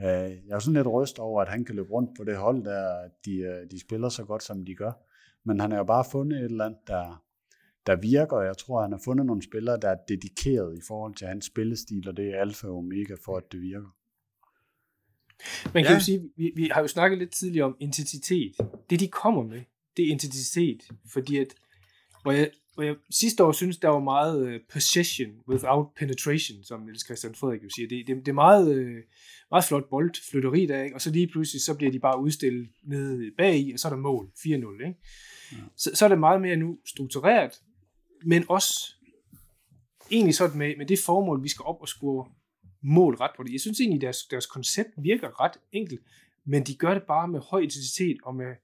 [0.00, 2.64] Øh, jeg er sådan lidt rystet over, at han kan løbe rundt på det hold,
[2.64, 4.92] der de, øh, de spiller så godt, som de gør.
[5.44, 7.22] Men han har jo bare fundet et eller andet, der,
[7.86, 11.14] der virker, og jeg tror, han har fundet nogle spillere, der er dedikeret i forhold
[11.14, 13.96] til hans spillestil, og det er alfa og omega for, at det virker.
[15.74, 15.98] Man kan ja.
[15.98, 18.56] jo sige, vi, vi har jo snakket lidt tidligere om intensitet.
[18.90, 19.60] Det, de kommer med,
[19.96, 21.54] det er intensitet, fordi at,
[22.22, 26.80] hvor jeg, hvor jeg sidste år synes, der var meget uh, possession without penetration, som
[26.80, 27.88] Niels Christian Frederik jo siger.
[27.88, 28.96] Det, det, det er meget, uh,
[29.50, 30.96] meget flot boldflytteri der, ikke?
[30.96, 33.92] og så lige pludselig, så bliver de bare udstillet nede bag i, og så er
[33.92, 34.48] der mål, 4-0.
[34.48, 34.94] Ikke?
[35.52, 35.56] Ja.
[35.76, 37.52] Så, så er det meget mere nu struktureret,
[38.24, 38.94] men også
[40.10, 42.26] egentlig sådan med, med det formål, vi skal op og score
[42.86, 43.52] mål ret på det.
[43.52, 46.00] Jeg synes egentlig, deres, deres koncept virker ret enkelt,
[46.44, 48.54] men de gør det bare med høj intensitet og med,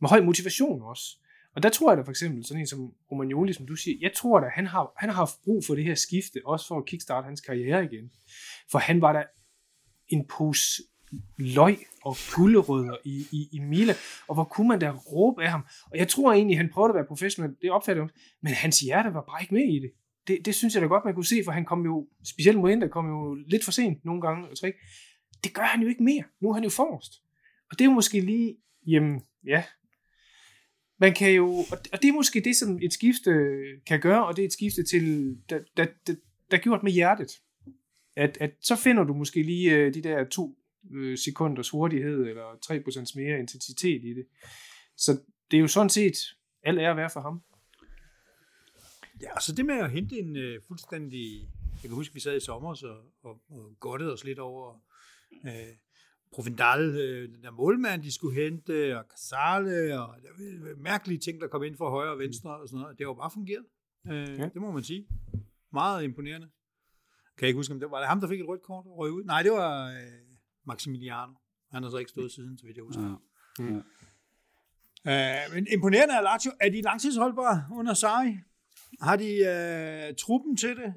[0.00, 1.18] med høj motivation også.
[1.54, 4.12] Og der tror jeg da for eksempel, sådan en som Romagnoli, som du siger, jeg
[4.16, 6.86] tror da, han har, han har haft brug for det her skifte, også for at
[6.86, 8.10] kickstarte hans karriere igen.
[8.70, 9.22] For han var der
[10.08, 10.82] en pose
[11.36, 13.94] løg og gulderødder i, i, i Mila,
[14.28, 15.66] og hvor kunne man da råbe af ham.
[15.90, 19.14] Og jeg tror egentlig, han prøvede at være professionel, det opfatter jeg men hans hjerte
[19.14, 19.92] var bare ikke med i det
[20.28, 20.44] det.
[20.44, 22.88] Det synes jeg da godt, man kunne se, for han kom jo, specielt mod Inter,
[22.88, 24.78] kom jo lidt for sent nogle gange, Altså, tror ikke.
[25.44, 26.24] Det gør han jo ikke mere.
[26.40, 27.12] Nu er han jo forrest.
[27.70, 28.56] Og det er jo måske lige,
[28.86, 29.64] jamen, ja,
[31.00, 31.48] man kan jo,
[31.92, 33.30] og det er måske det, som et skifte
[33.86, 36.14] kan gøre, og det er et skifte til, der, der, der,
[36.50, 37.30] der er gjort med hjertet.
[38.16, 40.58] At, at så finder du måske lige øh, de der to
[40.94, 44.26] øh, sekunders hurtighed, eller 3% mere intensitet i det.
[44.96, 45.20] Så
[45.50, 46.16] det er jo sådan set
[46.62, 47.42] er at være for ham.
[49.22, 51.48] Ja, og så det med at hente en uh, fuldstændig...
[51.72, 54.74] Jeg kan huske, vi sad i sommer og, og, og godtede os lidt over
[55.44, 55.50] uh,
[56.32, 61.48] Provendal, øh, den der målmand, de skulle hente, og Casale, og der mærkelige ting, der
[61.48, 62.98] kom ind fra højre og venstre og sådan noget.
[62.98, 63.64] Det har jo bare fungeret.
[64.06, 64.48] Øh, ja.
[64.48, 65.06] Det må man sige.
[65.72, 66.48] Meget imponerende.
[67.36, 68.98] Kan jeg ikke huske, om det var det ham, der fik et rødt kort og
[68.98, 69.24] røg ud?
[69.24, 69.96] Nej, det var øh,
[70.66, 71.32] Maximiliano.
[71.70, 73.18] Han har så ikke stået siden, så vidt jeg husker.
[73.58, 73.64] Ja.
[73.64, 73.82] Mm.
[75.06, 76.50] Øh, men imponerende er Lazio.
[76.60, 78.38] Er de langtidsholdbare under Sarri?
[79.00, 80.94] Har de øh, truppen til det?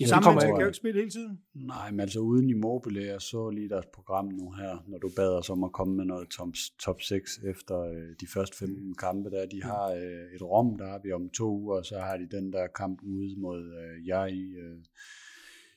[0.00, 1.38] Ja, Samme mennesker kan jo ikke spille hele tiden.
[1.54, 5.38] Nej, men altså uden Immobile, jeg så lige deres program nu her, når du bad
[5.38, 6.48] os om at komme med noget top,
[6.78, 10.86] top 6 efter øh, de første 15 kampe, der de har øh, et Rom, der
[10.86, 14.06] har vi om to uger, og så har de den der kamp ude mod øh,
[14.06, 14.76] jeg i, øh,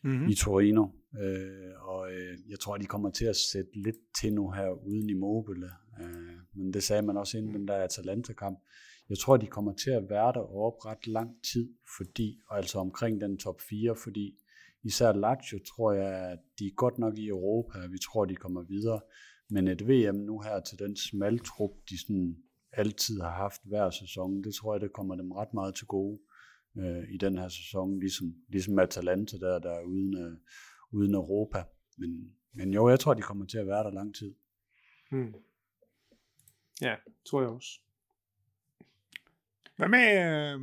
[0.03, 0.27] mm-hmm.
[0.27, 0.87] i Torino.
[1.19, 5.09] Øh, og øh, jeg tror, de kommer til at sætte lidt til nu her uden
[5.09, 5.69] Immobile.
[6.01, 8.59] Øh, men det sagde man også inden den der Atalanta-kamp
[9.09, 13.21] jeg tror, de kommer til at være deroppe ret lang tid, fordi, og altså omkring
[13.21, 14.37] den top 4, fordi
[14.83, 18.61] især Lazio tror jeg, at de er godt nok i Europa, vi tror, de kommer
[18.61, 19.01] videre,
[19.49, 22.37] men et VM nu her til den smaltrup, de sådan
[22.71, 26.19] altid har haft hver sæson, det tror jeg, det kommer dem ret meget til gode
[26.77, 30.37] øh, i den her sæson, ligesom, ligesom Atalanta der, der er uden, øh,
[30.91, 31.63] uden Europa.
[31.97, 34.35] men, men jo, jeg tror, de kommer til at være der lang tid.
[35.11, 35.33] Hmm.
[36.81, 37.69] Ja, tror jeg også.
[39.77, 40.59] Hvad med øh,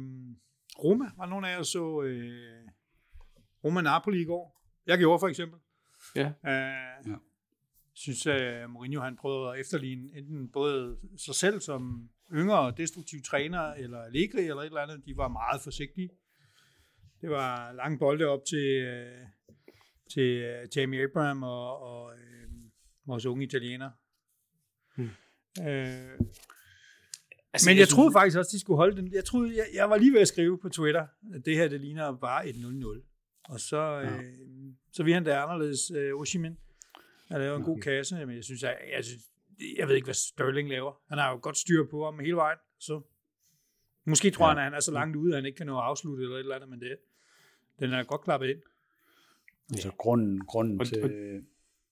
[0.85, 1.05] Roma?
[1.17, 2.69] Var nogen af jer så øh,
[3.65, 4.63] Roma Napoli i går?
[4.87, 5.61] Jeg gjorde for eksempel.
[6.17, 6.27] Ja.
[6.27, 7.17] Øh, Ja.
[7.95, 13.61] synes, at Mourinho han prøvede at efterligne enten både sig selv som yngre destruktiv træner,
[13.73, 15.07] eller Allegri eller et eller andet.
[15.07, 16.11] De var meget forsigtige.
[17.21, 19.27] Det var lange bolde op til, øh,
[20.13, 22.49] til øh, Jamie Abraham og, og øh,
[23.07, 23.91] vores unge italiener.
[24.97, 25.11] Hmm.
[25.69, 26.19] Øh,
[27.55, 29.13] Altså, men jeg troede faktisk også, de skulle holde den.
[29.13, 31.81] Jeg troede, jeg, jeg var lige ved at skrive på Twitter, at det her, det
[31.81, 33.43] ligner bare et 0-0.
[33.49, 34.17] Og så, ja.
[34.17, 34.23] øh,
[34.93, 36.59] så vi han det anderledes, øh, Oshimen.
[37.29, 39.23] Han laver en god kasse, men jeg synes, jeg, jeg, synes,
[39.79, 40.93] jeg ved ikke, hvad Sterling laver.
[41.09, 43.01] Han har jo godt styr på ham hele vejen, så
[44.07, 44.49] måske tror ja.
[44.51, 46.37] han, at han er så langt ude, at han ikke kan nå at afslutte eller
[46.37, 46.97] et eller andet, men det,
[47.81, 48.59] den er godt klappet ind.
[49.71, 51.11] Altså grunden, grunden Og- til og-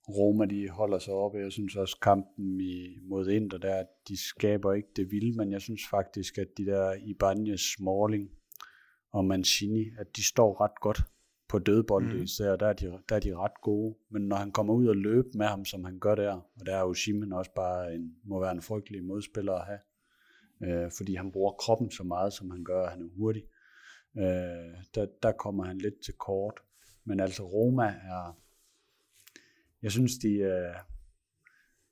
[0.09, 4.73] Roma, de holder sig oppe, jeg synes også kampen i, mod Inter, der, de skaber
[4.73, 8.31] ikke det vilde, men jeg synes faktisk, at de der Ibanez, Smalling
[9.13, 11.03] og Mancini, at de står ret godt
[11.49, 12.23] på dødbolde mm.
[12.23, 13.95] især, der er, de, der er de ret gode.
[14.11, 16.77] Men når han kommer ud og løbe med ham, som han gør der, og der
[16.77, 19.81] er jo Simen også bare en, må være en frygtelig modspiller at have,
[20.63, 23.43] øh, fordi han bruger kroppen så meget, som han gør, og han er hurtig.
[24.19, 26.61] Øh, der, der kommer han lidt til kort.
[27.05, 28.39] Men altså Roma er,
[29.83, 30.75] jeg synes de, øh,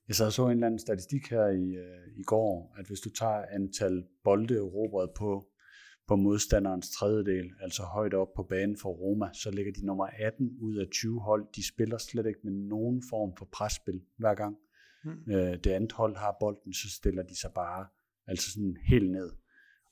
[0.09, 3.01] jeg sad og så en eller anden statistik her i, øh, i går, at hvis
[3.01, 5.47] du tager antal bolde erobret på,
[6.09, 10.57] på modstanderens tredjedel, altså højt op på banen for Roma, så ligger de nummer 18
[10.61, 11.47] ud af 20 hold.
[11.57, 14.57] De spiller slet ikke med nogen form for presspil hver gang.
[15.05, 15.33] Mm.
[15.33, 17.87] Øh, det andet hold har bolden, så stiller de sig bare
[18.27, 19.31] altså sådan helt ned.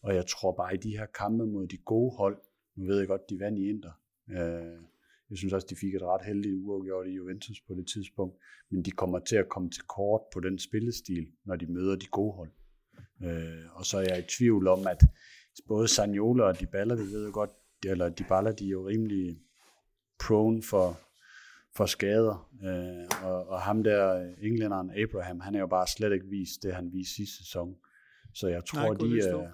[0.02, 2.38] Og jeg tror bare, i de her kampe mod de gode hold,
[2.76, 3.92] nu ved jeg godt, de vandt i Inter.
[4.30, 4.82] Øh,
[5.30, 8.36] jeg synes også, de fik et ret heldigt uafgjort i Juventus på det tidspunkt.
[8.70, 12.06] Men de kommer til at komme til kort på den spillestil, når de møder de
[12.06, 12.50] gode hold.
[13.24, 15.00] Øh, og så er jeg i tvivl om, at
[15.68, 17.50] både Sagnola og Dybala, det ved jeg godt,
[17.84, 19.38] eller Dybala, de er jo rimelig
[20.20, 21.00] prone for,
[21.76, 22.50] for skader.
[22.64, 26.74] Øh, og, og ham der, englænderen Abraham, han er jo bare slet ikke vist det,
[26.74, 27.76] han viste sidste sæson.
[28.34, 29.28] Så jeg tror, Nej, de...
[29.28, 29.48] Øh,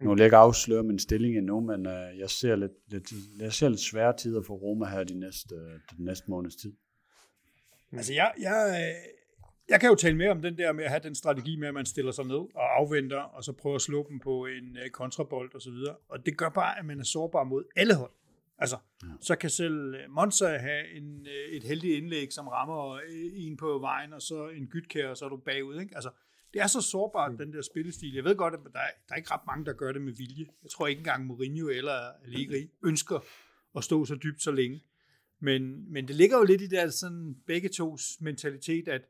[0.00, 3.52] nu vil jeg ikke afsløre min stilling endnu, men øh, jeg, ser lidt, lidt, jeg
[3.52, 6.72] ser lidt svære tider for Roma her de næste, øh, den næste måneds tid.
[7.92, 9.10] Altså, jeg, jeg, øh,
[9.68, 11.74] jeg kan jo tale mere om den der med at have den strategi med, at
[11.74, 14.90] man stiller sig ned og afventer, og så prøver at slå dem på en øh,
[14.90, 15.94] kontrabold og så videre.
[16.08, 18.12] Og det gør bare, at man er sårbar mod alle hold.
[18.58, 19.08] Altså, ja.
[19.20, 22.98] så kan selv øh, Monza have en, et heldigt indlæg, som rammer
[23.34, 25.80] en på vejen, og så en gytkær, og så er du bagud.
[25.80, 25.94] Ikke?
[25.94, 26.10] Altså,
[26.56, 27.38] det er så sårbart, mm.
[27.38, 28.14] den der spillestil.
[28.14, 30.12] Jeg ved godt, at der er, der er ikke ret mange, der gør det med
[30.12, 30.46] vilje.
[30.62, 33.18] Jeg tror ikke engang Mourinho eller Allegri ønsker
[33.76, 34.82] at stå så dybt så længe.
[35.40, 39.02] Men, men det ligger jo lidt i der sådan begge tos mentalitet, at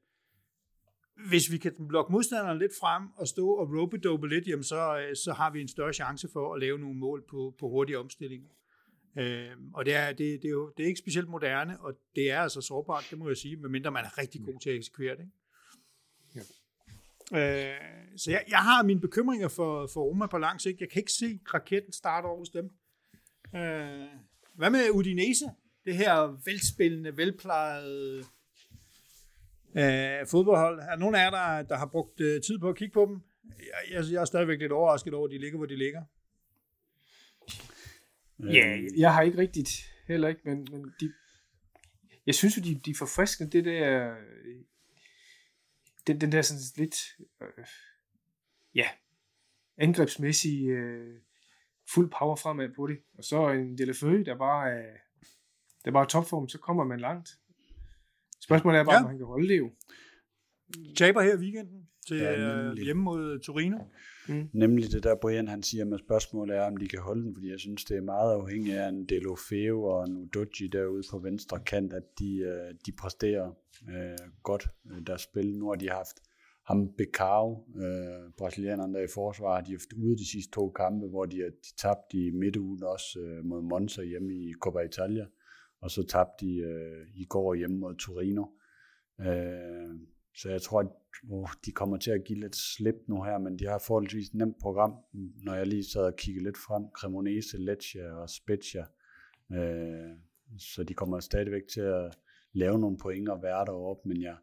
[1.28, 5.16] hvis vi kan lokke modstanderen lidt frem og stå og rope lidt, jamen så, øh,
[5.16, 8.48] så har vi en større chance for at lave nogle mål på, på hurtige omstillinger.
[9.18, 12.30] Øh, og det er, det, det, er jo det er ikke specielt moderne, og det
[12.30, 15.16] er altså sårbart, det må jeg sige, medmindre man er rigtig god til at eksekvere
[15.16, 15.20] det.
[15.20, 15.32] Ikke?
[17.34, 17.74] Øh,
[18.16, 20.80] så jeg, jeg har mine bekymringer for, for Roma på lang sigt.
[20.80, 22.70] Jeg kan ikke se raketten starte over hos dem.
[23.54, 24.06] Øh,
[24.54, 25.44] hvad med Udinese?
[25.84, 28.24] Det her velspillende, velplejede
[29.76, 30.80] øh, fodboldhold.
[30.80, 33.20] Er nogen af jer, der, der har brugt øh, tid på at kigge på dem?
[33.58, 36.02] Jeg, jeg, jeg er stadigvæk lidt overrasket over, at de ligger, hvor de ligger.
[38.38, 39.70] Ja, jeg har ikke rigtigt
[40.08, 41.12] heller ikke, men, men de,
[42.26, 44.14] jeg synes jo, de, de er forfriskende, det der,
[46.06, 46.96] den, den der sådan lidt,
[47.42, 47.64] øh,
[48.74, 48.88] ja,
[49.78, 51.20] angrebsmæssige, øh,
[51.94, 52.98] fuld power fremad på det.
[53.18, 54.96] Og så en Delafø, der bare er,
[55.84, 57.28] der bare er topform, så kommer man langt.
[58.40, 59.00] Spørgsmålet er bare, Ja.
[59.00, 59.72] om han kan holde det jo.
[60.96, 62.84] Taber her i weekenden til Ja, nemlig.
[62.84, 63.78] hjemme mod Torino.
[64.28, 64.48] Mm.
[64.52, 67.50] Nemlig det der, Brian han siger med spørgsmålet er, om de kan holde den, fordi
[67.50, 71.60] jeg synes, det er meget afhængigt af en Delofeo og en Udoji derude på venstre
[71.60, 73.52] kant, at de, øh, de præsterer
[73.88, 75.58] øh, godt øh, deres spil.
[75.58, 76.16] Nu har de haft
[76.66, 81.06] ham Becao, øh, brasilianeren der i forsvar, de har haft ude de sidste to kampe,
[81.06, 85.26] hvor de, de tabte i midtugen også øh, mod Monza hjemme i Coppa Italia,
[85.80, 88.44] og så tabte de øh, i går hjemme mod Torino.
[89.20, 89.90] Øh,
[90.36, 90.86] så jeg tror, at
[91.28, 94.58] uh, de kommer til at give lidt slip nu her, men de har forholdsvis nemt
[94.60, 94.94] program,
[95.44, 96.84] når jeg lige sad og kiggede lidt frem.
[96.94, 98.84] Cremonese, Lecce og Spezia.
[99.52, 100.16] Øh,
[100.58, 102.18] så de kommer stadigvæk til at
[102.52, 104.36] lave nogle point og være deroppe, men jeg,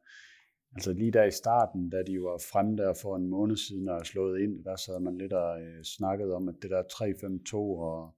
[0.76, 4.06] altså lige der i starten, da de var fremme der for en måned siden og
[4.06, 8.15] slået ind, der sad man lidt og øh, snakkede om, at det der 3-5-2 og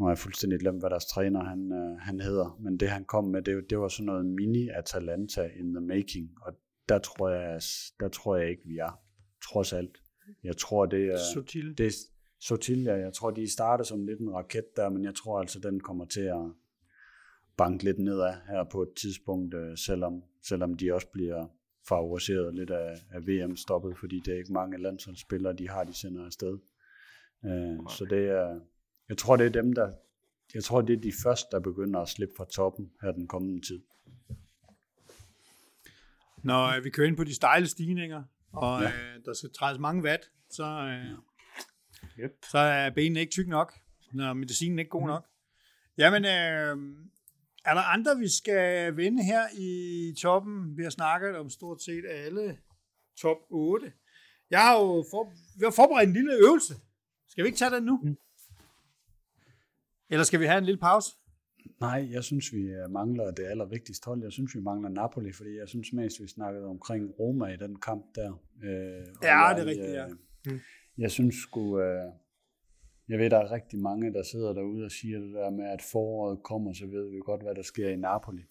[0.00, 3.04] nu har jeg fuldstændig glemt, hvad deres træner han, øh, han hedder, men det han
[3.04, 6.52] kom med, det, det var sådan noget mini-Atalanta in the making, og
[6.88, 7.60] der tror jeg,
[8.00, 9.00] der tror jeg ikke, vi er,
[9.50, 9.98] trods alt.
[10.44, 11.18] Jeg tror, det er...
[11.34, 11.78] Sutil.
[11.78, 11.90] Det er
[12.40, 15.80] Sotilia, jeg tror, de starter som lidt en raket der, men jeg tror altså, den
[15.80, 16.52] kommer til at
[17.56, 21.46] banke lidt nedad her på et tidspunkt, øh, selvom, selvom de også bliver
[21.88, 26.26] favoriseret lidt af, af VM-stoppet, fordi det er ikke mange landsholdsspillere, de har, de sender
[26.26, 26.58] afsted.
[27.44, 28.60] Øh, så det er,
[29.10, 29.92] jeg tror, det er dem, der,
[30.54, 33.66] jeg tror, det er de første, der begynder at slippe fra toppen her den kommende
[33.66, 33.82] tid.
[36.42, 38.22] Når vi kører ind på de stejle stigninger,
[38.52, 38.88] og ja.
[38.88, 41.18] øh, der skal trædes mange watt, så, øh,
[42.24, 42.32] yep.
[42.50, 43.74] så er benene ikke tyk nok,
[44.12, 45.26] når medicinen ikke god nok.
[45.98, 46.96] Jamen, øh,
[47.64, 50.76] er der andre, vi skal vende her i toppen?
[50.76, 52.58] Vi har snakket om stort set alle
[53.20, 53.92] top 8.
[54.50, 56.74] Jeg har jo for, vi har forberedt en lille øvelse.
[57.28, 58.00] Skal vi ikke tage den nu?
[58.02, 58.16] Mm.
[60.10, 61.10] Eller skal vi have en lille pause?
[61.80, 64.22] Nej, jeg synes, vi øh, mangler det allervigtigste hold.
[64.22, 67.80] Jeg synes, vi mangler Napoli, fordi jeg synes mest, vi snakkede omkring Roma i den
[67.80, 68.32] kamp der.
[68.64, 68.70] Øh,
[69.22, 70.06] ja, jeg, det er rigtigt, ja.
[70.46, 70.60] Mm.
[70.98, 72.12] Jeg synes sgu, øh,
[73.08, 75.82] jeg ved, der er rigtig mange, der sidder derude og siger det der med, at
[75.92, 78.42] foråret kommer, så ved vi godt, hvad der sker i Napoli.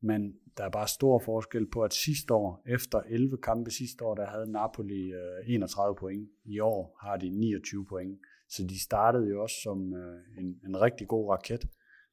[0.00, 4.14] Men der er bare stor forskel på, at sidste år, efter 11 kampe sidste år,
[4.14, 6.28] der havde Napoli øh, 31 point.
[6.44, 8.18] I år har de 29 point.
[8.50, 11.68] Så de startede jo også som øh, en, en rigtig god raket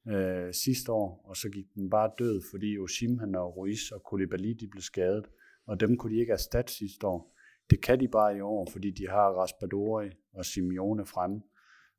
[0.08, 4.50] øh, sidste år, og så gik den bare død, fordi Osimhen og Ruiz og Koulibaly
[4.60, 5.26] de blev skadet,
[5.66, 7.34] og dem kunne de ikke erstatte sidste år.
[7.70, 11.42] Det kan de bare i år, fordi de har Raspadori og Simeone fremme,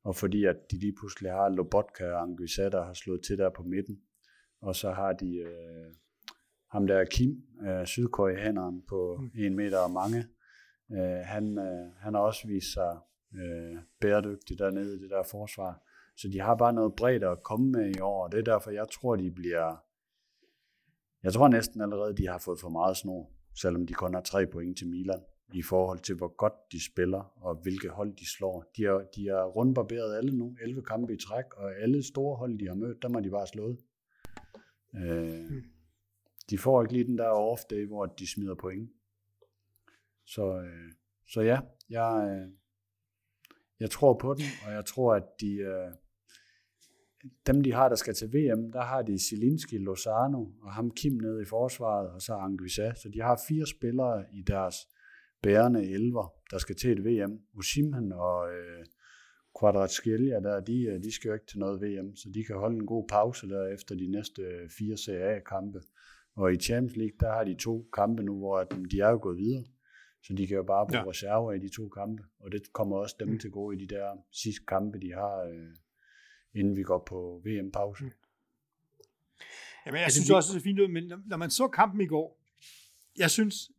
[0.03, 3.49] og fordi at de lige pludselig har Lobotka og Anguissa, der har slået til der
[3.49, 4.01] på midten.
[4.61, 5.93] Og så har de øh,
[6.71, 9.29] ham der Kim, øh, sydkoreaneren på mm.
[9.35, 10.25] en meter og mange.
[10.91, 12.97] Øh, han, øh, han har også vist sig
[13.35, 15.83] øh, bæredygtig dernede i det der forsvar.
[16.15, 18.71] Så de har bare noget bredt at komme med i år, og det er derfor,
[18.71, 19.75] jeg tror, de bliver...
[21.23, 23.31] Jeg tror næsten allerede, de har fået for meget snor,
[23.61, 25.21] selvom de kun har tre point til Milan,
[25.53, 28.71] i forhold til, hvor godt de spiller, og hvilke hold de slår.
[28.77, 32.59] De har, de har rundbarberet alle nu, 11 kampe i træk, og alle store hold,
[32.59, 33.77] de har mødt, dem har de bare slået.
[34.95, 35.63] Øh, mm.
[36.49, 38.89] De får ikke lige den der off day, hvor de smider point.
[40.25, 40.91] Så, øh,
[41.27, 42.58] så ja, jeg, øh,
[43.79, 45.91] jeg tror på dem, og jeg tror, at de, øh,
[47.47, 51.13] dem de har, der skal til VM, der har de Silinski, Lozano og ham Kim
[51.13, 52.93] nede i forsvaret, og så Anguissa.
[52.93, 54.75] Så de har fire spillere i deres
[55.43, 57.39] bærende elver, der skal til et VM.
[57.53, 58.85] Usimhan og øh,
[59.59, 62.75] Quadratskelia, der, de, øh, de skal jo ikke til noget VM, så de kan holde
[62.75, 65.79] en god pause der efter de næste øh, fire CA-kampe.
[66.35, 69.37] Og i Champions League, der har de to kampe nu, hvor de er jo gået
[69.37, 69.63] videre.
[70.23, 71.09] Så de kan jo bare bruge ja.
[71.09, 73.39] reserver i de to kampe, og det kommer også dem mm.
[73.39, 75.75] til gode i de der sidste kampe, de har, øh,
[76.53, 78.03] inden vi går på VM-pause.
[78.03, 78.11] Mm.
[79.85, 82.39] Jamen, jeg synes også, det er fint ud, men når man så kampen i går,
[83.17, 83.71] jeg synes,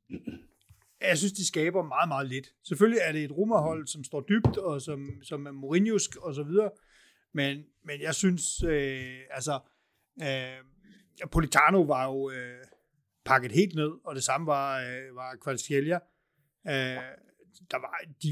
[1.01, 2.55] jeg synes, de skaber meget, meget lidt.
[2.63, 6.43] Selvfølgelig er det et rummerhold, som står dybt, og som, som er Mourinho's og så
[6.43, 6.71] videre,
[7.33, 9.61] men, men jeg synes, øh, altså,
[10.23, 12.65] øh, Politano var jo øh,
[13.25, 15.99] pakket helt ned, og det samme var, øh, var Kvarskelia.
[16.67, 16.73] Øh,
[17.71, 18.29] der var, de,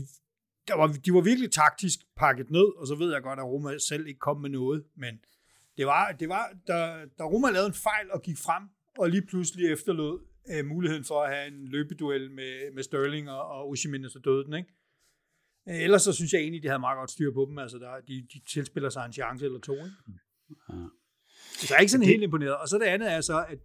[0.69, 3.79] der var, de var virkelig taktisk pakket ned, og så ved jeg godt, at Roma
[3.79, 5.15] selv ikke kom med noget, men
[5.77, 8.63] det var, det var da, da Roma lavede en fejl og gik frem,
[8.99, 13.49] og lige pludselig efterlod øh, muligheden for at have en løbeduel med, med Sterling og,
[13.49, 14.75] og Ushimin, så døde den, ikke?
[15.69, 17.59] Øh, ellers så synes jeg egentlig, de havde meget godt styr på dem.
[17.59, 19.73] Altså, der, de, de tilspiller sig en chance eller to.
[19.73, 19.91] Ikke?
[20.69, 20.75] Ja.
[21.59, 22.57] Så jeg er ikke sådan helt imponeret.
[22.57, 23.59] Og så det andet er så, at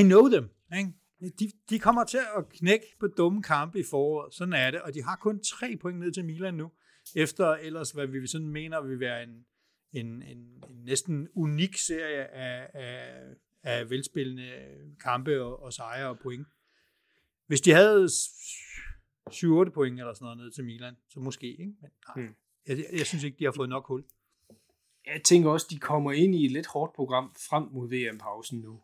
[0.00, 0.48] I know them.
[0.78, 0.92] Ikke?
[1.20, 4.34] De, de kommer til at knække på dumme kampe i foråret.
[4.34, 4.80] Sådan er det.
[4.80, 6.70] Og de har kun tre point ned til Milan nu.
[7.16, 9.46] Efter ellers, hvad vi sådan mener, vil være en,
[9.92, 10.38] en, en,
[10.68, 13.22] en næsten unik serie af, af,
[13.62, 14.52] af velspillende
[15.00, 16.46] kampe og, og sejre og point.
[17.46, 21.74] Hvis de havde 7-8 point eller sådan noget ned til Milan, så måske, ikke?
[21.80, 22.34] Men nej, hmm.
[22.66, 24.04] jeg, jeg synes ikke, de har fået nok hul.
[25.06, 28.82] Jeg tænker også, de kommer ind i et lidt hårdt program frem mod VM-pausen nu.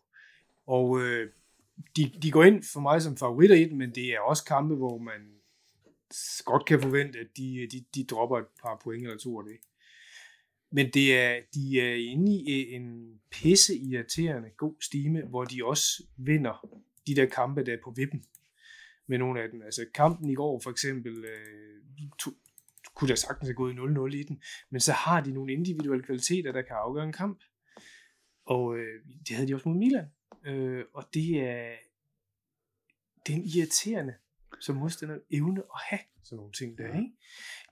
[0.67, 1.31] Og øh,
[1.97, 4.75] de, de går ind for mig som favoritter i den, men det er også kampe,
[4.75, 5.21] hvor man
[6.45, 9.57] godt kan forvente, at de, de, de dropper et par point eller to af det.
[10.73, 15.65] Men det er, de er inde i øh, en pisse irriterende god stime, hvor de
[15.65, 18.25] også vinder de der kampe, der er på vippen
[19.07, 19.63] med nogle af dem.
[19.63, 22.31] Altså kampen i går for eksempel, øh, to,
[22.95, 23.75] kunne der sagtens have gået
[24.13, 27.43] 0-0 i den, men så har de nogle individuelle kvaliteter, der kan afgøre en kamp.
[28.47, 30.07] Og øh, det havde de også mod Milan.
[30.47, 31.73] Øh, og det er,
[33.27, 34.15] det er en irriterende
[34.61, 36.87] som modstander evne at have sådan nogle ting der.
[36.87, 37.13] Ikke?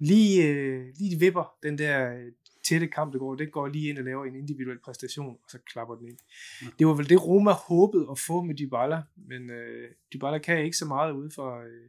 [0.01, 2.25] Lige, øh, lige vipper den der
[2.65, 5.59] tætte kamp, det går, det går lige ind og laver en individuel præstation, og så
[5.59, 6.19] klapper den ind.
[6.79, 10.77] Det var vel det, Roma håbede at få med Dybala, men øh, Dybala kan ikke
[10.77, 11.89] så meget ude fra, øh,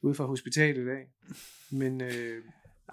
[0.00, 1.06] ude fra hospitalet i dag.
[1.70, 2.44] Men øh,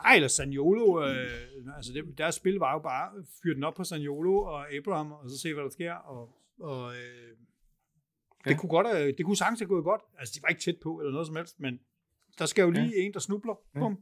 [0.03, 3.11] Nej, eller Saniolo, øh, altså det, deres spil var jo bare,
[3.43, 6.93] fyre den op på Saniolo og Abraham, og så se, hvad der sker, og, og
[6.95, 7.29] øh,
[8.45, 8.57] det, Ja.
[8.57, 10.01] kunne godt, øh, det kunne sagtens have gået godt.
[10.19, 11.79] Altså, de var ikke tæt på, eller noget som helst, men
[12.39, 13.01] der skal jo lige ja.
[13.01, 13.55] en, der snubler.
[13.75, 13.79] Ja.
[13.79, 13.97] Bum.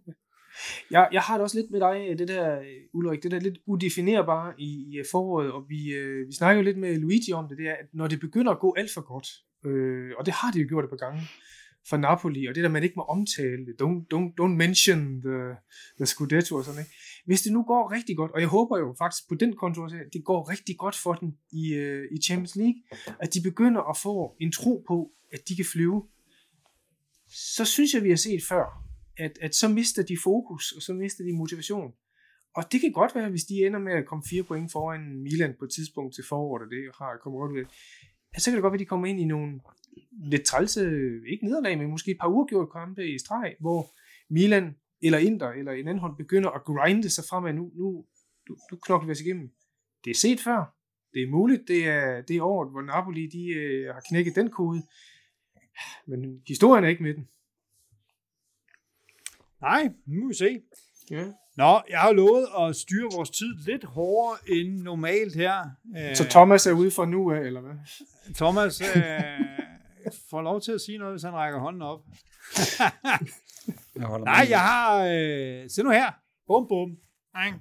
[0.92, 3.58] Jeg, jeg har det også lidt med dig, det der, øh, Ulrik, det der lidt
[3.66, 7.48] udefinerbare i, i øh, foråret, og vi, øh, vi snakker jo lidt med Luigi om
[7.48, 9.28] det, det er, at når det begynder at gå alt for godt,
[9.66, 11.22] øh, og det har de jo gjort et par gange
[11.90, 15.56] for Napoli, og det der, man ikke må omtale, det, don't, don't, don't mention the,
[15.98, 16.92] the Scudetto og sådan, ikke?
[17.26, 20.14] Hvis det nu går rigtig godt, og jeg håber jo faktisk på den konto, at
[20.14, 22.82] det går rigtig godt for den i, øh, i Champions League,
[23.20, 26.08] at de begynder at få en tro på, at de kan flyve,
[27.28, 28.66] så synes jeg, vi har set før,
[29.18, 31.92] at, at så mister de fokus, og så mister de motivation.
[32.56, 35.56] Og det kan godt være, hvis de ender med at komme fire point foran Milan
[35.60, 37.66] på et tidspunkt til foråret, og det har kommet godt ud af,
[38.34, 39.60] at så kan det godt være, at de kommer ind i nogle
[40.12, 40.82] lidt trælse,
[41.32, 43.82] ikke nederlag, men måske et par uafgjorte kampe i streg, hvor
[44.30, 47.54] Milan eller Inter eller en anden hold begynder at grinde sig fremad.
[47.54, 48.06] Nu, nu,
[48.50, 49.52] nu, nu knokler vi os igennem.
[50.06, 50.76] Det er set før.
[51.14, 51.68] Det er muligt.
[51.68, 54.84] Det er, det er året, hvor Napoli de, øh, har knækket den kode.
[56.08, 57.28] Men historien er ikke med den.
[59.62, 60.62] Nej, nu må vi se.
[61.12, 61.26] Ja.
[61.58, 65.60] Nå, jeg har lovet at styre vores tid lidt hårdere end normalt her.
[65.98, 67.74] Øh, Så Thomas er ude for nu af, eller hvad?
[68.36, 68.88] Thomas øh,
[70.30, 72.00] får lov til at sige noget, hvis han rækker hånden op.
[73.96, 74.50] Jeg holder Nej, med.
[74.50, 75.06] jeg har...
[75.06, 76.12] Øh, se nu her.
[76.48, 76.98] Bum, bum.
[77.36, 77.54] Ej.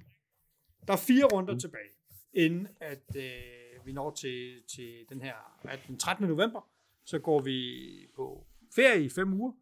[0.86, 1.90] Der er fire runder tilbage,
[2.32, 5.34] inden at øh, vi når til, til den her
[5.64, 6.26] er det, den 13.
[6.28, 6.68] november.
[7.04, 7.78] Så går vi
[8.16, 9.52] på ferie i fem uger.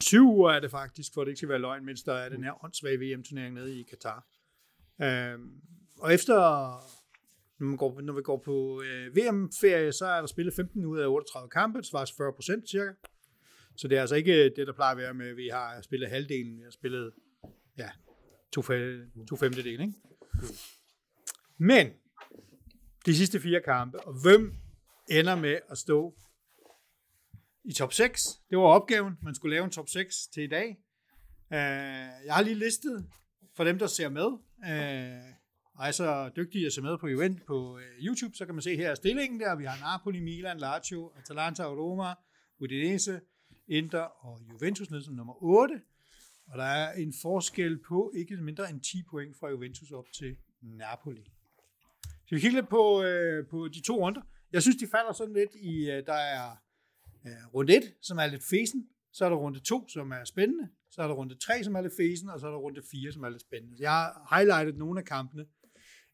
[0.00, 2.44] Syv uger er det faktisk, for det ikke skal være løgn, mens der er den
[2.44, 4.26] her åndssvage VM-turnering nede i Katar.
[5.02, 5.60] Øhm,
[6.00, 6.34] og efter,
[7.58, 10.98] når, man går, når vi går på øh, VM-ferie, så er der spillet 15 ud
[10.98, 12.90] af 38 kampe, det svarer til 40 procent cirka.
[13.76, 15.80] Så det er altså ikke øh, det, der plejer at være med, at vi har
[15.82, 17.12] spillet halvdelen, vi har spillet
[17.78, 17.90] ja,
[18.52, 18.62] to,
[19.28, 19.94] to femtedel, ikke?
[21.58, 21.86] Men,
[23.06, 24.54] de sidste fire kampe, og hvem
[25.10, 26.14] ender med at stå
[27.64, 28.22] i top 6?
[28.50, 30.68] Det var opgaven, man skulle lave en top 6 til i dag.
[31.50, 33.06] Uh, jeg har lige listet
[33.56, 34.26] for dem, der ser med.
[34.26, 35.32] Uh,
[35.74, 38.62] og er så dygtige at se med på event på uh, YouTube, så kan man
[38.62, 39.56] se her stillingen der.
[39.56, 42.14] Vi har Napoli, Milan, Lazio, Atalanta og Roma,
[42.60, 43.20] Udinese,
[43.72, 45.80] Inter og Juventus ned som nummer 8.
[46.46, 50.36] Og der er en forskel på ikke mindre end 10 point fra Juventus op til
[50.60, 51.24] Napoli.
[52.26, 54.22] Så vi kigger lidt på, øh, på de to runder.
[54.52, 56.50] Jeg synes, de falder sådan lidt i, øh, der er
[57.26, 58.88] øh, runde 1, som er lidt fesen.
[59.12, 60.68] Så er der runde 2, som er spændende.
[60.90, 62.28] Så er der runde 3, som er lidt fesen.
[62.28, 63.76] Og så er der runde 4, som er lidt spændende.
[63.76, 65.46] Så jeg har highlightet nogle af kampene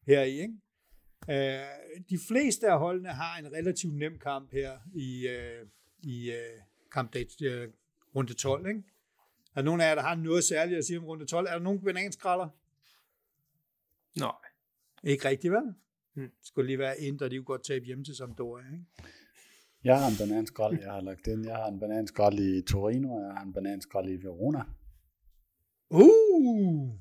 [0.07, 0.31] her i.
[0.31, 0.53] Ikke?
[1.29, 5.65] Øh, de fleste af holdene har en relativt nem kamp her i, øh,
[6.03, 6.59] i øh,
[6.91, 7.69] kampdag øh,
[8.15, 8.67] runde 12.
[8.67, 8.83] Ikke?
[9.55, 11.47] Er der nogen af jer, der har noget særligt at sige om runde 12?
[11.47, 12.47] Er der nogen bananskralder?
[14.19, 14.31] Nej.
[15.03, 15.73] Ikke rigtigt, vel?
[16.13, 16.29] Hmm.
[16.29, 18.85] Det skulle lige være Inter, de kunne godt tabe hjem til Sampdoria, ikke?
[19.83, 21.45] Jeg har en bananskrald, jeg har lagt ind.
[21.45, 24.63] Jeg har en bananskrald i Torino, og jeg har en bananskrald i Verona.
[25.89, 26.93] Uh!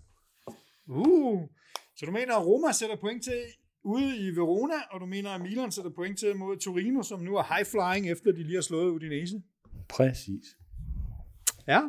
[0.86, 1.48] Uh!
[1.96, 3.42] Så du mener, at Roma sætter point til
[3.82, 7.36] ude i Verona, og du mener, at Milan sætter point til mod Torino, som nu
[7.36, 9.42] er high flying, efter de lige har slået Udinese?
[9.88, 10.44] Præcis.
[11.66, 11.82] Ja.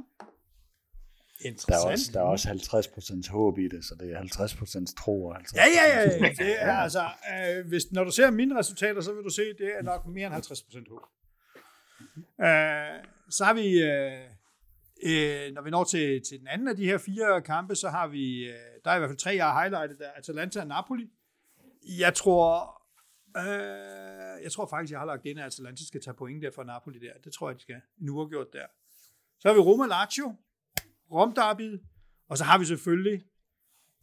[1.40, 1.92] Der er Interessant.
[1.92, 2.50] også, der er også
[3.28, 6.30] 50% håb i det, så det er 50% tro og 50% Ja, ja, ja.
[6.46, 9.56] Det er, altså, øh, hvis, når du ser mine resultater, så vil du se, at
[9.58, 11.02] det er nok mere end 50% håb.
[12.42, 14.14] Øh, så har vi, øh,
[15.04, 18.08] øh, når vi når til, til den anden af de her fire kampe, så har
[18.08, 18.56] vi, øh,
[18.86, 21.10] der er i hvert fald tre, jeg har highlightet, der er Atalanta og Napoli.
[22.00, 22.78] Jeg tror,
[23.38, 26.64] øh, jeg tror faktisk, jeg har lagt ind, at Atalanta skal tage point der for
[26.64, 27.14] Napoli der.
[27.23, 27.81] Det tror jeg, de skal.
[28.01, 28.65] En uafgjort der.
[29.39, 30.35] Så har vi Roma Lazio,
[31.11, 31.81] Rom Derby,
[32.27, 33.26] og så har vi selvfølgelig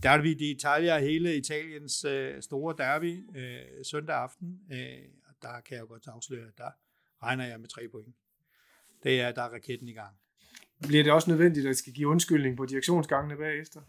[0.03, 4.61] Derby d'Italia, hele Italiens øh, store derby, øh, søndag aften.
[4.73, 6.71] Øh, og der kan jeg jo godt afsløre, at der
[7.23, 8.17] regner jeg med tre point.
[9.03, 10.17] Det er, der er raketten i gang.
[10.87, 13.81] Bliver det også nødvendigt, at jeg skal give undskyldning på direktionsgangene bagefter?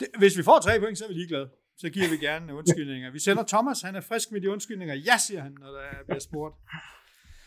[0.00, 1.50] Det, hvis vi får tre point, så er vi ligeglade.
[1.76, 3.10] Så giver vi gerne undskyldninger.
[3.10, 4.94] Vi sender Thomas, han er frisk med de undskyldninger.
[4.94, 6.56] Ja, siger han, når der bliver spurgt.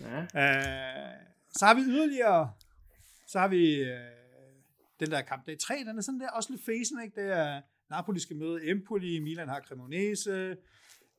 [0.02, 0.22] Ja.
[0.22, 1.14] Øh,
[1.52, 2.52] så har vi yderligere,
[3.27, 3.99] så har vi øh,
[4.99, 7.22] den der kamp dag 3, den er sådan der også lidt fæsen, ikke?
[7.22, 10.57] Det er Napoli skal møde Empoli, Milan har Cremonese,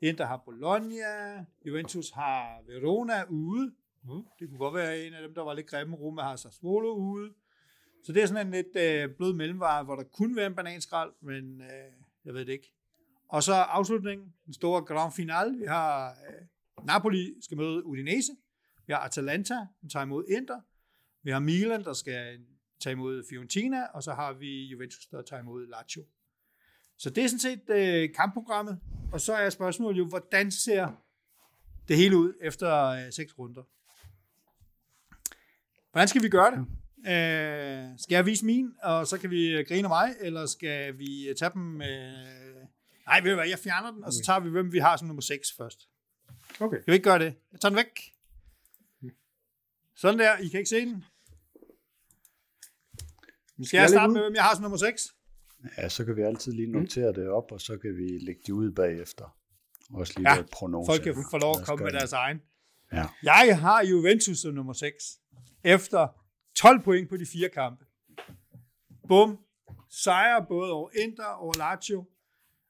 [0.00, 3.72] Inter har Bologna, Juventus har Verona ude.
[4.08, 5.96] Uh, det kunne godt være en af dem, der var lidt grimme.
[5.96, 7.32] Roma har Sassuolo ude.
[8.04, 11.12] Så det er sådan en lidt øh, blød mellemvare, hvor der kunne være en bananskrald,
[11.20, 11.92] men øh,
[12.24, 12.75] jeg ved det ikke.
[13.28, 15.58] Og så afslutningen, den store grand finale.
[15.58, 18.32] Vi har øh, Napoli skal møde Udinese.
[18.86, 20.60] Vi har Atalanta, der tager imod Inter.
[21.22, 22.38] Vi har Milan, der skal
[22.80, 23.86] tage imod Fiorentina.
[23.86, 26.04] Og så har vi Juventus, der tager imod Lazio.
[26.98, 28.80] Så det er sådan set øh, kampprogrammet.
[29.12, 30.88] Og så er spørgsmålet jo, hvordan ser
[31.88, 33.62] det hele ud efter øh, seks runder?
[35.92, 36.58] Hvordan skal vi gøre det?
[36.98, 41.34] Øh, skal jeg vise min, og så kan vi grine af mig, eller skal vi
[41.38, 41.82] tage dem...
[41.82, 42.65] Øh...
[43.06, 45.06] Nej, ved du hvad, jeg fjerner den, og så tager vi, hvem vi har som
[45.06, 45.88] nummer 6 først.
[46.60, 46.76] Okay.
[46.76, 47.34] Kan vi ikke gøre det?
[47.52, 48.12] Jeg tager den væk.
[49.96, 51.04] Sådan der, I kan ikke se den.
[53.64, 55.14] Skal jeg starte med, hvem jeg har som nummer 6?
[55.78, 58.54] Ja, så kan vi altid lige notere det op, og så kan vi lægge de
[58.54, 59.36] ud bagefter.
[59.94, 60.92] Også lige Ja, ja, prognose.
[60.92, 61.98] Folk kan få lov at komme med det.
[62.00, 62.40] deres egen.
[62.92, 63.06] Ja.
[63.22, 65.04] Jeg har Juventus som nummer 6.
[65.64, 66.08] Efter
[66.54, 67.84] 12 point på de fire kampe.
[69.08, 69.38] Bum.
[69.90, 72.06] Sejr både over Inter, over Lazio,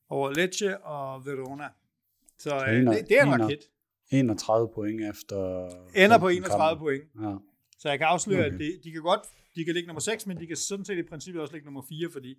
[0.09, 1.69] over Lecce og Verona.
[2.39, 3.45] Så øh, det, det er en ener.
[3.45, 3.61] raket.
[4.11, 5.67] 31 point efter...
[5.95, 6.81] Ender på 15 31 kampe.
[6.81, 7.05] point.
[7.23, 7.35] Ja.
[7.79, 8.53] Så jeg kan afsløre, okay.
[8.53, 9.21] At det, de kan godt
[9.57, 11.83] de kan ligge nummer 6, men de kan sådan set i princippet også ligge nummer
[11.89, 12.39] 4, fordi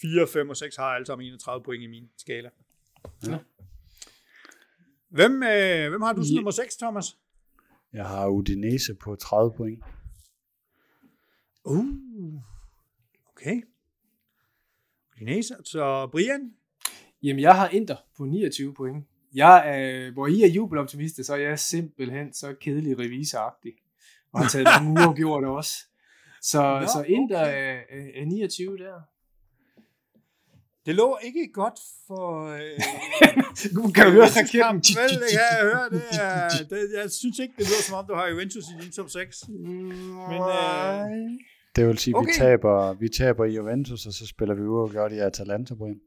[0.00, 2.50] 4, 5 og 6 har alle sammen 31 point i min skala.
[3.26, 3.38] Ja.
[5.08, 7.18] Hvem, øh, hvem har du som nummer 6, Thomas?
[7.92, 9.84] Jeg har Udinese på 30 point.
[11.64, 11.86] Uh,
[13.32, 13.62] okay.
[15.16, 15.56] Udinese.
[15.64, 16.54] Så Brian?
[17.22, 19.06] Jamen, jeg har Inter på 29 point.
[19.34, 23.72] Jeg er, hvor I er jubeloptimister, så er jeg simpelthen så kedelig revisoragtig.
[24.32, 25.72] Og har taget nogle uafgjort også.
[26.42, 27.52] Så, Nå, så Inter okay.
[27.52, 29.00] er, er, er 29 der.
[30.86, 32.24] Det lå ikke godt for...
[32.56, 32.80] Øh,
[33.74, 34.96] Du kan høre Juventus-kampen, raketten.
[35.02, 35.84] Vel, det kan jeg høre.
[35.90, 38.92] Det er, det, jeg synes ikke, det lyder som om, du har Juventus i din
[38.92, 39.48] top 6.
[39.48, 41.30] Men, øh,
[41.76, 42.28] Det vil sige, Okay.
[42.32, 46.00] vi, taber, vi taber i Juventus, og så spiller vi uafgjort i Atalanta, Brian.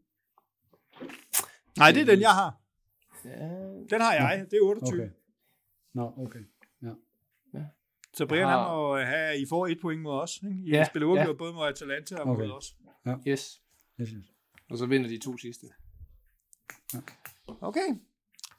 [1.77, 2.61] Nej, det er den, jeg har.
[3.25, 3.47] Ja,
[3.89, 4.45] Den har jeg.
[4.51, 4.93] Det er 28.
[5.03, 5.09] Okay.
[5.93, 6.39] Nå, okay.
[8.13, 10.37] Så Brian, Jeg han har- må have, I får et point mod os.
[10.43, 10.55] Ikke?
[10.65, 11.33] I Ja, ja, spiller uafgjort ja.
[11.37, 12.45] både mod Atalanta og Okay.
[12.47, 12.75] mod os.
[13.27, 13.61] yes.
[14.01, 14.25] Yes, yes.
[14.69, 15.65] Og så vinder de to sidste.
[17.61, 17.95] Okay.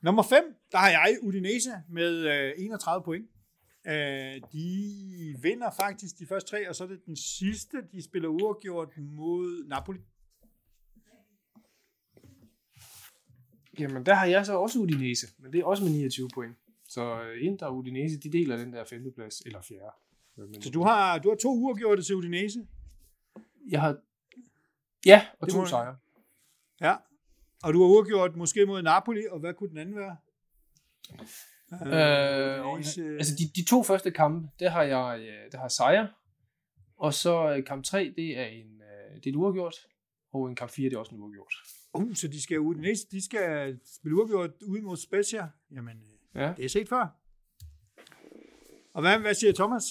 [0.02, 3.26] Nummer 5, der har jeg Udinese med øh, 31 point.
[3.86, 8.28] Øh, de vinder faktisk de første tre, og så er det den sidste, de spiller
[8.28, 9.98] uafgjort mod Napoli.
[13.80, 16.56] Jamen, der har jeg så også Udinese, men det er også med 29 point.
[16.88, 19.92] Så øh, Inter og Udinese, de deler den der femteplads, eller fjerde.
[20.36, 22.66] Men Så du har, du har to uafgjorte til Udinese.
[23.70, 23.96] Jeg har...
[25.06, 25.96] Ja, og Det to må- sejre.
[26.80, 26.96] Ja.
[27.62, 30.16] Og du har uafgjort måske mod Napoli, og hvad kunne den anden være?
[31.72, 35.70] Øh, Udinese- altså, de, de to første kampe, der har jeg, øh, der har jeg
[35.70, 36.08] sejre.
[36.96, 39.74] Og så øh, kamp 3, det er en øh, det er et uafgjort.
[40.32, 41.54] Og en kamp 4, det er også en uafgjort.
[41.94, 45.48] Uh, så de skal Udinese, de skal spille uafgjort ude mod Spezia.
[45.70, 46.54] Jamen, øh, Ja.
[46.56, 47.16] det er set før.
[48.92, 49.84] Og hvad, hvad siger Thomas?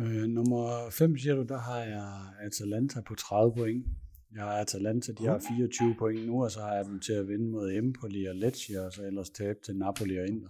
[0.00, 3.86] Øh, nummer 5, siger du, der har jeg Atalanta på 30 point.
[4.34, 7.28] Jeg har Atalanta, de har 24 point nu, og så har jeg dem til at
[7.28, 10.48] vinde mod Empoli og Lecce, og så ellers tabe til Napoli og Inter.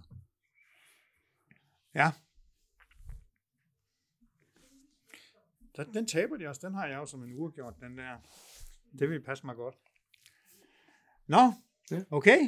[1.95, 2.11] Ja.
[5.77, 6.67] Den, den taber de også.
[6.67, 8.17] Den har jeg jo som en uafgjort, den der.
[8.99, 9.75] Det vil passe mig godt.
[11.27, 11.53] Nå,
[11.91, 12.01] Ja.
[12.11, 12.39] okay.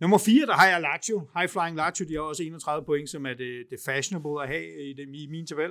[0.00, 1.28] Nummer 4, der har jeg Lazio.
[1.36, 4.90] High Flying Lazio, de har også 31 point, som er det, det fashionable at have
[4.90, 5.70] i, det, i min tabel.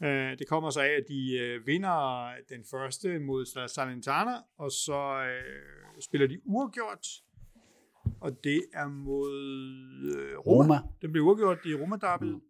[0.00, 0.06] Uh,
[0.38, 5.18] det kommer så af, at de uh, vinder den første mod Salernitana, og så
[5.96, 7.06] uh, spiller de uafgjort,
[8.20, 9.32] og det er mod
[10.14, 10.62] uh, Roma.
[10.62, 10.88] Roma.
[11.02, 12.42] Den blev uafgjort i Roma Derby.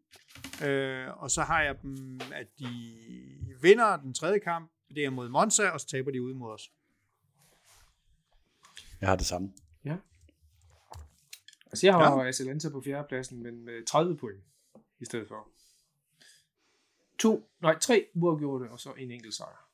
[0.66, 2.68] Øh, og så har jeg dem, at de
[3.62, 6.70] vinder den tredje kamp, det er mod Monza, og så taber de ude mod os.
[9.00, 9.52] Jeg har det samme.
[11.70, 12.22] Altså, jeg har Ja.
[12.22, 12.28] ja.
[12.28, 14.44] Atalanta på fjerdepladsen, men med 30 point
[15.00, 15.48] i stedet for.
[17.18, 19.68] To, nej, tre uafgjorte, og så en enkelt sejr.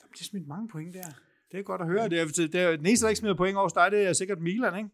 [0.00, 1.02] Der bliver smidt mange point der.
[1.52, 2.08] Det er godt at høre.
[2.08, 4.40] Det er, det er, den eneste, der ikke smider point over dig, det er sikkert
[4.40, 4.90] Milan, ikke?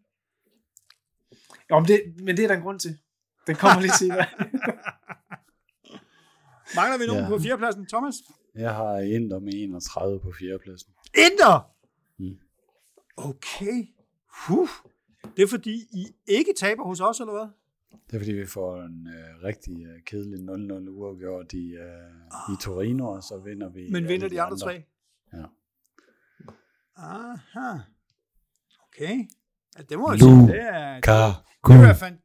[1.71, 2.99] Jo, men det, men det er der en grund til.
[3.47, 4.27] Den kommer lidt senere.
[6.77, 7.29] Mangler vi nogen Ja.
[7.29, 7.87] på fjerdepladsen?
[7.87, 8.15] Thomas?
[8.55, 10.93] Jeg har Inter med 31 på fjerdepladsen.
[11.15, 11.75] Inter!
[12.19, 12.39] Mm.
[13.17, 13.89] Okay.
[14.47, 14.69] Huh.
[15.37, 17.49] Det er fordi, I ikke taber hos os, eller hvad?
[18.07, 22.57] Det er fordi, vi får en øh, rigtig øh, kedelig 0-0 uafgjort i, øh, i
[22.61, 23.91] Torino, og så vinder vi.
[23.91, 24.85] Men vinder de andre tre?
[25.33, 25.45] Ja.
[26.97, 27.79] Aha.
[28.89, 29.29] Okay.
[29.79, 30.31] Ja, det må jeg sige.
[30.31, 31.01] Det er.
[31.67, 32.19] Det være, fan...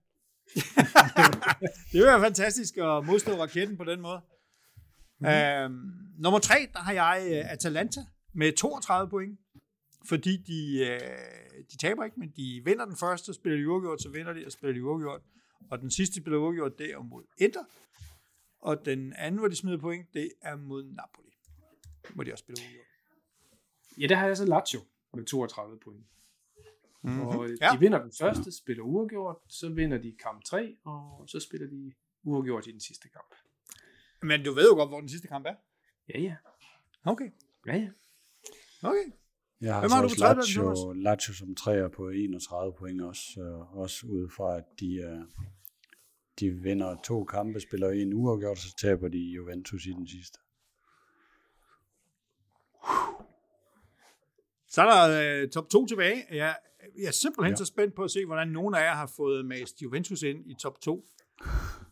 [1.92, 4.22] det være fantastisk at modstå raketten på den måde.
[5.20, 5.26] Mm.
[5.28, 5.74] Øhm,
[6.18, 8.02] nummer tre, der har jeg øh, Atalanta
[8.34, 9.40] med 32 point,
[10.08, 11.00] fordi de, øh,
[11.72, 14.52] de taber ikke, men de vinder den første, spiller de uafgjort, så vinder de og
[14.52, 15.22] spiller de uafgjort.
[15.70, 17.64] Og den sidste spiller uafgjort, det er mod Inter.
[18.60, 21.38] Og den anden, hvor de smider point, det er mod Napoli,
[22.14, 22.86] hvor de også spiller uafgjort.
[24.02, 24.80] Ja, der har jeg så Lazio
[25.14, 26.06] med 32 point.
[27.02, 27.22] Mm-hmm.
[27.22, 27.70] Og øh, Ja.
[27.74, 31.94] de vinder den første, spiller uafgjort, så vinder de kamp 3, og så spiller de
[32.24, 33.36] uafgjort i den sidste kamp.
[34.22, 35.56] Men du ved jo godt, hvor den sidste kamp er.
[36.14, 36.36] Ja, ja.
[37.06, 37.30] Okay.
[37.68, 37.90] Ja, ja.
[38.84, 39.12] Okay.
[39.62, 43.42] Jeg har Hvem har du også på Lazio, Lazio som træer på 31 point også,
[43.42, 45.20] øh, også ud fra, at de, øh,
[46.40, 50.40] de vinder to kampe, spiller en uafgjort, så taber de Juventus i den sidste.
[54.70, 56.26] Så er der øh, top 2 tilbage.
[56.32, 56.56] Jeg,
[56.98, 57.56] jeg er simpelthen ja.
[57.56, 60.54] Så spændt på at se, hvordan nogen af jer har fået mast Juventus ind i
[60.62, 61.06] top 2.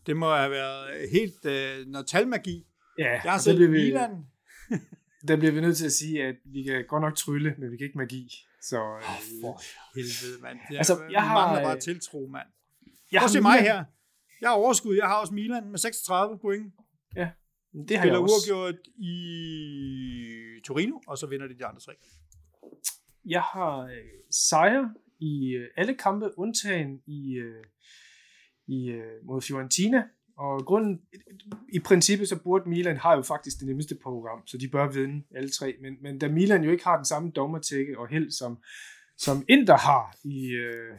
[0.06, 2.66] Det må have været helt øh, noget talmagi.
[2.98, 4.26] ja Jeg har set Milan.
[5.28, 7.76] Der bliver vi nødt til at sige, at vi kan godt nok trylle, men vi
[7.76, 8.32] kan ikke magi.
[8.62, 9.02] Så øh,
[9.42, 9.60] For
[9.94, 10.58] helvede, mand.
[10.70, 12.48] Jeg, Altså, jeg har, mangler bare øh, tiltro, mand.
[13.12, 13.84] jeg Prøv at se mig her.
[14.40, 14.96] Jeg har overskud.
[14.96, 16.74] Jeg har også Milan med 36 point.
[17.88, 18.52] Det har Spiller jeg også.
[18.52, 19.14] uafgjort i
[20.64, 21.92] Torino, og så vinder de de andre tre.
[23.24, 23.96] Jeg har øh,
[24.30, 24.88] sejr
[25.20, 27.64] i øh, alle kampe, undtagen i, øh,
[28.66, 30.04] i øh, mod Fiorentina.
[30.38, 31.00] Og grunden,
[31.72, 35.24] i princippet så burde Milan har jo faktisk det nemmeste program, så de bør vinde
[35.36, 35.74] alle tre.
[35.82, 38.58] Men, men da Milan jo ikke har den samme dommertække og held, som,
[39.18, 40.94] som Inter har i, øh,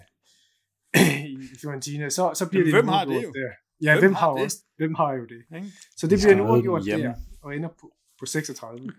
[1.33, 3.31] i Fiorentina, så, så bliver Jamen, det en hvem har det jo?
[3.31, 3.51] Der.
[3.81, 4.43] Ja, Hvem hvem, har har, det?
[4.43, 5.41] også, hvem har jo det?
[5.55, 5.71] Ikke?
[5.97, 8.91] Så det De bliver en uafgjort der, og ender på, på 36.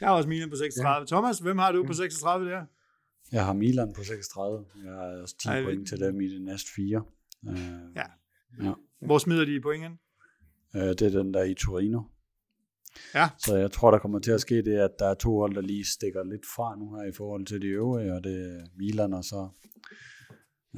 [0.00, 0.98] Jeg har også Milan på 36.
[1.00, 1.04] Ja.
[1.06, 2.64] Thomas, hvem har du på 36 der?
[3.32, 4.64] Jeg har Milan på 36.
[4.84, 7.02] Jeg har også 10 Ej, point til dem i de næste fire.
[7.48, 7.56] Øh,
[7.96, 8.02] Ja.
[8.62, 8.72] Ja.
[9.00, 9.98] Hvor smider de i point hen?
[10.76, 12.02] Øh, det er den der i Torino.
[13.14, 13.28] Ja.
[13.38, 15.60] Så jeg tror, der kommer til at ske det, at der er to hold, der
[15.60, 19.14] lige stikker lidt fra nu her i forhold til de øvrige, og det er Milan
[19.14, 19.48] og så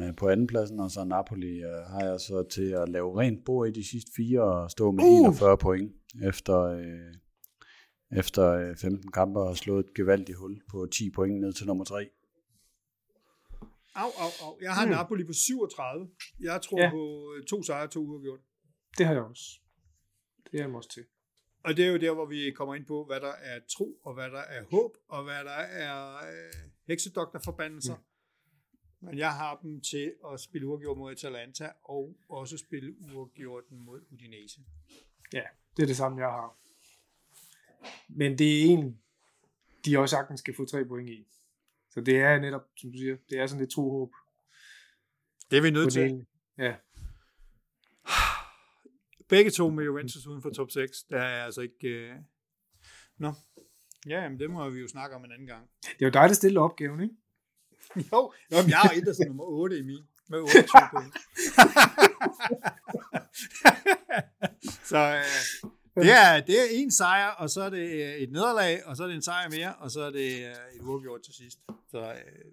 [0.00, 3.68] øh, på andenpladsen, og så Napoli øh, har jeg så til at lave rent bord
[3.68, 5.18] i de sidste fire og stå med Uh!
[5.18, 5.92] 41 point
[6.22, 7.14] efter, øh,
[8.18, 11.84] efter øh, 15 kampe og slået et gevaldigt hul på 10 point ned til nummer
[11.84, 12.08] 3.
[13.94, 14.58] Au, au, au.
[14.62, 14.90] Jeg har Mm.
[14.90, 16.08] Napoli på 37.
[16.40, 16.90] Jeg tror Ja.
[16.90, 18.40] på øh, to sejre, to uafgjort.
[18.98, 19.44] Det har jeg også.
[20.52, 21.04] Det er jeg også til.
[21.64, 24.14] Og det er jo der, hvor vi kommer ind på, hvad der er tro, og
[24.14, 25.50] hvad der er håb, og hvad der
[25.86, 26.52] er øh,
[26.88, 27.96] heksedoktorforbandelser.
[27.96, 28.02] Mm.
[29.06, 34.00] Men jeg har dem til at spille uafgjort mod Atalanta, og også spille uafgjorten mod
[34.12, 34.60] Udinese.
[35.32, 35.42] Ja,
[35.76, 36.56] det er det samme, jeg har.
[38.08, 39.00] Men det er en,
[39.84, 41.26] de også sagtens skal få tre point i.
[41.90, 44.12] Så det er netop, som du siger, det er sådan lidt tro håb.
[45.50, 46.02] Det er vi nødt til.
[46.02, 46.26] ene.
[46.58, 46.74] Ja,
[49.28, 51.02] Begge to med Juventus uden for top 6.
[51.02, 51.88] Der er altså ikke...
[51.88, 52.14] Øh...
[53.18, 53.32] Nå.
[54.06, 55.70] Ja, jamen, det må vi jo snakke om en anden gang.
[55.82, 57.14] det er jo dig, der stiller opgaven, ikke?
[58.12, 60.08] Jo, jo men jeg har Inter som nummer 8 i min.
[60.28, 61.14] Med 28 point.
[64.90, 68.86] så øh, det, er, det er en sejr, og så er det øh, et nederlag,
[68.86, 71.34] og så er det en sejr mere, og så er det øh, et uafgjort til
[71.34, 71.58] sidst.
[71.90, 72.04] Så øh,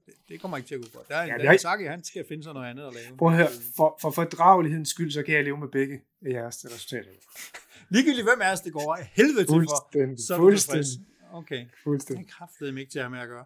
[0.06, 1.08] det, det kommer ikke til at gå godt.
[1.10, 2.94] Der er en Ja, ja, det er- Saki, han skal finde sig noget andet at
[2.94, 3.18] lave.
[3.18, 6.66] Prøv at høre, for, for fordragelighedens skyld, så kan jeg leve med begge af jeres
[6.66, 7.10] resultater.
[7.94, 10.86] Ligegyldigt hvem af os det går af helvede til for, Fuldstændig, så er fuldstændig,
[11.34, 12.26] Okay, det fuldstændig.
[12.26, 13.46] er kraftedeme ikke til at have med at gøre.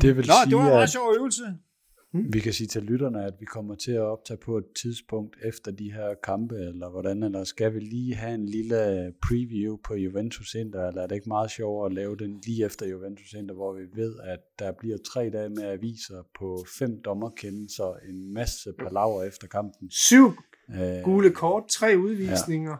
[0.00, 1.42] Det vil Nå, det var en sige, meget at sjov øvelse.
[2.12, 5.70] Vi kan sige til lytterne, at vi kommer til at optage på et tidspunkt efter
[5.70, 10.54] de her kampe, eller hvordan, eller skal vi lige have en lille preview på Juventus
[10.54, 13.72] Inter, eller er det ikke meget sjovere at lave den lige efter Juventus Inter, hvor
[13.72, 19.22] vi ved, at der bliver tre dage med aviser på fem dommerkendelser, en masse palaver
[19.22, 19.90] efter kampen.
[19.90, 20.32] Syv
[20.74, 22.76] Øh, gule kort, tre udvisninger,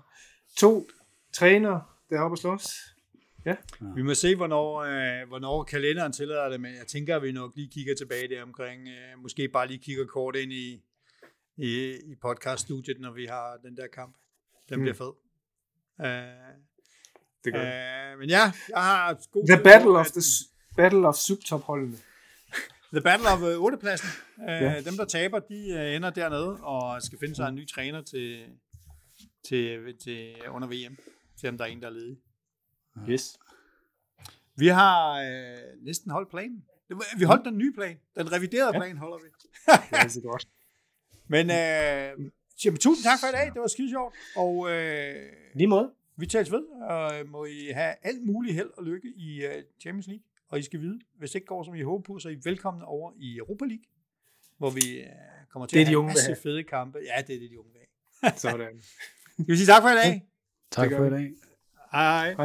[0.59, 0.87] to
[1.35, 1.81] træner
[2.11, 2.69] deroppe at slås.
[3.97, 7.53] Vi må se, hvornår, øh, hvornår kalenderen tillader det, men jeg tænker, at vi nok
[7.57, 10.83] lige kigger tilbage der omkring, øh, måske bare lige kigger kort ind i,
[11.57, 14.17] i, i podcaststudiet, når vi har den der kamp.
[14.69, 14.83] Den Mm.
[14.83, 15.13] bliver fed.
[16.07, 16.23] Øh,
[17.45, 20.23] Det gør øh, men ja, jeg har god The Battle of the
[20.77, 21.97] Battle of Subtopholdene.
[22.93, 24.09] The Battle of øh, 8-pladsen.
[24.43, 24.81] Øh, Ja.
[24.81, 28.47] Dem, der taber, de øh, ender dernede og skal finde sig en ny træner til,
[29.49, 30.97] til, til under VM.
[31.37, 32.17] Se om der er en, der er ledig.
[33.09, 33.39] Yes.
[34.57, 36.65] Vi har øh, næsten holdt planen.
[37.19, 37.99] Vi holdt den nye plan.
[38.17, 38.79] Den reviderede Ja.
[38.79, 39.29] plan holder vi.
[39.67, 40.49] Det er altså godt.
[41.35, 43.53] Men øh, siger, men tusind tak for i dag.
[43.55, 44.15] Det var skide sjovt.
[44.37, 45.15] Og øh,
[45.55, 45.91] Lige måde.
[46.17, 46.63] vi tales ved.
[46.67, 50.23] Og må I have alt muligt held og lykke i øh, Champions League.
[50.49, 52.39] Og I skal vide, hvis det ikke går, som I håber på, så er I
[52.45, 53.85] velkomne over i Europa League.
[54.59, 55.07] Hvor vi øh,
[55.53, 56.99] kommer til Det er at de have en unge vil masse fede kampe.
[56.99, 58.33] Ja, det er det, de unge vil.
[58.37, 58.83] Sådan.
[59.33, 60.27] Skal vi sige tak for i dag?
[60.71, 61.31] tak for i dag.
[61.93, 62.41] Aye.